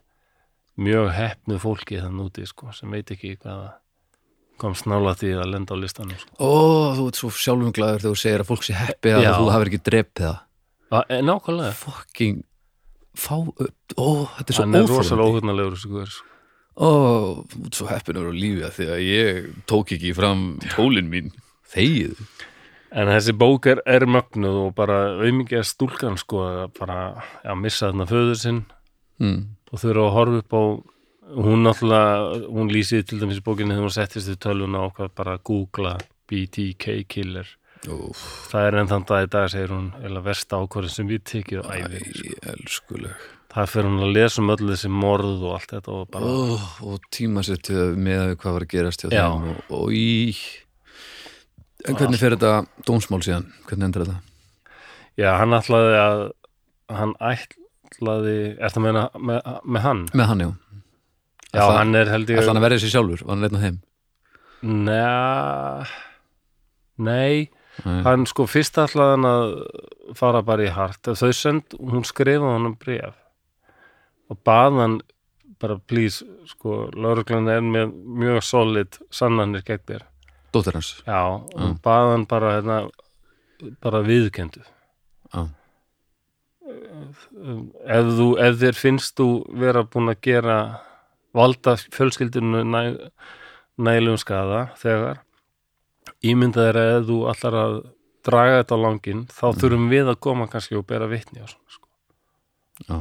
[0.79, 3.77] mjög heppnu fólki þann úti sko, sem veit ekki hvað það
[4.59, 6.35] komst nála því að lenda á listanum sko.
[6.43, 6.51] Ó,
[6.99, 9.33] þú ert svo sjálfum glæður þegar þú segir að fólk sé heppi að Já.
[9.39, 10.39] þú hafir ekki drepið það
[10.89, 12.39] Já, eh, nákvæmlega fucking
[13.19, 16.27] fá upp, ó, þetta er svo hann er rosalega óhugnalegur guður sko.
[16.79, 16.91] ó,
[17.67, 20.45] út svo heppinur á lífi að því að ég tók ekki fram
[20.75, 21.33] tólin mín
[21.75, 22.23] þegið
[22.90, 26.98] en þessi bók er, er mögnuð og bara auðmikið stúlkan sko að bara
[27.44, 28.65] að missa þarna föður sinn.
[29.19, 29.40] Mm.
[29.73, 30.62] og þurfa að horfa upp á
[31.35, 35.36] hún náttúrulega, hún lýsið til dæmis í bókinni þegar hún settist í tölvuna og bara
[35.36, 35.97] að googla
[36.28, 37.51] BTK killer.
[37.89, 41.20] Úf, það er enn þann dag í dag segir hún eða versta ákvörðin sem við
[41.31, 43.27] tekið á ævi æ, elskuleg.
[43.48, 46.65] Það fyrir hún að lesa um öll þessi morð og allt þetta og bara oh,
[46.90, 49.23] og tímasettu með að við hvað var að gerast hjá Já.
[49.28, 50.09] þeim og, og í
[51.87, 52.53] en hvernig fer þetta
[52.89, 54.19] dómsmál síðan, hvernig endur þetta?
[55.19, 56.23] Já, hann ætlaði að
[56.99, 60.03] hann ætlaði er það meina með, með hann?
[60.17, 63.23] Með hann já, já, Ætla- hann er held ég ætla hann að verða sér sjálfur?
[63.27, 63.79] Var hann leitna heim
[64.59, 65.85] Nei,
[66.99, 67.51] nei,
[68.03, 69.53] hann sko fyrst ætlaði hann að
[70.19, 71.07] fara bara í hart.
[71.15, 73.15] Þau send, hún skrifaði hann um bref
[74.29, 74.97] og bað hann
[75.63, 80.03] bara please, sko, lauruglan er með mjög solid sannanir gegn þér,
[80.55, 80.95] dóttir hans.
[81.07, 82.81] Já og bað hann bara hérna
[83.83, 85.43] bara viðkendu já,
[86.69, 89.29] ef, þú, ef þér finnst þú
[89.61, 90.59] vera búin að gera
[91.37, 92.83] valda fjölskyldinu næ,
[93.79, 95.23] nælum skada þegar
[96.25, 97.77] ímynda þér að þú allar að
[98.29, 101.75] draga þetta á langin þá þurfum við að koma kannski og bera vitni og svona
[101.75, 101.87] sko.
[102.89, 102.97] já,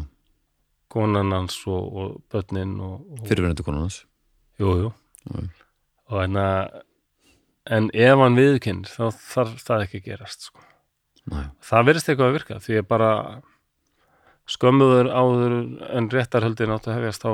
[0.93, 4.03] konan hans og, og börnin og, og fyrirverandi konan hans.
[4.57, 4.91] Jú, jú.
[5.27, 5.47] Já.
[6.07, 6.77] og en að
[7.73, 10.63] en ef hann viðkynir þá þarf það ekki að gerast sko.
[11.69, 13.11] það verðist eitthvað að virka því að bara
[14.47, 15.55] skömmuður áður
[15.91, 17.31] en réttarhöldin átt að hefjast þá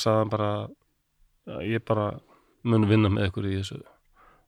[0.00, 0.50] sagðan bara
[1.66, 2.14] ég bara
[2.66, 3.82] mun vinna með ykkur í þessu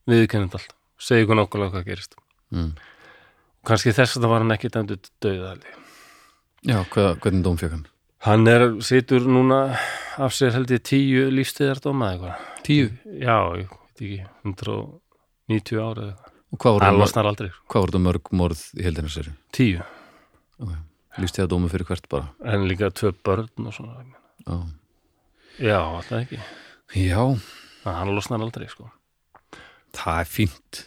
[0.09, 2.17] viðkynning allt, segja ykkur nákvæmlega hvað gerist
[2.55, 2.73] mm.
[3.61, 5.77] og kannski þess að það var hann ekki dæmdu döðali
[6.67, 7.85] Já, hvað, hvernig dóm fjökk hann?
[8.27, 9.61] Hann er, situr núna
[10.19, 12.89] af sér held ég tíu lífstíðardóma eitthvað Tíu?
[13.07, 14.89] Já, ég veit ekki, hundra og
[15.49, 16.59] 90 ára og
[17.53, 17.65] sko.
[17.69, 19.31] hvað voru þetta mörg morð í heldina sér?
[19.53, 19.85] Tíu.
[20.59, 20.81] Okay.
[21.19, 22.31] Lýst þið að dómi fyrir hvert bara?
[22.45, 24.05] En líka tvö börn og svona
[24.47, 24.67] oh.
[25.59, 26.39] Já, alltaf ekki?
[26.95, 27.23] Já.
[27.85, 28.91] Ná, Hann losnar aldrei sko.
[29.97, 30.83] Það er fínt.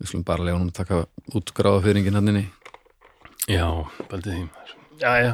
[0.00, 1.04] Við slum bara lega honum að taka
[1.36, 2.46] útgráða fyrir enginn hann inni.
[3.50, 3.66] Já,
[4.10, 4.42] bæltið því
[5.00, 5.32] Já, já.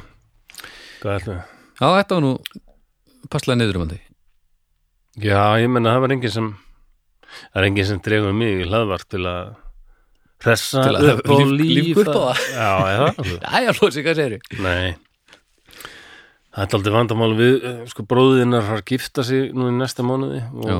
[1.03, 2.31] Já, þetta var nú
[3.29, 3.99] passlega neðurumandi
[5.21, 6.49] Já, ég menna það var enginn sem
[7.53, 9.55] það er enginn sem dregur mig í hlaðvart til að
[10.45, 12.41] hressa Til að upp og líf- lífa lífga upp á það.
[12.53, 14.97] já, já, flósi, hvað segir Nei.
[16.57, 20.41] Það er aldrei vandamál við eh, sko bróðinnar har gifta sig nú í næsta mánuði
[20.57, 20.77] og já,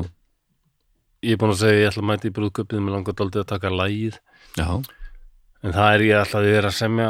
[1.27, 3.51] ég er búin að segja ég ætla að mæta í brúðköpið með langar aldrei að
[3.53, 4.17] taka lægið
[4.61, 4.69] já,
[5.67, 7.09] en það er ég alltaf að vera að semja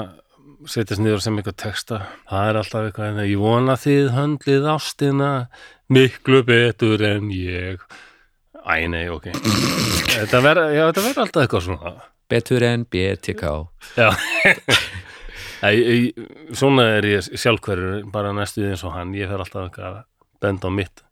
[0.66, 1.96] setjast niður og semja eitthvað texta.
[2.26, 5.28] Það er alltaf eitthvað en ég vona þið höndlið ástina
[5.94, 7.84] miklu betur en ég
[8.66, 9.30] Æ, nei, ok.
[10.16, 10.76] Þetta verður,
[11.22, 11.92] alltaf eitthvað svona.
[12.26, 13.42] Betur en BTK
[13.94, 14.08] Já.
[15.62, 16.16] Æ, ég,
[16.50, 19.14] Svona er ég sjálfhverjur bara næstuð eins og hann.
[19.14, 20.00] Ég fer alltaf eitthvað að
[20.42, 21.04] benda á mitt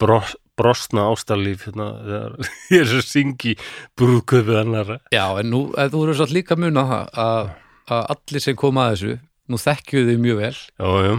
[0.00, 2.34] bros, brosna ástarlíf hérna, þegar
[2.74, 3.54] ég er svo syngi
[4.00, 4.94] brúðköpið hennar.
[5.14, 7.52] Já, en nú, en þú eru svo líka það að,
[7.86, 9.16] að allir sem koma að þessu
[9.50, 10.56] nú þekkju þið mjög vel.
[10.58, 11.14] Já, já,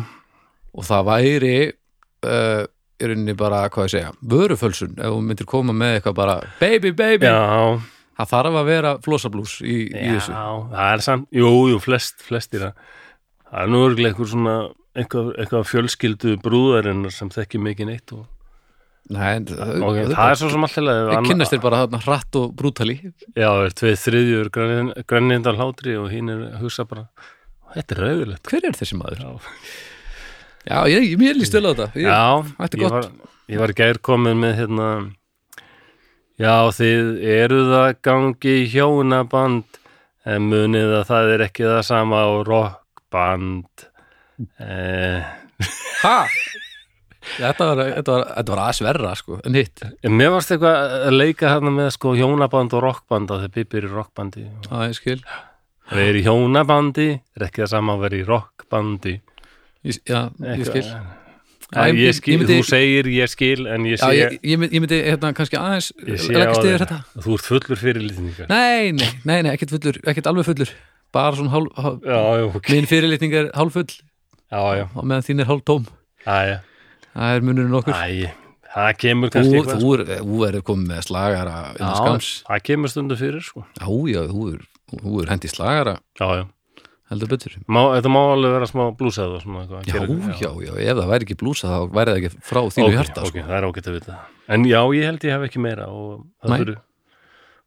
[0.72, 2.64] og það væri uh,
[3.02, 6.92] í rauninni bara, hvað ég segja vörufölsun, ef þú myndir koma með eitthvað bara baby,
[6.96, 7.80] baby, já,
[8.22, 10.36] það þarf að vera flósablús í, í já þessu.
[10.76, 12.86] það er samt, jú, jú, flest, flestir að
[13.52, 14.56] það er nú örgulega eitthvað svona
[14.92, 18.30] eitthvað, eitthvað fjölskyldu brúðarinnar sem þekki mikið neitt og,
[19.12, 22.94] Nei, það, og það er svo sem alltaf það kynnast þér bara hratt og brútali.
[23.34, 24.50] Já, það er tveið þriðjur
[25.10, 27.08] grænindar hlátri og hinn er að hugsa bara
[27.74, 28.52] þetta er rauðilegt.
[28.52, 29.24] Hver er þessi maður?
[29.26, 29.52] Já,
[30.68, 31.88] Já, ég, mér líst vel á þetta.
[31.98, 33.10] Ég, Já er ég var,
[33.50, 34.90] ég var gær komin með hérna
[36.42, 39.80] Já, þið eruð að gangi í hjónaband
[40.26, 43.86] en munið að það er ekki það sama á rockband.
[44.62, 45.38] Eh,
[46.02, 46.18] Ha?
[47.22, 49.84] Þetta var, þetta var, þetta var aðeins verra sko, en hitt.
[50.10, 53.92] Mér varst eitthvað að leika hérna með sko hjónaband og rockband að þið bíbir í
[53.92, 54.46] rockbandi.
[54.66, 55.20] Já, ég skil.
[55.92, 57.08] Það er í hjónabandi,
[57.38, 59.14] er ekki það sama að vera í rockbandi
[59.86, 60.22] ég, Já,
[60.58, 60.86] ég skil.
[61.72, 64.58] Já, ég- ég skil, myndi- þú segir ég skil en ég Já, sé, ég, ég,
[64.60, 66.98] myndi, ég myndi hérna kannski aðeins stiður þér þetta.
[67.24, 70.74] þú ert fullur fyrir litningar Nei, nei, nei, nei, ekkert fullur, ekkert alveg fullur.
[71.16, 72.70] Bara svona hálf, hálf Já, já, ok.
[72.76, 73.88] Minn fyrirlitning er hálf full
[74.52, 75.88] Já, já, og meðan þín er hálf tóm
[76.28, 76.60] já, já.
[77.16, 77.96] Það er munurinn okkur.
[77.96, 78.32] Æ,
[78.76, 81.92] það kemur Þú, kannski eitthvað þú, er, þú er komið með slagara Já,
[82.52, 83.64] það kemur stundu fyrir sko.
[83.80, 84.60] Já, já, þú er,
[84.92, 85.96] þú er hendi slagara.
[86.20, 86.46] Já, já,
[87.12, 87.56] heldur betur.
[87.68, 89.38] Má, þetta má alveg vera smá blúsað
[89.88, 90.00] Já,
[90.42, 93.26] já, já, ef það væri ekki blúsa þá væri það ekki frá þínu ok, hjarta
[93.26, 93.46] ok, sko.
[93.48, 94.18] það er ágætt að vita.
[94.56, 96.76] En já, ég held ég hef ekki meira og það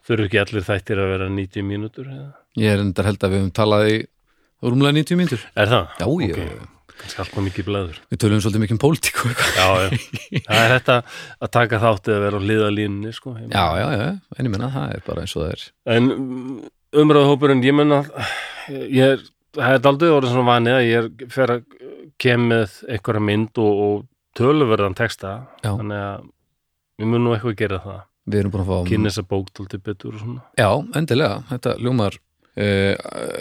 [0.05, 2.29] þurfi ekki allir þættir að vera 90 mínútur eða?
[2.61, 3.99] Ég er endar held að við höfum talað í
[4.65, 5.45] rúmlega 90 mínútur.
[5.57, 5.99] Er það?
[6.01, 9.16] Já, já, Ok, kannski alltaf mikið blæður við tölum svolítið mikið um pólitík
[9.59, 9.65] já,
[10.47, 10.97] það er þetta
[11.43, 13.35] að taka þáttið að vera á hliðalínunni sko.
[13.41, 14.07] Já, já, já,
[14.39, 15.65] en ég menna það er bara eins og það er.
[15.97, 16.09] En
[17.03, 17.99] umræðuhópurinn, ég menna
[18.71, 19.25] ég er,
[19.55, 21.65] það er aldrei orðið svona vanið að ég er fer að
[22.21, 24.05] kem með einhverja mynd og, og
[24.39, 25.71] töluverðan texta Já.
[25.73, 26.29] þannig að
[27.01, 28.03] við munum eitthvað gera það.
[28.25, 30.45] Við erum búin að fá kynna þessa bók tólti betur og svona.
[30.57, 32.95] Já, endilega, þetta ljómar uh,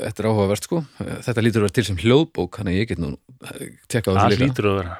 [0.04, 0.82] Þetta er áhugavert sko.
[1.00, 4.14] Þetta lítur að vera til sem hljóðbók þannig að ég get nú eh, tekka á
[4.14, 4.48] það þessu líka.
[4.50, 4.98] lítur að vera.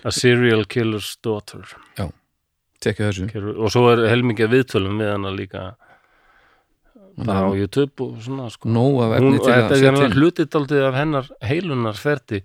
[0.00, 1.76] A Serial Killer's Daughter.
[2.80, 3.30] Tekka þessu.
[3.56, 5.64] Og svo er helmingið viðtölum við hana líka
[7.26, 8.68] bara á YouTube og svona sko.
[8.70, 12.42] Hún, að þetta er hérna daldið af hennar heilunar ferdi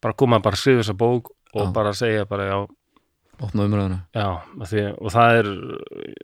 [0.00, 1.72] bara koma bara að skrifa þessa bók og Já.
[1.74, 2.56] bara segja bara já,
[3.40, 4.00] opna umræðuna.
[4.14, 4.28] Já
[4.70, 5.74] því, og það er uh,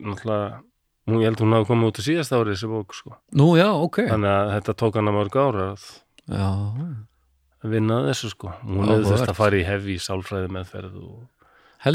[0.06, 0.48] náttúrulega
[1.06, 3.16] hún, ég held hún hafi komið út í síðast árið þessi bók sko.
[3.36, 4.02] Nú, já, ok.
[4.10, 5.86] Þannig að þetta tók hana mörg ára að
[6.26, 6.48] Já,
[7.62, 8.52] vinna að þessu sko.
[8.66, 11.18] Hún hefði þurft að fara í hefi sálfræði meðferð og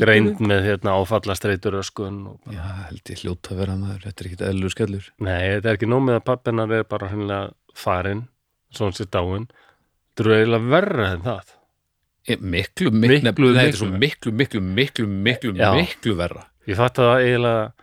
[0.05, 4.03] greind með hérna áfalla streitur öskun og Já, held ég hljóta að vera maður.
[4.07, 5.07] Þetta er ekki eðlur skellur.
[5.19, 8.27] Nei, þetta er ekki nómið að pappinar er bara hennilega farin
[8.71, 9.47] svona sér dáin
[10.15, 11.55] þetta er eiginlega verra en það.
[12.29, 13.87] Ég- Miklu, miklu, Miklu, nei, miklu.
[13.97, 16.45] miklu, miklu, miklu, miklu, miklu verra.
[16.67, 17.73] Ég fatt að það eiginlega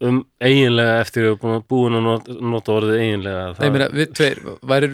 [0.00, 4.38] um eiginlega eftir að búin, að nota, orðið eiginlega Nei, meina, við tveir,
[4.70, 4.88] væri,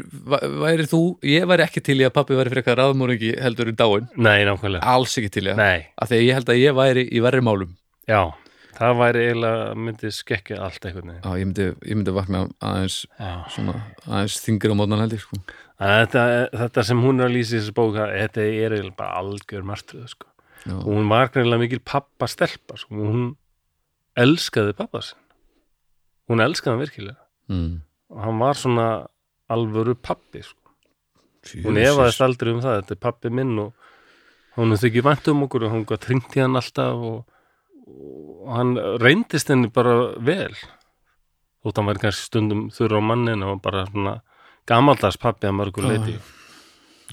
[0.65, 4.09] væri þú ég væri ekki til í að pappi væri frekar raðmóringi heldur en dáin,
[4.19, 6.77] Nei, nákvæmlega alls ekki til í að Nei, af því að ég held að ég
[6.81, 7.77] væri í verri málum
[8.11, 8.21] já,
[8.81, 12.99] það væri eiginlega myndi skekkja allt einhvern veginn Já, ég myndi, ég myndi vakna aðeins
[13.21, 13.33] Já.
[13.55, 13.79] svona,
[14.11, 15.39] aðeins þingir á mótnan held ég sko.
[15.77, 16.27] Þannig að Þetta,
[16.65, 20.07] þetta sem hún er að lýsa í þessu bóka þetta er eiginlega bara algjör martröð
[20.09, 20.29] sko.
[20.67, 22.97] Já, og hún var greinilega mikil pappa stelpa sko.
[22.97, 23.27] hún
[24.17, 25.21] elskaði pappa sinn
[26.31, 27.21] hún elskaði hann virkilega
[27.53, 27.73] mm.
[28.15, 28.87] og hann var svona
[29.53, 30.73] alvöru pappi sko.
[31.67, 33.75] hún efaðist aldrei um það þetta er pappi minn og
[34.57, 37.21] hún hefði ekki vænt um okkur og hún gætt hringt í hann alltaf og,
[37.87, 40.55] og hann reyndist henni bara vel
[41.63, 44.17] þótt hann var kannski stundum þurra á mannin og bara svona
[44.67, 46.17] gamaldags pappi að mörgur leiti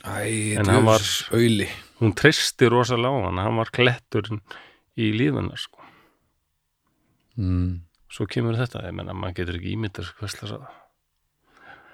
[0.01, 1.67] Æ, En hann var- auðli
[1.99, 4.39] hún treysti rosalega á hann hann var kletturinn
[4.97, 5.82] í lífuna sko.
[7.39, 7.73] Mm.
[8.13, 10.13] svo kemur þetta, ég menna maður getur ekki ímyndar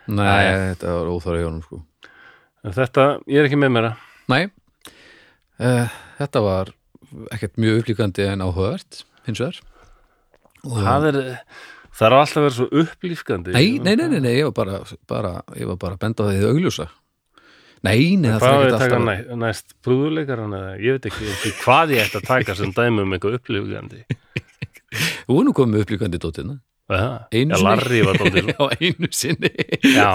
[0.10, 0.74] Nei, Æ.
[0.74, 1.84] þetta var óþára í honum sko.
[2.66, 3.90] þetta, ég er ekki með mér
[4.32, 4.44] Nei,
[5.62, 6.72] uh, þetta var
[7.34, 9.60] ekkert mjög upplíkandi en áhugavert hins vegar
[10.64, 11.20] það er
[12.00, 15.36] það er alltaf verið svo upplýfkandi Nei, nei, nei, nei, nei, ég var bara, bara
[15.58, 16.90] ég var bara að benda á því augljósa
[17.80, 22.08] Nei, nei, það er ekki alltaf næ, næst brúðuleikaran eða ég veit ekki, hvað ég
[22.08, 24.04] ætti að taka sem dæmi um eitthvað upplifgandi
[25.30, 27.66] Er nú komið upplíkandi dóttina Það, Einu sinni.
[27.68, 28.48] larri var dóttir.
[28.50, 29.50] Já, einu sinni.
[29.94, 30.08] Já,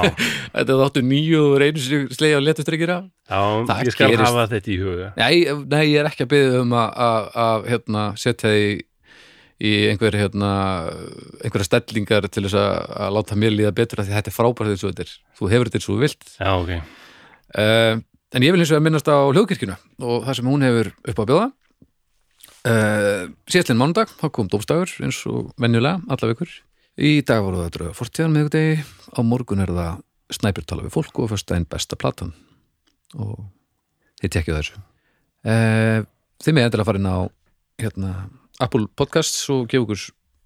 [0.56, 2.96] Þetta þáttu nýju og einu sinni slegja á letustrykkira
[3.30, 3.42] já.
[3.68, 4.24] Það ég skal gerist.
[4.26, 5.10] hafa þetta í huga.
[5.20, 5.36] Nei,
[5.70, 8.66] nei, ég er ekki að byggja um að, hérna, setja því
[9.70, 10.50] í einhver hérna,
[11.46, 14.82] einhverja stellingar til þess að, láta mér líða betur af því þetta er frábært eins
[14.82, 15.12] og þetta er.
[15.38, 16.26] Þú hefur þetta eins og þú vilt.
[16.42, 16.72] Já, ok,
[17.54, 17.92] uh,
[18.34, 19.78] en ég vil eins og að minnast á hljóðkirkjuna
[20.10, 21.46] og það sem hún hefur upp á bjóða
[22.68, 26.50] uh, síðastlinn mánudag þá kom dómstagur eins og venjulega alla vikur.
[26.94, 28.74] Í dag voru það drauga fortíðan miðgudegi
[29.14, 30.02] á morgun er það
[30.34, 32.30] snæpir tala við fólk og fyrstæðin besta platan.
[33.18, 33.40] Og
[34.22, 34.82] þið tekju þessu.
[35.44, 36.04] Uh,
[36.44, 37.18] þið með endilega farin á
[37.82, 38.12] hérna,
[38.62, 40.04] Apple Podcasts og gefa okkur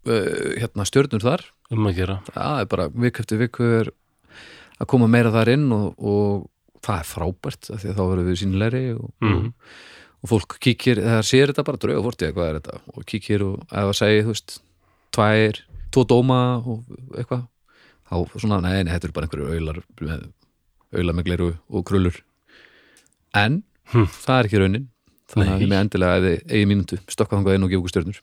[0.09, 1.45] uh, hérna, stjörnur þar.
[1.70, 2.19] Um að gera.
[2.32, 3.90] Það er bara vik eftir viku er
[4.78, 6.49] að koma meira þar inn og, og
[6.86, 9.39] það er frábært því að þá verðum við sínilegri og, Mhm.
[9.53, 9.78] og,
[10.23, 12.81] og fólk kíkir, það sér þetta bara drauga fórtið, hvað er þetta.
[12.97, 14.57] Og kíkir og það segir, þú veist
[15.15, 15.61] tvær,
[15.95, 16.82] tvo dóma og
[17.15, 17.45] eitthvað,
[18.11, 19.78] þá svona, nei, nei, þetta eru bara einhverju
[20.99, 22.23] aular með gleru og krullur.
[23.36, 24.05] En Hm.
[24.05, 24.82] það er ekki raunin.
[25.32, 28.19] Þannig að við með endilega eða eigi mínútu stokka þangað inn og gefa okkur stjörnur.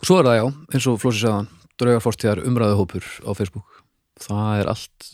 [0.00, 1.48] Og svo er það já, eins og Flósi sagðan
[1.80, 3.82] draugar fórstíðar umræðuhópur á Facebook.
[4.20, 5.08] Það er allt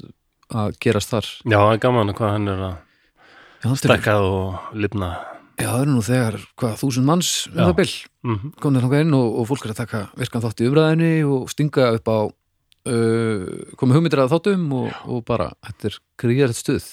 [0.55, 1.31] að gerast þar.
[1.47, 5.11] Já, það er gaman hvað hann er að stekkað og lifna
[5.57, 7.93] já, það er nú þegar hvað, þúsund manns um það bil
[8.27, 11.51] mm komið þangað inn og, og fólk er að taka virkan þátt í umræðinni og
[11.53, 13.45] stinga upp á uh,
[13.79, 16.89] komið hugmyndir að þáttum og, og bara, þetta er gríðarett stuð.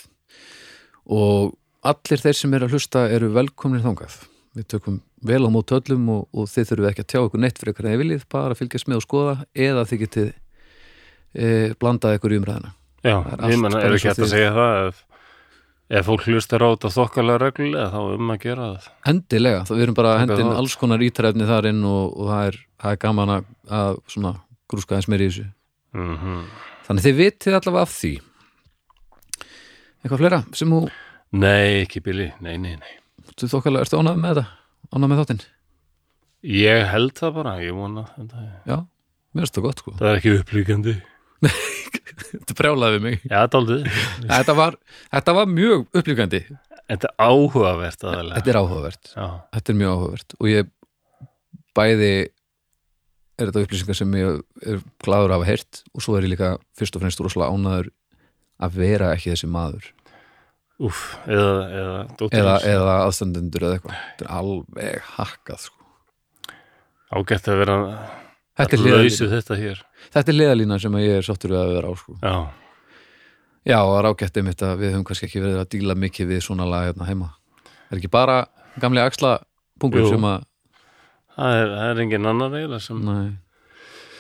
[1.10, 4.20] Og allir þeir sem eru að hlusta eru velkomnir þangað.
[4.54, 7.60] Við tökum vel á mót öllum og, og þið þurfum ekki að tjá ykkur neitt
[7.60, 10.30] fyrir ykkur eða viljið, bara fylgjast með og skoða eða þið getið
[11.34, 11.48] e,
[11.80, 12.74] blandað ykkur í umræðina
[13.04, 15.02] Já, er ég menna, er ekki hægt að segja það ef,
[15.94, 18.90] ef fólk hlustar á þetta þokkalega reglulega þá um að gera það.
[19.14, 22.60] Endilega, þá við erum bara hendin alls konar ítarefni þar inn og, og það, er,
[22.84, 23.48] það er gaman að,
[23.80, 24.36] að svona
[24.72, 25.50] grúska þess meir í þessu.
[25.98, 26.46] Mm
[26.84, 28.10] Þannig þið vitið allavega af því.
[30.04, 30.80] Eitthvað fleira sem þú,
[31.34, 32.92] Nei, ekki Billy, nei, nei, nei.
[33.40, 34.44] Þú þokkalega, ertu ánægð með þetta?
[34.94, 35.40] Ánægð með þáttinn?
[36.54, 38.44] Ég held það bara, ég vona þetta.
[38.70, 38.76] Já,
[39.34, 39.94] mér finnst það gott sko.
[39.98, 40.94] Það er ekki upplýkandi
[42.32, 43.26] Þetta brjálaði við mig.
[43.30, 43.40] Já,
[44.30, 44.78] þetta var,
[45.14, 46.44] þetta var mjög upplýkandi
[46.84, 49.12] Þetta er áhugavert aðalega Þetta er áhugavert.
[49.16, 50.36] Já, Þetta er mjög áhugavert.
[50.40, 50.72] Og ég
[51.74, 52.14] bæði
[53.40, 54.40] er þetta upplýsingar sem ég
[54.70, 57.92] er gladur að hafa heyrt og svo er ég líka fyrst og fremst rosalega ánæður
[58.64, 59.88] að vera ekki þessi maður.
[60.84, 61.98] Úff, eða, eða
[62.34, 63.98] eða, eða aðstandendur eða eitthvað.
[64.04, 65.88] Þetta er alveg hakkað sko.
[67.14, 67.78] Ágætt að vera
[68.58, 69.76] þetta, er hliðalína,
[70.14, 72.18] þetta er liðalína sem ég er sáttur við að vera á sko.
[72.22, 72.36] Já,
[73.74, 76.68] já, og rágætt einmitt að við höfum kannski ekki verið að díla mikið við svona
[76.70, 77.32] lag hérna heima
[77.90, 78.44] er ekki bara
[78.82, 79.38] gamli axla
[79.82, 80.14] pungur Jú.
[80.16, 80.46] sem að
[81.38, 83.34] það er, það er engin annar eiginlega sem nei,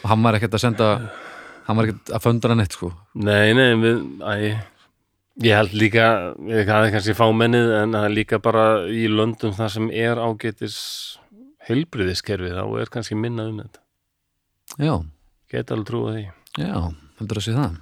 [0.04, 0.90] og hann var ekkert að senda
[1.68, 2.92] hann var ekkert að föndra neitt sko.
[3.16, 4.34] Nei, nei, við, æ,
[5.46, 6.08] ég held líka,
[6.50, 10.78] ég hafði kannski fámennið en það er líka bara í löndum það sem er ágætis
[11.70, 13.83] heilbriðiskerfi, þá er kannski minna um þetta.
[14.80, 14.94] Já,
[15.54, 16.24] Geta alveg trúið því.
[16.64, 16.78] já,
[17.20, 17.82] heldur að sé það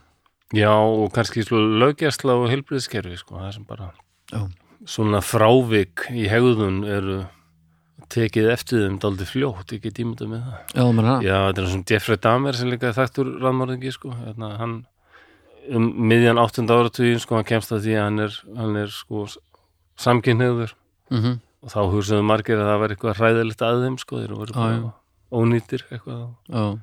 [0.52, 3.92] Já, og kannski svo lögjastla og heilbriðiskerfi, sko, það sem bara
[4.34, 4.42] já,
[4.84, 7.22] svona frávik í hegðun eru
[8.12, 10.58] tekið eftir þeim daldi fljótt, get ímyndað með það.
[10.76, 14.50] já, menn það Já, þetta er svona Jeffrey Dahmer sem líka þekktur rannmörðingi, sko, hérna,
[14.60, 14.74] hann
[15.72, 19.24] um miðjan áttunda áratugin, sko, hann kemst að því að hann er, hann er, sko,
[20.02, 20.76] samkynniður
[21.12, 24.70] mm og þá hugsaðu margir að það var eitthvað hræðilegt að þeim, sko, þeir bara
[24.74, 24.86] já.
[25.32, 26.80] Ónýtir, eitthvað.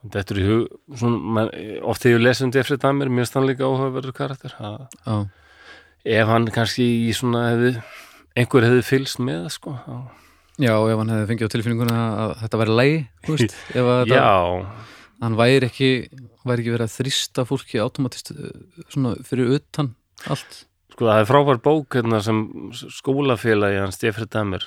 [0.00, 1.50] Þetta er í hug, svona, man,
[1.84, 5.26] oft hefur um Jeffrey Dahmer, mér stann líka áhugaverður karakter, að
[6.08, 7.74] ef hann kannski í svona hefði,
[8.40, 9.94] einhver hefði fylgst með, sko, þá
[10.60, 14.16] já, ef hann hefði fengið á tilfinninguna að þetta væri lægi, þú veist, ef að
[15.20, 15.92] hann væri ekki
[16.46, 18.52] væri ekki verið að þrýsta fólki automatist eh,
[18.92, 19.94] svona fyrir utan
[20.30, 20.62] allt.
[20.92, 22.42] Sko það er frábær bók hérna, sem
[22.76, 24.64] skólafélagi hans Jeffrey Dahmer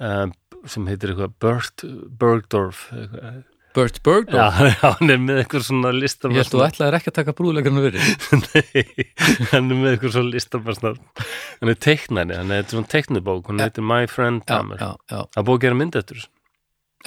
[0.00, 0.28] uh,
[0.68, 1.84] sem heitir eitthvað Bert
[2.20, 3.40] Bergdorf eitthvað.
[3.74, 4.34] Bert Bergdorf,
[4.66, 7.84] Já, hann er með eitthvað svona listar ég held þú ætlaðir ekki að taka brúðleikarnu
[7.84, 8.08] verið
[8.42, 9.06] Nei,
[9.52, 11.24] hann er með eitthvað svona listabarsnafn
[11.62, 13.68] hann er teiknari, hann er svona teiknubók Ja.
[13.70, 16.24] heitir My Friend já, það búið að gera mynd eftir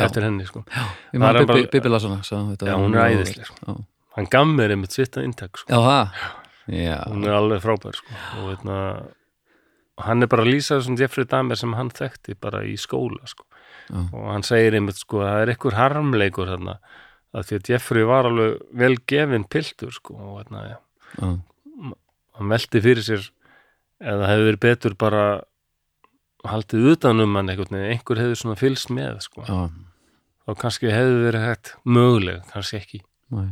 [0.02, 0.64] eftir henni sko.
[1.14, 1.82] Ég maður Bibi
[2.56, 2.66] þetta.
[2.66, 3.76] Já, hún er mjög æðisleg, sko.
[4.16, 5.68] hann gaf mér einmitt sitt að inntak sko.
[5.70, 8.16] já, það já, hún er alveg frábær sko.
[8.40, 8.48] og
[9.94, 13.28] veitna, hann er bara að lýsa þessum Jeffrey Dahmer sem hann þekkti bara í skóla
[13.28, 13.46] sko.
[13.92, 14.00] Já.
[14.14, 16.76] og hann segir einmitt sko að það er einhver harmleikur þarna
[17.34, 20.78] að því að Jeffrey var alveg vel gefin piltur sko og veitna, ja,
[21.18, 21.32] já,
[22.38, 23.26] hann velti fyrir sér
[24.04, 25.26] eða hefði verið betur bara
[26.48, 29.60] haldið utan um hann einhvern veginn, einhver hefði svona fylgst með sko, já,
[30.48, 33.04] og kannski hefði verið hægt möguleg, kannski ekki.
[33.34, 33.44] Næ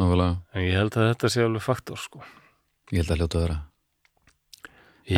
[0.00, 2.22] nákvæmlega, en ég held að þetta sé alveg faktor sko.
[2.88, 3.58] Ég held að hljóta að vera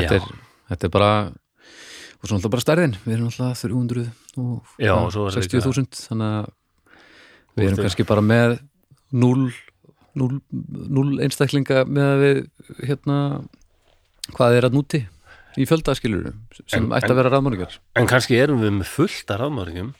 [0.01, 0.27] þetta er,
[0.73, 1.13] þetta er bara
[2.23, 2.93] og svo náttúrulega bara stærðin.
[3.03, 4.05] Við erum alltaf 300
[4.39, 6.53] og Já, og svo er þetta 60.000 þannig að
[7.59, 8.55] við erum kannski bara með
[9.13, 9.49] 0
[10.15, 12.39] 0, 0 einstaklinga með að við
[12.89, 13.17] hérna
[14.37, 15.01] hvað er að núti
[15.61, 16.31] í fjöldaskilur
[16.71, 19.91] sem En- ætti að vera raðmörningar En kannski erum við með fullt af rafmörgjum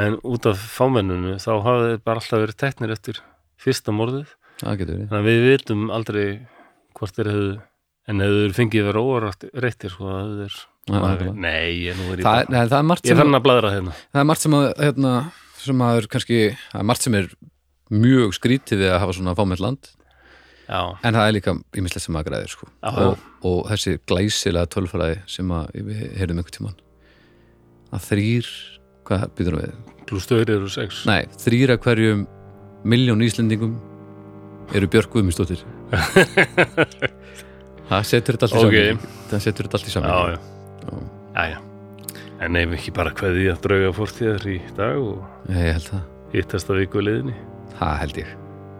[0.00, 3.18] en út af fámennunu þá hafa þeir bara alltaf verið teknir eftir
[3.60, 4.28] fyrsta morðið,
[4.62, 6.26] þannig að við vitum aldrei
[6.94, 7.56] hvort þeir hefðu
[8.10, 10.58] en hefðu þeir fengið vera óvart réttir sko að þeir
[10.90, 11.34] Já, nákvæmlega.
[11.44, 13.44] Nei, ég nú er ég bara nei, það er margt Ég er sem, fann að
[13.44, 13.94] bladra hérna.
[14.10, 15.12] Það er margt sem að hérna,
[15.60, 17.28] sem að er kannski það er margt sem er
[17.90, 19.90] mjög skrítið við að hafa svona fámennt land.
[20.70, 22.68] Já, en það er líka ímislegt sem að græðir sko.
[22.90, 26.82] Og, og þessi glæsilega tölfræði sem að við heyrðum einhvern tímann.
[27.90, 28.50] Að þrýr
[29.10, 29.78] hvað býtum við?
[30.10, 31.04] pluss þau eru sex.
[31.06, 32.24] Nei, þrýr af hverjum
[32.88, 33.76] miljón íslendingum
[34.74, 35.62] eru Björk Guðmundsdóttir
[37.90, 38.76] það setur þetta allt í Ok.
[38.78, 40.38] saman það setur þetta allt í Já, saman já,
[41.34, 41.58] já, já.
[42.40, 46.78] En nefnum ekki bara hverði að drauga fórtíðar í dag og ég það, hittast að
[46.80, 47.34] viku liðinni.
[47.76, 48.30] Það held ég.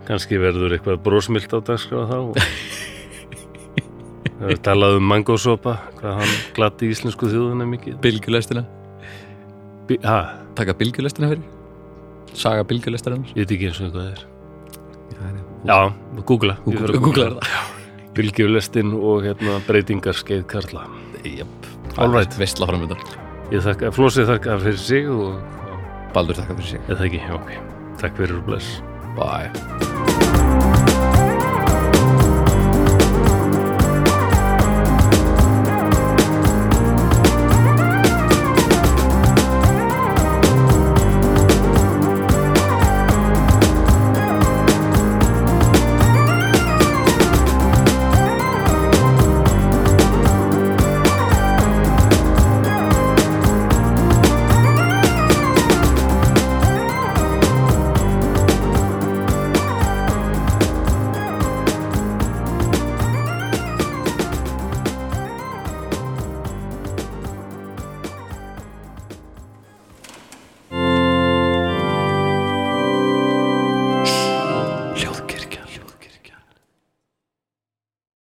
[0.08, 2.18] Kannski verður eitthvað brósmilt á dagskrá þá.
[4.40, 7.98] Það er talað um mangósopa hvað hann glatti íslensku þjóðuna mikið.
[8.00, 8.62] Bylgjulestina,
[9.90, 10.16] Bí- Ha,
[10.56, 11.44] taka bylgjulestina fyrir?
[12.32, 14.24] Saga bylgjulestina ég veit ekki eins og hvað það er
[15.66, 15.76] Já,
[16.24, 16.56] googla.
[16.64, 17.79] Ég að Google það
[18.16, 20.86] Bylgjulestin og hérna breytingar skeið Karla.
[21.24, 22.38] Jöp, All right.
[22.40, 23.02] Vestla framöndan,
[23.50, 25.40] Ég þakka, Flósið þakka fyrir sig og
[26.14, 26.88] Baldur þakka fyrir sig.
[26.88, 27.54] Eða ekki, ok.
[28.02, 28.80] Takk fyrir og bless.
[29.18, 30.29] Bye